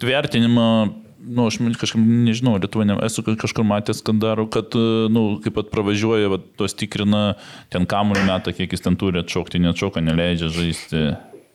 [0.02, 0.68] vertinimą.
[1.22, 5.54] Nu, aš kažkaip nežinau, Lietuva, ne, esu kažkur matęs, kad daro, kad, e, nu, kaip
[5.54, 7.36] pat pravažiuoja, va, tos tikrina,
[7.70, 11.04] ten kamuolį metą, kiek jis ten turi atšokti, neatšoka, neleidžia žaisti.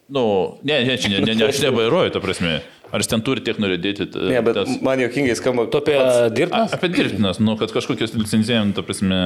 [0.09, 0.23] Nu,
[0.63, 2.61] ne, ne, čia ne, ne, ne aš nevairuoju, ta prasme.
[2.88, 4.05] Ar jis ten turi tiek norėti?
[4.15, 4.69] Ne, bet tas...
[4.85, 5.65] man jokingai skamba.
[5.71, 5.97] Tu apie
[6.31, 6.71] dirbtinas?
[6.77, 9.17] Apie dirbtinas, nu, kad kažkokios licencijavim, ta prasme.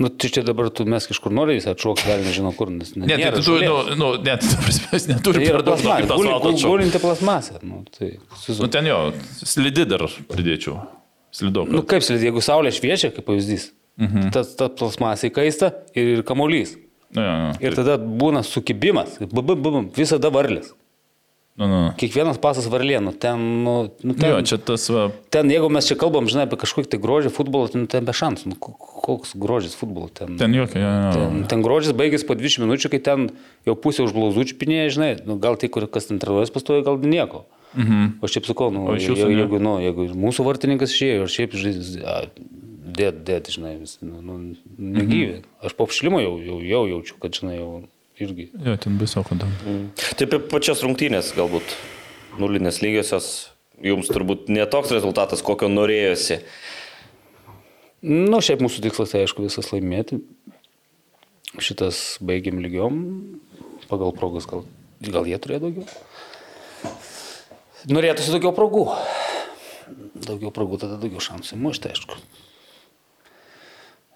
[0.00, 3.04] Nu, tai čia dabar tu mes kažkur nori jis atšoks, gal nežinau kur, nes Ne,
[3.10, 3.98] tai nėra tu, nu, žolės.
[4.00, 6.54] nu, ne, tai ta prasme, jis neturi Tai per daug nuo plasmasė, kito guli- asfalto
[6.54, 7.60] gul- gulinti plasmasė.
[7.68, 8.70] Nu, tai, Nu, suzu...
[8.72, 8.98] ten jo,
[9.44, 10.80] slidi dar pridėčiau.
[11.32, 11.72] Slidokas.
[11.72, 14.32] nu kaip slėdė, jeigu saulė šviečia, kaip pavyzdys, mhm.
[14.32, 16.74] tas ta plasmasė įkaista ir, ir kamuolys.
[17.12, 17.50] Nu, jo, jo.
[17.68, 20.72] Ir tada būna sukibimas, bum, bum, visada varlės.
[21.60, 21.78] Nu, nu.
[22.00, 23.36] Kiekvienas pasas varlė, nu ten,
[23.66, 26.88] nu, nu, ten, Jo, čia tas, va, ten, jeigu mes čia kalbam, žinai, apie kažkokį
[26.94, 28.72] tai grožį futbolą, tai nu, ten be šansų, nu, ko-
[29.04, 30.38] koks grožis futbolo ten.
[30.40, 31.10] ten jokia, jo, jo.
[31.18, 33.26] Ten, ten grožis baigėsi po 20 minučių, kai ten
[33.68, 36.96] jau pusė už blauzų čiupinėja, žinai, nu, gal tai, kur kas ten treniruojas pastoja, gal
[37.04, 37.44] nieko.
[37.76, 38.16] Mhm.
[38.24, 41.92] O šiaip sakau, nu, O jeigu, jeigu, nu, jeigu mūsų vartininkas išėjo, ir šiaip žais,
[42.98, 44.38] dėt, dėt, žinai, vis, nu, nu,
[44.76, 45.40] negyvi.
[45.40, 45.48] Mhm.
[45.66, 47.70] Aš po apšilimo jau, jau, jau jaučiu, kad, žinai, jau
[48.22, 48.50] irgi.
[48.66, 49.44] Jo, ten baisu, kad.
[50.18, 51.74] Taip, apie pačias rungtynės galbūt
[52.40, 53.30] nulinės lygiosios,
[53.82, 56.42] jums turbūt netoks rezultatas, kokio norėjosi.
[58.02, 60.20] Nu, šiaip mūsų tikslas, tai aišku, visas laimėti.
[61.62, 63.02] Šitas baigiam lygiom,
[63.90, 64.64] pagal progas gal,
[65.04, 65.86] gal jie turėjo daugiau.
[67.92, 68.86] Norėtųsi daugiau progų.
[70.22, 72.18] Daugiau progų, tada daugiau šansų mušti, aišku.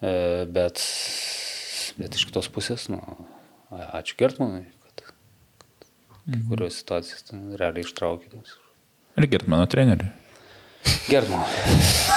[0.05, 0.83] E, bet,
[1.97, 3.01] bet iš kitos pusės, nu,
[3.73, 5.07] ačiū Gertmanui, kad
[6.27, 8.45] kai kurios situacijas ten realiai ištraukė.
[9.17, 10.13] Ir girt mano treneriui.
[11.09, 11.47] Gertmanui.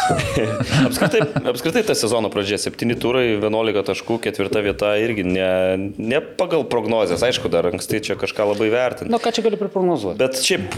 [0.88, 5.52] Apskritai, apskritai ta sezono pradžia- 7 turai, 11 taškų, ketvirta vieta irgi ne,
[5.98, 9.12] ne pagal prognozes, aišku, dar anksti čia kažką labai vertinti.
[9.14, 10.18] Na, ką čia gali priprognozuoti?
[10.20, 10.76] Bet šiaip,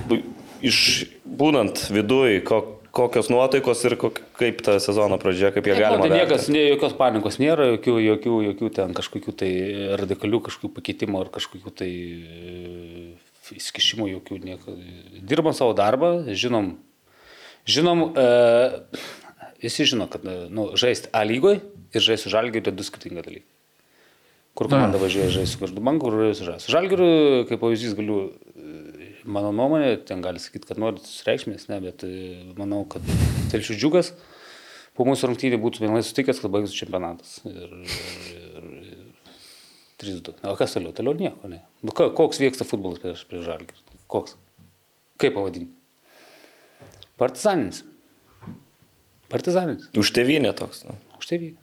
[0.62, 0.82] iš
[1.26, 6.06] būnant viduje, ko, kokios nuotaikos ir kok, kaip ta sezono pradžia, kaip ją galima.
[6.06, 9.52] Tai niekas, ne, jokios panikos nėra, jokių, jokių, jokių ten kažkokių tai
[10.02, 13.06] radikalių kažkokių pakeitimų ar kažkokių tai e,
[13.56, 14.76] įskišimų, jokių nieko.
[15.24, 16.74] Dirbam savo darbą, žinom,
[17.70, 18.28] žinom, e,
[19.64, 21.64] visi žino, kad e, nu, žaisti A lygoje
[21.96, 23.48] ir žaisti su žalgiu yra du skirtingi dalykai.
[24.52, 26.68] Kur komanda važiuoja žaisti su kažkokiu banku, kur važiuoja su žaisti.
[26.68, 26.98] Su žalgiu,
[27.48, 28.18] kaip pavyzdys, galiu,
[29.26, 32.12] mano nuomonė, ten gali sakyti, kad norit sureikšmės, ne, bet e,
[32.58, 33.06] manau, kad
[33.54, 34.14] telšių džiugas
[34.98, 37.38] po mūsų rungtynį būtų vienai sutikęs, kad baigsis čempionatas.
[37.48, 37.76] Ir,
[38.34, 39.02] ir, ir
[40.02, 40.36] 3-2.
[40.50, 40.94] O kas toliau?
[40.98, 41.62] Toliau nieko, ne.
[41.86, 43.78] Nu, ka- koks vyksta futbolas prieš, prieš žalgį?
[44.12, 44.36] Koks?
[45.22, 45.72] Kaip pavadinti?
[47.22, 47.84] Partizaninis.
[49.32, 49.92] Partizaninis.
[49.96, 50.84] Už tevinę toks.
[50.88, 50.98] Nu.
[51.22, 51.62] Už vyko.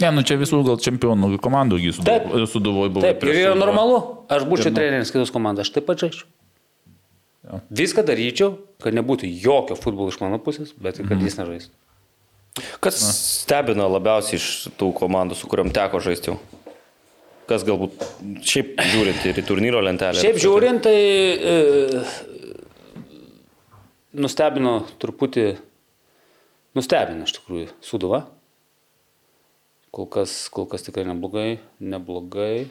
[0.00, 1.76] Ne, nu čia visų gal čempionų komandų
[2.06, 2.30] Taip.
[2.48, 3.02] suduvoj buvo.
[3.04, 3.98] Taip, ir yra normalu.
[4.32, 4.78] Aš būčiau Pirma.
[4.78, 6.24] treneris kitos komandos, aš taip pat žaidžiu.
[7.46, 7.60] Jo.
[7.72, 11.24] Viską daryčiau, kad nebūtų jokio futbolo iš mano pusės, bet kad Mhm.
[11.24, 11.72] jis nežaistų.
[12.82, 16.34] Kas stebina labiausiai iš tų komandų, su kuriuom teko žaisti?
[17.46, 17.92] Kas galbūt
[18.44, 20.20] šiaip žiūrint ir į turnyro lentelę?
[20.20, 20.94] Šiaip žiūrint, tai
[21.40, 22.04] e,
[24.12, 25.46] nustebino truputį,
[26.76, 28.24] nustebino iš tikrųjų Suduva.
[29.90, 32.68] Kol kas, kol kas tikrai neblogai, neblogai.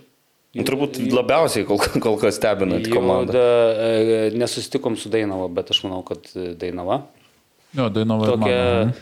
[0.57, 3.35] Nu, Turbūt labiausiai kol, kol kas stebinant komandą.
[3.35, 3.41] Da,
[3.85, 6.25] e, nesusitikom su Dainava, bet aš manau, kad
[6.57, 7.03] Dainava.
[7.77, 8.31] Jo, Dainava.
[8.31, 8.95] Tokia, mano.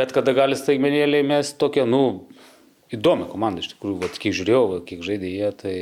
[0.00, 2.00] bet kada gali staigmenėlė mes tokia, nu,
[2.96, 5.74] įdomi komanda iš tikrųjų, vat, kiek žiūrėjau, va, kiek žaidė jie, tai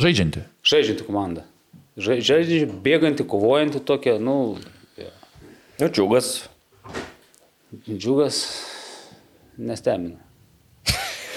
[0.00, 0.46] Žaidžianti.
[0.72, 1.44] žaidžianti komanda.
[2.00, 4.56] Žai- Žaidžianti, bėganti, kovojanti tokia, nu,
[4.96, 5.10] jo.
[5.82, 6.30] Nu, džiugas.
[7.84, 8.40] džiugas
[9.60, 10.16] nestebina.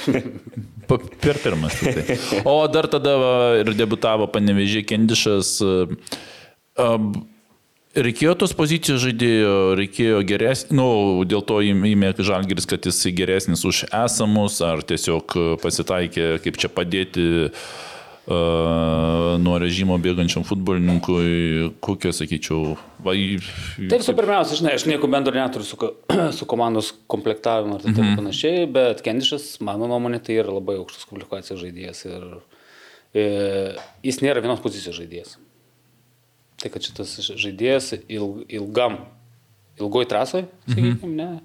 [0.87, 1.77] Per pirmas.
[1.79, 2.17] Tai.
[2.53, 3.13] O dar tada
[3.61, 5.55] ir debutavo panevežė Kendišas.
[5.63, 6.97] e,
[7.93, 10.85] Reikėjo tos pozicijos žaidėjo, reikėjo geresnį, nu,
[11.29, 17.27] dėl to įmė Žalgiris, kad jis geresnis už esamus, ar tiesiog pasitaikė, kaip čia padėti
[17.51, 17.67] uh,
[18.27, 23.11] nuo režimo bėgančiam futbolininkui, kokie, sakyčiau, va,
[23.89, 25.75] Tai visų pirmiausia, žinai, aš nieko bendro neturiu su,
[26.37, 28.13] su komandos komplektavimu ir taip Mhm.
[28.13, 32.23] mm panašiai, bet Kendišas, mano nuomonė, tai yra labai aukštos komplikacijos žaidėjas ir
[33.13, 33.25] e,
[34.07, 35.35] jis nėra vienos pozicijos žaidėjas.
[36.63, 39.01] Tai kad šitas žaidėjas ilg, ilgam,
[39.81, 41.15] ilgoj trasoj, sakykime, Mhm.
[41.19, 41.41] ne,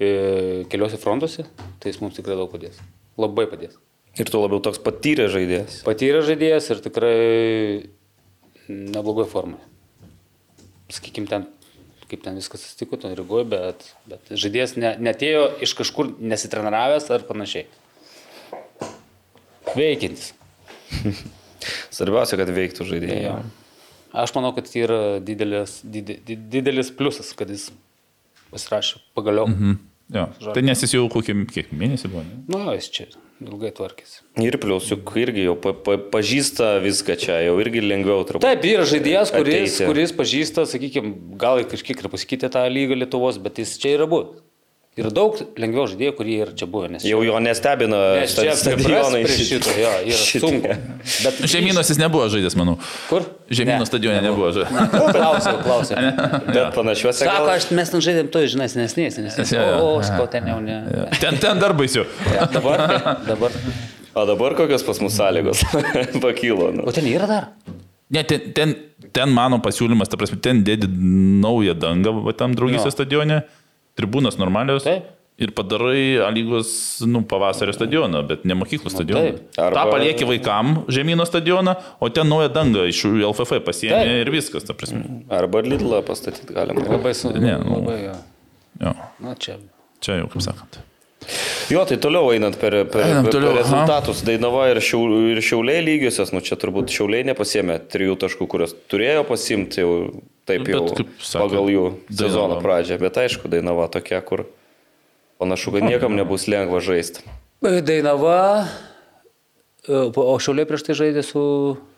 [0.00, 1.44] e, keliuose frontuose,
[1.80, 2.80] tai jis mums tikrai daug padės.
[3.18, 3.76] Labai padės.
[4.18, 5.76] Ir tu labiau toks patyręs žaidėjas.
[5.86, 7.18] Patyręs žaidėjas ir tikrai
[8.68, 9.60] neblogoj formai.
[10.92, 11.44] Sakykime, ten,
[12.10, 17.24] kaip ten viskas atsitiko, ten rygoje, bet, bet žaidėjas ne, netėjo iš kažkur nesitreniravęs ar
[17.28, 17.68] panašiai.
[19.76, 20.32] Veikintis.
[21.94, 23.36] Svarbiausia, kad veiktų žaidėjai.
[24.18, 27.68] Aš manau, kad tai yra didelis, dide, di- didelis pliusas, kad jis
[28.50, 29.46] pasirašė pagaliau.
[29.50, 29.78] Mhm.
[30.16, 30.26] Jo.
[30.56, 31.34] Tai nes jis jau kokį
[31.76, 32.22] mėnesį buvo.
[32.24, 32.38] Ne?
[32.48, 33.08] Nu, jo, jis čia
[33.44, 34.20] ilgai tvarkėsi.
[34.42, 38.44] Ir plius, juk irgi jau pa, pa, pažįsta viską čia, jau irgi lengviau turbūt.
[38.44, 39.88] Taip, yra žaidėjas, kuris, Ateiti.
[39.90, 44.44] kuris pažįsta, sakykime, gal kažkiek ir pasikeitė tą lygą Lietuvos, bet jis čia yra buvęs.
[44.98, 46.88] Yra daug lengviau žaidėjų, kurie yra čia buvę.
[46.96, 50.40] Nes Jau jo nestebina Nes stadionai prie šito, jo, šitie.
[50.42, 50.72] sunku.
[51.22, 52.74] Bet Žemynos jis nebuvo žaidęs, manau.
[53.10, 53.26] Kur?
[53.46, 53.90] Žemynos Ne.
[53.92, 54.90] stadione nebuvo žaidęs.
[55.16, 56.02] Klausiau, klausiau.
[56.50, 57.54] Bet panašiuose Sako, gal...
[57.54, 58.66] aš mes ten žaidėm to, žinai.
[59.54, 59.78] Jo, jo.
[59.86, 60.80] O, sakau, ten jau ne.
[61.22, 62.04] Ten, ten dar baisiau.
[62.52, 62.88] Dabar,
[63.28, 63.54] dabar.
[64.18, 65.62] O dabar kokios pas mus sąlygos
[66.24, 66.72] pakilo.
[66.74, 66.88] Nu.
[66.90, 67.52] O ten yra dar?
[68.10, 68.72] Ne, ten, ten,
[69.12, 70.88] ten mano pasiūlymas, ta prasme, ten dėdi
[71.44, 73.42] naują dangą, va tam draugystės Jo.
[73.98, 74.84] Tribūnos normalios.
[74.86, 75.14] Taip.
[75.38, 76.70] Ir padarai lygos,
[77.06, 79.20] nu, pavasario stadioną, bet ne mokyklų stadioną.
[79.36, 79.58] taip.
[79.62, 84.26] Arba- Ta palieki vaikam žemyno stadioną, o ten naują dangą iš LFF pasiemė Taip.
[84.26, 85.04] ir viskas, ta prasme.
[85.30, 86.82] Arba Lidlą pastatyti galima.
[86.82, 87.38] Labai sunku.
[87.38, 87.78] Ne, nu.
[87.78, 88.16] Labai, jo.
[88.82, 89.54] Jo, Na, čia.
[90.00, 90.80] čia jau kaip sakant.
[91.68, 93.64] Jo, tai toliau einant per, per, Einam per, toliau, per aha.
[93.66, 94.22] rezultatus.
[94.24, 95.02] Dainava ir, šiau,
[95.34, 99.90] ir šiauliai lygiosios, nu čia turbūt šiauliai nepasėmė trijų taškų, kuriuos turėjo pasimti jau
[100.48, 102.20] taip Bet, jau kaip sako, pagal jų Dainava.
[102.22, 102.96] sezono pradžią.
[103.02, 104.46] Bet aišku, Dainava tokia, kur
[105.42, 107.20] panašu, kad niekam nebus lengva žaisti.
[107.60, 108.38] Dainava.
[109.84, 111.42] e, O šiauliai prieš tai žaidė su,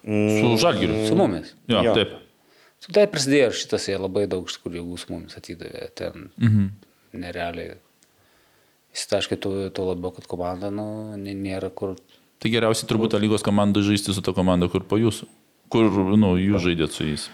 [0.02, 1.04] Su žalgiriu.
[1.06, 1.54] su mumis.
[1.70, 1.94] Jo, Jo.
[1.94, 2.16] taip.
[2.80, 5.86] Su tai prasidėjo ir šitas jie labai daug iš kur jėgų su mumis atidavė.
[5.94, 6.66] Ten mhm.
[7.20, 7.76] nerealiai.
[8.96, 10.86] Įsitaškai tuo, tuo labiau, kad komanda nu,
[11.20, 11.94] nė- nėra kur.
[12.40, 15.28] Tai geriausiai turbūt tą lygos komandą žaisti su ta komanda, kur po jūsų.
[15.70, 15.86] Kur,
[16.18, 17.28] nu, jūs žaidėt su jais.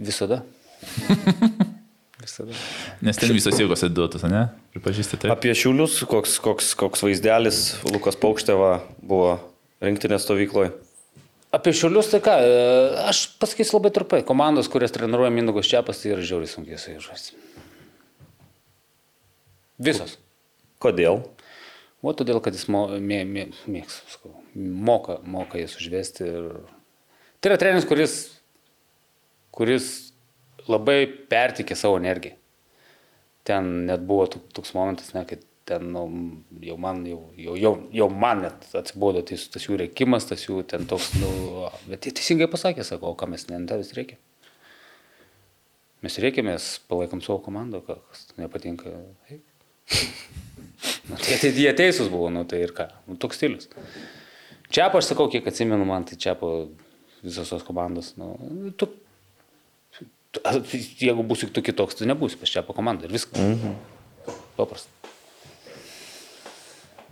[0.00, 0.40] Visada.
[2.22, 2.54] Visada.
[3.02, 4.46] Nes ten visas jėgos atiduotas, ne?
[4.72, 5.32] Pripažįsti taip.
[5.34, 7.58] Apie šiulius, koks, koks, koks vaizdelis
[7.90, 9.34] Lukas Paukšteva buvo
[9.82, 10.70] rinktinės stovykloje.
[11.52, 12.52] Apie šiulius tai ką, e,
[13.10, 14.22] aš pasakysiu labai trumpai.
[14.24, 17.34] Komandos, kurias treniruoja Mindogos Čiapas, tai yra žiauriai sunkiai su jais žaisti.
[19.82, 20.14] Visos.
[20.82, 21.22] Kodėl?
[22.02, 26.26] O todėl, kad jis mo, mė, mė, mėgs, sakau, moka, moka jas užvesti.
[26.26, 26.48] Ir...
[27.38, 28.16] Tai yra treneris, kuris,
[29.54, 29.86] kuris
[30.66, 32.34] labai pertikė savo energiją.
[33.46, 36.02] Ten net buvo tok- toks momentas, ne, kad ten nu,
[36.66, 40.64] jau man, jau, jau, jau, jau man net atsibodo tas, tas jų reikimas, tas jų
[40.74, 41.30] ten toks, nu,
[41.86, 44.18] bet jie teisingai pasakė, sako, o ką mes nentais reikia.
[46.02, 48.90] Mes reikia, mes palaikom savo komandą, kas nepatinka.
[49.30, 49.46] eik.
[51.08, 53.68] Nu, tai, tai jie teisūs buvo, nu tai ir ką, nu, toks stilius.
[54.72, 56.32] Čia aš sakau, kiek atsimenu man, tai čia
[57.22, 58.32] visos tos komandos, nu,
[58.78, 58.88] tu,
[60.32, 60.42] tu,
[61.02, 63.38] jeigu būsi tu kitoks, tu nebūsi pas čia komandą ir viskas.
[63.42, 63.76] Mhm.
[64.56, 64.90] Paprasta.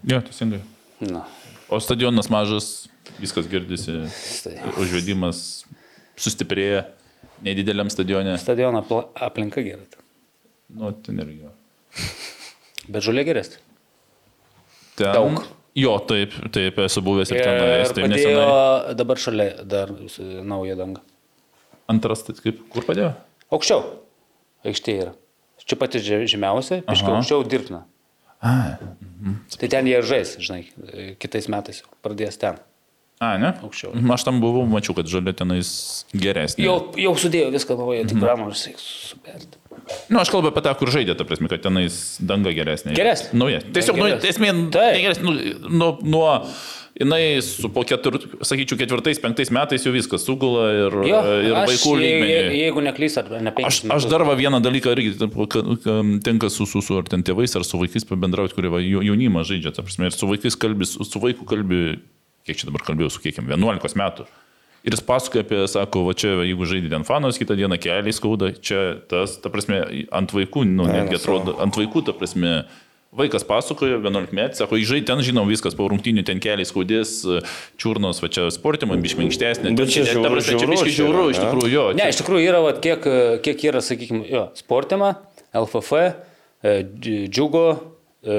[0.08, 0.62] Jo, teisingai.
[1.04, 1.26] Na,
[1.70, 2.88] O stadionas mažas,
[3.22, 3.92] viskas girdisi,
[4.82, 5.62] užvedimas
[6.18, 6.88] sustiprėja,
[7.46, 8.34] nedideliam stadione.
[8.42, 8.82] stadiono
[9.14, 9.84] aplinka gera.
[9.86, 10.02] ten.
[10.74, 11.46] Nu, ten irgi.
[12.90, 13.60] Bet žolė geresnė.
[14.98, 15.44] Ten, Daug.
[15.78, 18.94] Jo, taip, taip, esu buvęs ir Ir tenais, tai padėjo nesenai.
[18.98, 19.92] dabar šalia dar
[20.44, 21.00] naują dangą.
[21.90, 23.12] Antras, tai kaip, kur padėjo?
[23.54, 23.84] Aukščiau.
[24.66, 25.12] Aikštė yra.
[25.64, 27.12] Čia pati že- žemiausia, Aha.
[27.14, 27.84] aukščiau dirbtina.
[28.42, 28.78] A,
[29.58, 30.64] Tai ten jie žais, žinai,
[31.20, 32.56] kitais metais pradės ten.
[33.20, 33.52] a ne?
[33.62, 33.92] Aukščiau.
[34.16, 36.64] Aš tam buvau, mačiau, kad žalia tenais geresnė.
[36.64, 39.59] Jau, jau sudėjo viską naują, tik pramonės reikia superti.
[40.10, 42.94] Nu, aš kalbu apie tą, kur žaidė, ta prasme, kad tenais danga geresnė.
[42.96, 43.30] Geresnė.
[43.38, 43.60] Nauja.
[43.74, 45.34] Tiesiog, nu, esmė, geresnė, nu,
[45.70, 46.32] nuo, nuo,
[47.00, 51.70] jinai su po ketur, sakyčiau, ketvirtais, penktais metais jau viskas sugula ir, Jo, ir aš,
[51.70, 52.58] vaikų je- je- lygmenį.
[52.60, 56.02] Jeigu neklys ar ne Aš, penkis aš dar va vieną dalyką irgi ten, ka- ka-
[56.26, 59.46] tenka su, su, su ar ten tėvais, ar su vaikais pabendrauti, kurie va, jau- jaunimą
[59.46, 62.00] žaidžia, ta prasme, ir su vaikais kalbi, su, vaiku kalbi,
[62.44, 64.26] kiek čia dabar kalbėjau, su kiekim, 11 metų.
[64.84, 68.52] Ir jis pasakoja apie, sako, va čia, jeigu žaidži ten fanos, kitą dieną keliai skauda,
[68.64, 72.62] čia tas, ta prasme, ant vaikų, nu, Ne, netgi atrodo, ant vaikų, ta prasme,
[73.10, 77.16] Vaikas pasakojo, 11 metų, sako, žai ten žinau viskas, po rungtinių ten keliais skaudės,
[77.74, 79.72] čiurnos, va čia sportimo, biškai minkštesnė.
[79.74, 81.48] Bet čia žiauru, čia biškai čia žiauru, iš ne?
[81.48, 81.82] tikrųjų, jo.
[81.98, 83.08] Ne, čia- iš tikrųjų yra, vat, kiek,
[83.42, 85.08] kiek yra, sakykime, jo, sportima,
[85.50, 85.90] LFF,
[86.62, 87.64] e, dž- džiugo,
[88.22, 88.38] e,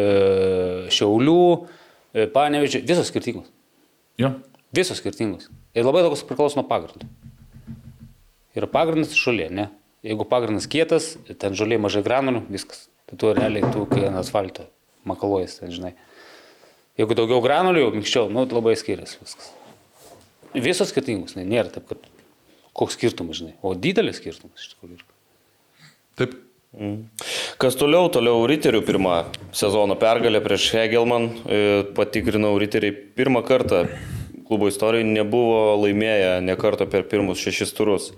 [0.88, 1.68] šiaulių,
[2.15, 3.51] e, panevežiai, visos skirtingos.
[4.23, 4.31] Jo.
[4.72, 5.49] Visos skirtingos.
[5.77, 7.07] Ir labai daug kas priklauso nuo pagrindo.
[8.57, 9.69] Yra pagrindas žolė, ne?
[10.03, 12.88] Jeigu pagrindas kietas, ten žolė mažai granulių, viskas.
[13.07, 14.65] Tai tu realiai, tu kai ant asfalto
[15.07, 15.93] makaluojas, ten žinai.
[16.99, 19.52] Jeigu daugiau granulių, minkščiau, nu, labai skiriasi viskas.
[20.52, 22.07] Visos skirtingos, ne, nėra taip, kad
[22.76, 23.56] koks skirtumas, žinai.
[23.64, 24.99] O didelis skirtumas iš tikrųjų.
[24.99, 25.11] yra.
[26.19, 26.39] Taip.
[27.60, 29.15] Kas toliau, toliau Riterių pirmą
[29.56, 31.26] sezono pergalę prieš Hegelman.
[31.43, 31.57] E,
[31.98, 33.84] Patikrinau, Riteriai pirmą kartą
[34.51, 38.11] klubo istorijoje nebuvo laimėję ne karto per pirmus šešis turus.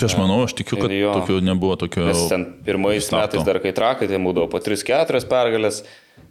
[0.00, 1.10] Tai aš manau, aš tikiu, kad Jo.
[1.12, 2.06] tokio nebuvo tokio...
[2.08, 3.36] Nes ten pirmais starto.
[3.36, 5.82] metais dar kai trakai, tai būdavo po 3-4 pergalės,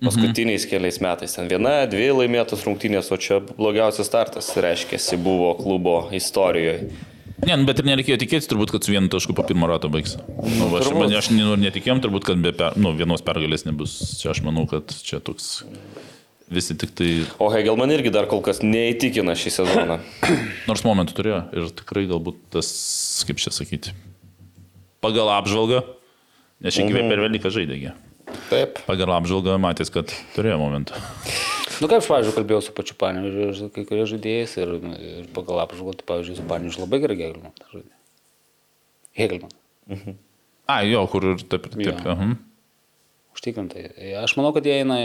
[0.01, 0.72] paskutiniais Mhm.
[0.72, 6.89] keliais metais ten viena, dvi laimėtos rungtynės, o čia blogiausias startas, reiškia, buvo klubo istorijoje.
[7.45, 10.18] Ne, nu, bet ir nereikėjo tikėtis turbūt, kad su vienu tašku po pirmo rato baigs.
[10.57, 14.18] Nu, va, aš, man, aš nu, netikėjom turbūt, kad be per, nu, vienos pergalės nebus.
[14.19, 15.61] Čia aš manau, kad čia toks
[16.54, 17.10] visi tik tai,
[17.42, 20.00] O Hegelman irgi dar kol kas neįtikina šį sezoną.
[20.70, 22.70] nors momentų turėjo ir tikrai galbūt tas,
[23.28, 23.94] kaip čia sakyti,
[25.04, 25.84] pagal apžvalgą,
[26.66, 27.94] nes šiek tiek per Velyką žaidėgi.
[28.50, 28.82] Taip.
[28.86, 30.98] Pagal apžvalgą matys, kad turėjo momentą.
[31.80, 35.64] Nu, kaip aš, pavyzdžiui, kalbėjau su pačiu Panevižiu, ir kai kurie žaidėjais ir, ir pagal
[35.64, 37.94] apžvalgą, tai, pavyzdžiui, su Panevižiu labai gerai Hegelman žaidė.
[39.20, 39.56] Hegelman.
[40.70, 42.04] A, jo, kur ir taip, taip.
[42.06, 42.14] Jo.
[42.14, 42.38] uh
[43.38, 43.86] Užtikrintai.
[44.20, 44.98] Aš manau, kad jie eina...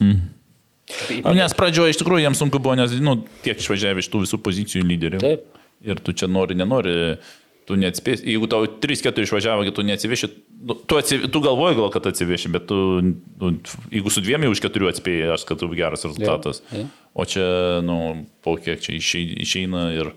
[0.00, 4.40] Nu, Nes pradžioje iš tikrųjų jiems sunku buvo, nes, nu, tiek išvažiavę iš tų visų
[4.42, 5.20] pozicijų lyderių.
[5.22, 5.44] Taip.
[5.86, 6.94] Ir tu čia nori, nenori,
[7.68, 8.26] tu neatspėsi.
[8.26, 10.28] Jeigu tau 3-4 išvažiavo, tu neatsiveši,
[10.66, 11.28] nu, tu, atsiv...
[11.32, 13.52] tu galvoji gal, kad atsiveši, bet tu, nu,
[13.94, 16.60] jeigu su dviem jau iš keturių atspėjai, aš kad tu geras rezultatas.
[16.74, 16.84] jo.
[17.14, 17.46] O čia,
[17.86, 20.12] nu, po kiek čia išei- išeina ir,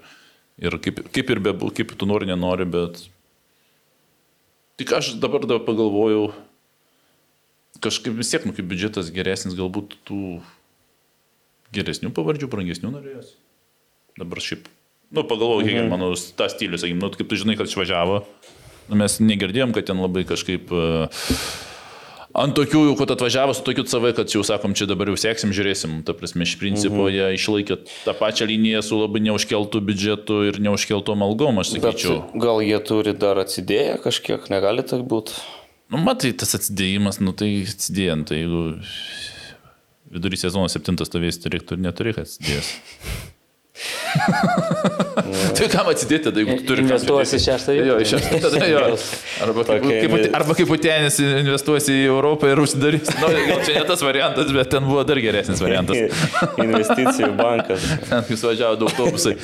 [0.61, 3.05] ir kaip, kaip ir be, kaip tu nori, nenori, bet...
[4.81, 6.31] Tik aš dabar dar pagalvojau,
[7.83, 10.39] kažkaip vis tiek, nu, kaip biudžetas geresnis, galbūt tų
[11.73, 13.35] geresnių pavardžių, brangesnių norėjos.
[14.19, 14.67] Dabar šiaip,
[15.13, 18.23] nu, pagalvoju, kiek mano tas stilius, sakykim, nu, kaip tu žinai, kad išvažiavo,
[18.89, 21.23] nu, mes negirdėjom, kad ten labai kažkaip uh,
[22.37, 25.53] ant tokių, jau, kad atvažiavo su tokiu CV, kad jau sakom, čia dabar jau seksim,
[25.55, 25.99] žiūrėsim.
[26.05, 31.25] Ta prasme, iš principo jie išlaikė tą pačią liniją su labai neužkeltų biudžetu ir neužkeltom
[31.25, 32.21] algom, aš Bet sakyčiau.
[32.37, 35.37] gal jie turi dar atsidėję kažkiek, negali tai būti.
[35.93, 38.63] Nu, matai, tas atsidėjimas, nu tai atsidėjant, tai jeigu
[40.13, 42.71] vidury sezono septintas stovės, tai reiktų ir neturėk atsidėjęs.
[45.57, 47.87] tai kam atsidėti, tada jeigu tu turi Investuosi į šeštą vietą.
[47.89, 48.81] Jo, šeštą, tada jo.
[49.45, 53.09] Arba kaip, kaip, arba kaip Putenis investuosi į Europą ir užsidarys.
[53.17, 56.25] Nu, gal čia ne tas variantas, bet ten buvo dar geresnis variantas.
[56.67, 57.85] Investicijų bankas.
[58.09, 59.37] Ten kai suvažiavo daug autobusai.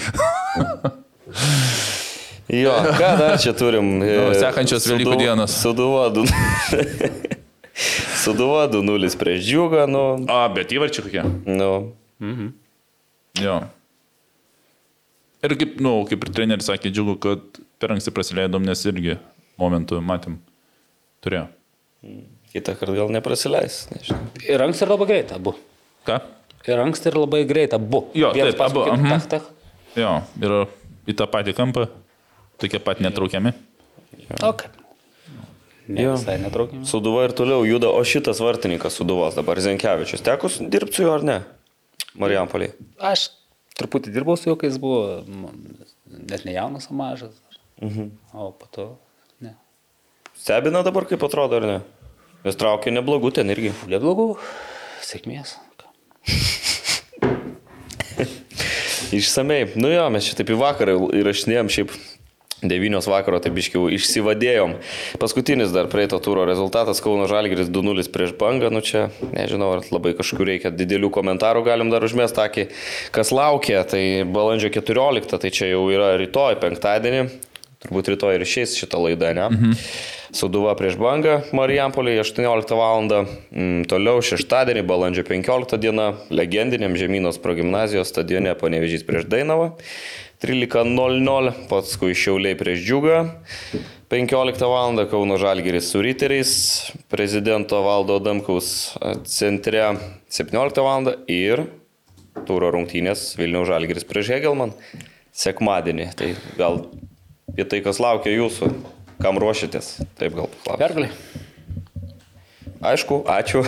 [2.49, 3.99] Jo, ką dar čia turim?
[4.01, 5.53] Nu, sekančios Velykų dienos.
[5.61, 6.26] Suduva 2.
[8.23, 10.05] Suduva 2-0 prieš džiugą, nu.
[10.26, 11.23] O, bet įvarčiai kokie.
[11.45, 11.69] nu.
[13.39, 13.59] Jo.
[15.45, 19.15] Ir kaip, nu, kaip ir treneris sakė, džiugu, kad per anksti prasileidom, nes irgi
[19.61, 20.35] momentų matėm.
[21.23, 21.45] Turėjo.
[22.51, 23.85] Kitą kartą gal neprasileis.
[23.93, 24.26] Nežinau.
[24.43, 25.53] Ir anksti ir labai greit abu.
[26.07, 26.19] Ką?
[26.67, 28.07] Ir anksti ir labai greit abu.
[28.17, 29.26] Jo, Vienas taip, abu, kitą, mhm.
[29.31, 29.47] tak.
[29.99, 30.55] Jo, ir
[31.09, 31.88] į tą patį kampą,
[32.61, 33.52] tokie pat netraukiami.
[34.45, 34.76] O kaip?
[35.90, 36.11] Ne, Jo.
[36.19, 36.84] visai netraukime.
[36.86, 40.22] Suduva ir toliau juda, o šitas vartininkas Suduvos dabar Zenkevičius.
[40.22, 41.40] Teko dirbti su juo ar ne?
[42.19, 42.68] Marijampolį.
[43.02, 43.31] Aš
[43.80, 45.23] truputį dirbau su juo, kai jis buvo
[46.30, 47.34] net ne jaunas, o mažas.
[47.81, 48.11] Mhm.
[48.38, 48.86] O po to,
[49.41, 49.56] ne.
[50.38, 51.80] Stebina dabar, kaip atrodo, ar ne?
[52.45, 53.73] Vis traukia neblogų ten irgi.
[53.90, 54.36] Neblogų,
[55.03, 55.57] sėkmės.
[59.15, 59.65] Išsamei.
[59.76, 61.94] Nu jo, mes čia taip į vakarą įrašinėjom šiaip.
[62.61, 64.76] 9 vakaro taip iškiau išsivadėjom.
[65.22, 68.72] Paskutinis dar praeito turo rezultatas Kauno Žalgiris 2-0 prieš bangą.
[68.73, 72.68] Nu čia, nežinau, ar labai kažkur reikia didelių komentarų, galim dar užmest akį,
[73.15, 73.86] kas laukia.
[73.88, 77.27] Tai balandžio 14, tai čia jau yra rytoj, penktadienį.
[77.80, 79.45] Turbūt rytoj ir išeis šitą laidą, ne?
[79.56, 79.76] Mhm.
[80.36, 83.07] Suduva prieš bangą Marijampolėje 18 val.
[83.10, 89.72] Mm, toliau šeštadienį, balandžio 15 diena, legendiniam Žemynos progymnazijos stadione Panevežys prieš Dainavą.
[90.40, 93.18] 13.00, paskui Šiauliai prieš Džiugą.
[94.10, 94.95] 15 val.
[95.11, 96.53] Kauno Žalgiris su Riteriais,
[97.11, 98.95] prezidento Valdo Damkaus
[99.28, 99.84] centre
[100.32, 101.11] 17 val.
[101.28, 101.66] ir
[102.48, 104.72] turo rungtynės Vilniaus Žalgiris prieš Hegelman
[105.36, 106.07] sekmadienį.
[106.16, 106.82] Tai gal
[107.52, 108.72] apie tai, kas laukia jūsų,
[109.20, 110.80] kam ruošiatės, taip gal paklausiu.
[110.80, 111.11] Pergalė.
[112.80, 113.68] aišku, ačiū.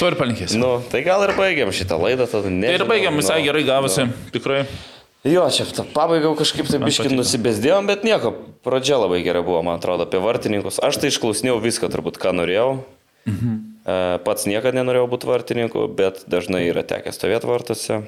[0.00, 0.64] To ir palinkėsiu.
[0.64, 2.48] nu, tai gal ir baigiam šitą laidą tada.
[2.48, 4.64] Tai ir baigiam, visai gerai gavosi, tikrai.
[5.26, 7.10] Jo, čia pabaigą kažkaip tai patiko.
[7.18, 8.34] nusibėsdėjom, bet nieko.
[8.66, 10.78] Pradžia labai gera buvo, man atrodo, apie vartininkus.
[10.82, 12.68] Aš tai išklausinėjau viską, turbūt, ką norėjau.
[13.26, 13.56] Mhm.
[14.26, 18.00] Pats niekada nenorėjau būti vartininku, bet dažnai yra tekę stovėti vartuose,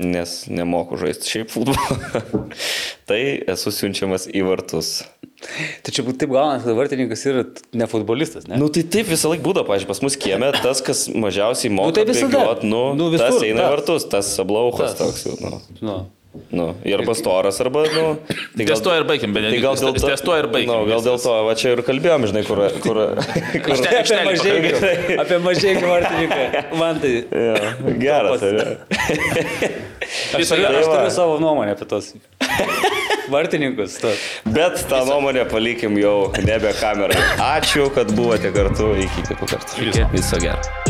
[0.00, 2.46] nes nemoku žaisti šiaip futbolą.
[3.10, 3.20] tai
[3.54, 5.00] esu siunčiamas į vartus.
[5.82, 7.42] Tai čia būt taip gaunasi, kad vartininkas yra
[7.72, 8.58] ne futbolistas, ne?
[8.60, 12.04] Nu tai taip visą laiką būdavo, pažiūrėjau, pas mus kieme tas, kas mažiausiai moka tai
[12.10, 12.34] visada.
[12.42, 13.70] bėgiot, nu, Nu, nu, visur tas eina tas.
[13.76, 15.00] vartus, tas ablauchas Tas.
[15.00, 15.36] toks jau.
[15.40, 15.60] Nu.
[15.80, 15.96] Nu.
[16.54, 18.04] Nu, arba storas, arba, nu.
[18.56, 20.70] Tai Ties tuo ir baigim, Tai gal dėl to, Ties tuo ir baigim.
[20.70, 22.60] Nu, gal dėl to, va čia ir kalbėjom, žinai, kur...
[22.84, 23.00] kur,
[23.66, 25.10] kur Aikšte- Apie pakalbėt.
[25.24, 26.62] apie mažiekių vartininką.
[26.80, 27.12] Man tai...
[27.34, 28.46] ja, geras.
[30.34, 32.12] Aš turiu, aš turiu savo nuomonę apie tos
[33.30, 33.98] vartininkus.
[34.02, 34.10] To.
[34.54, 37.18] Bet tą nuomonę palikim jau nebe kamerai.
[37.50, 38.90] Ačiū, kad buvote kartu.
[39.06, 39.84] Iki kitų kartų.
[39.90, 40.08] Iki.
[40.16, 40.89] Viso gero.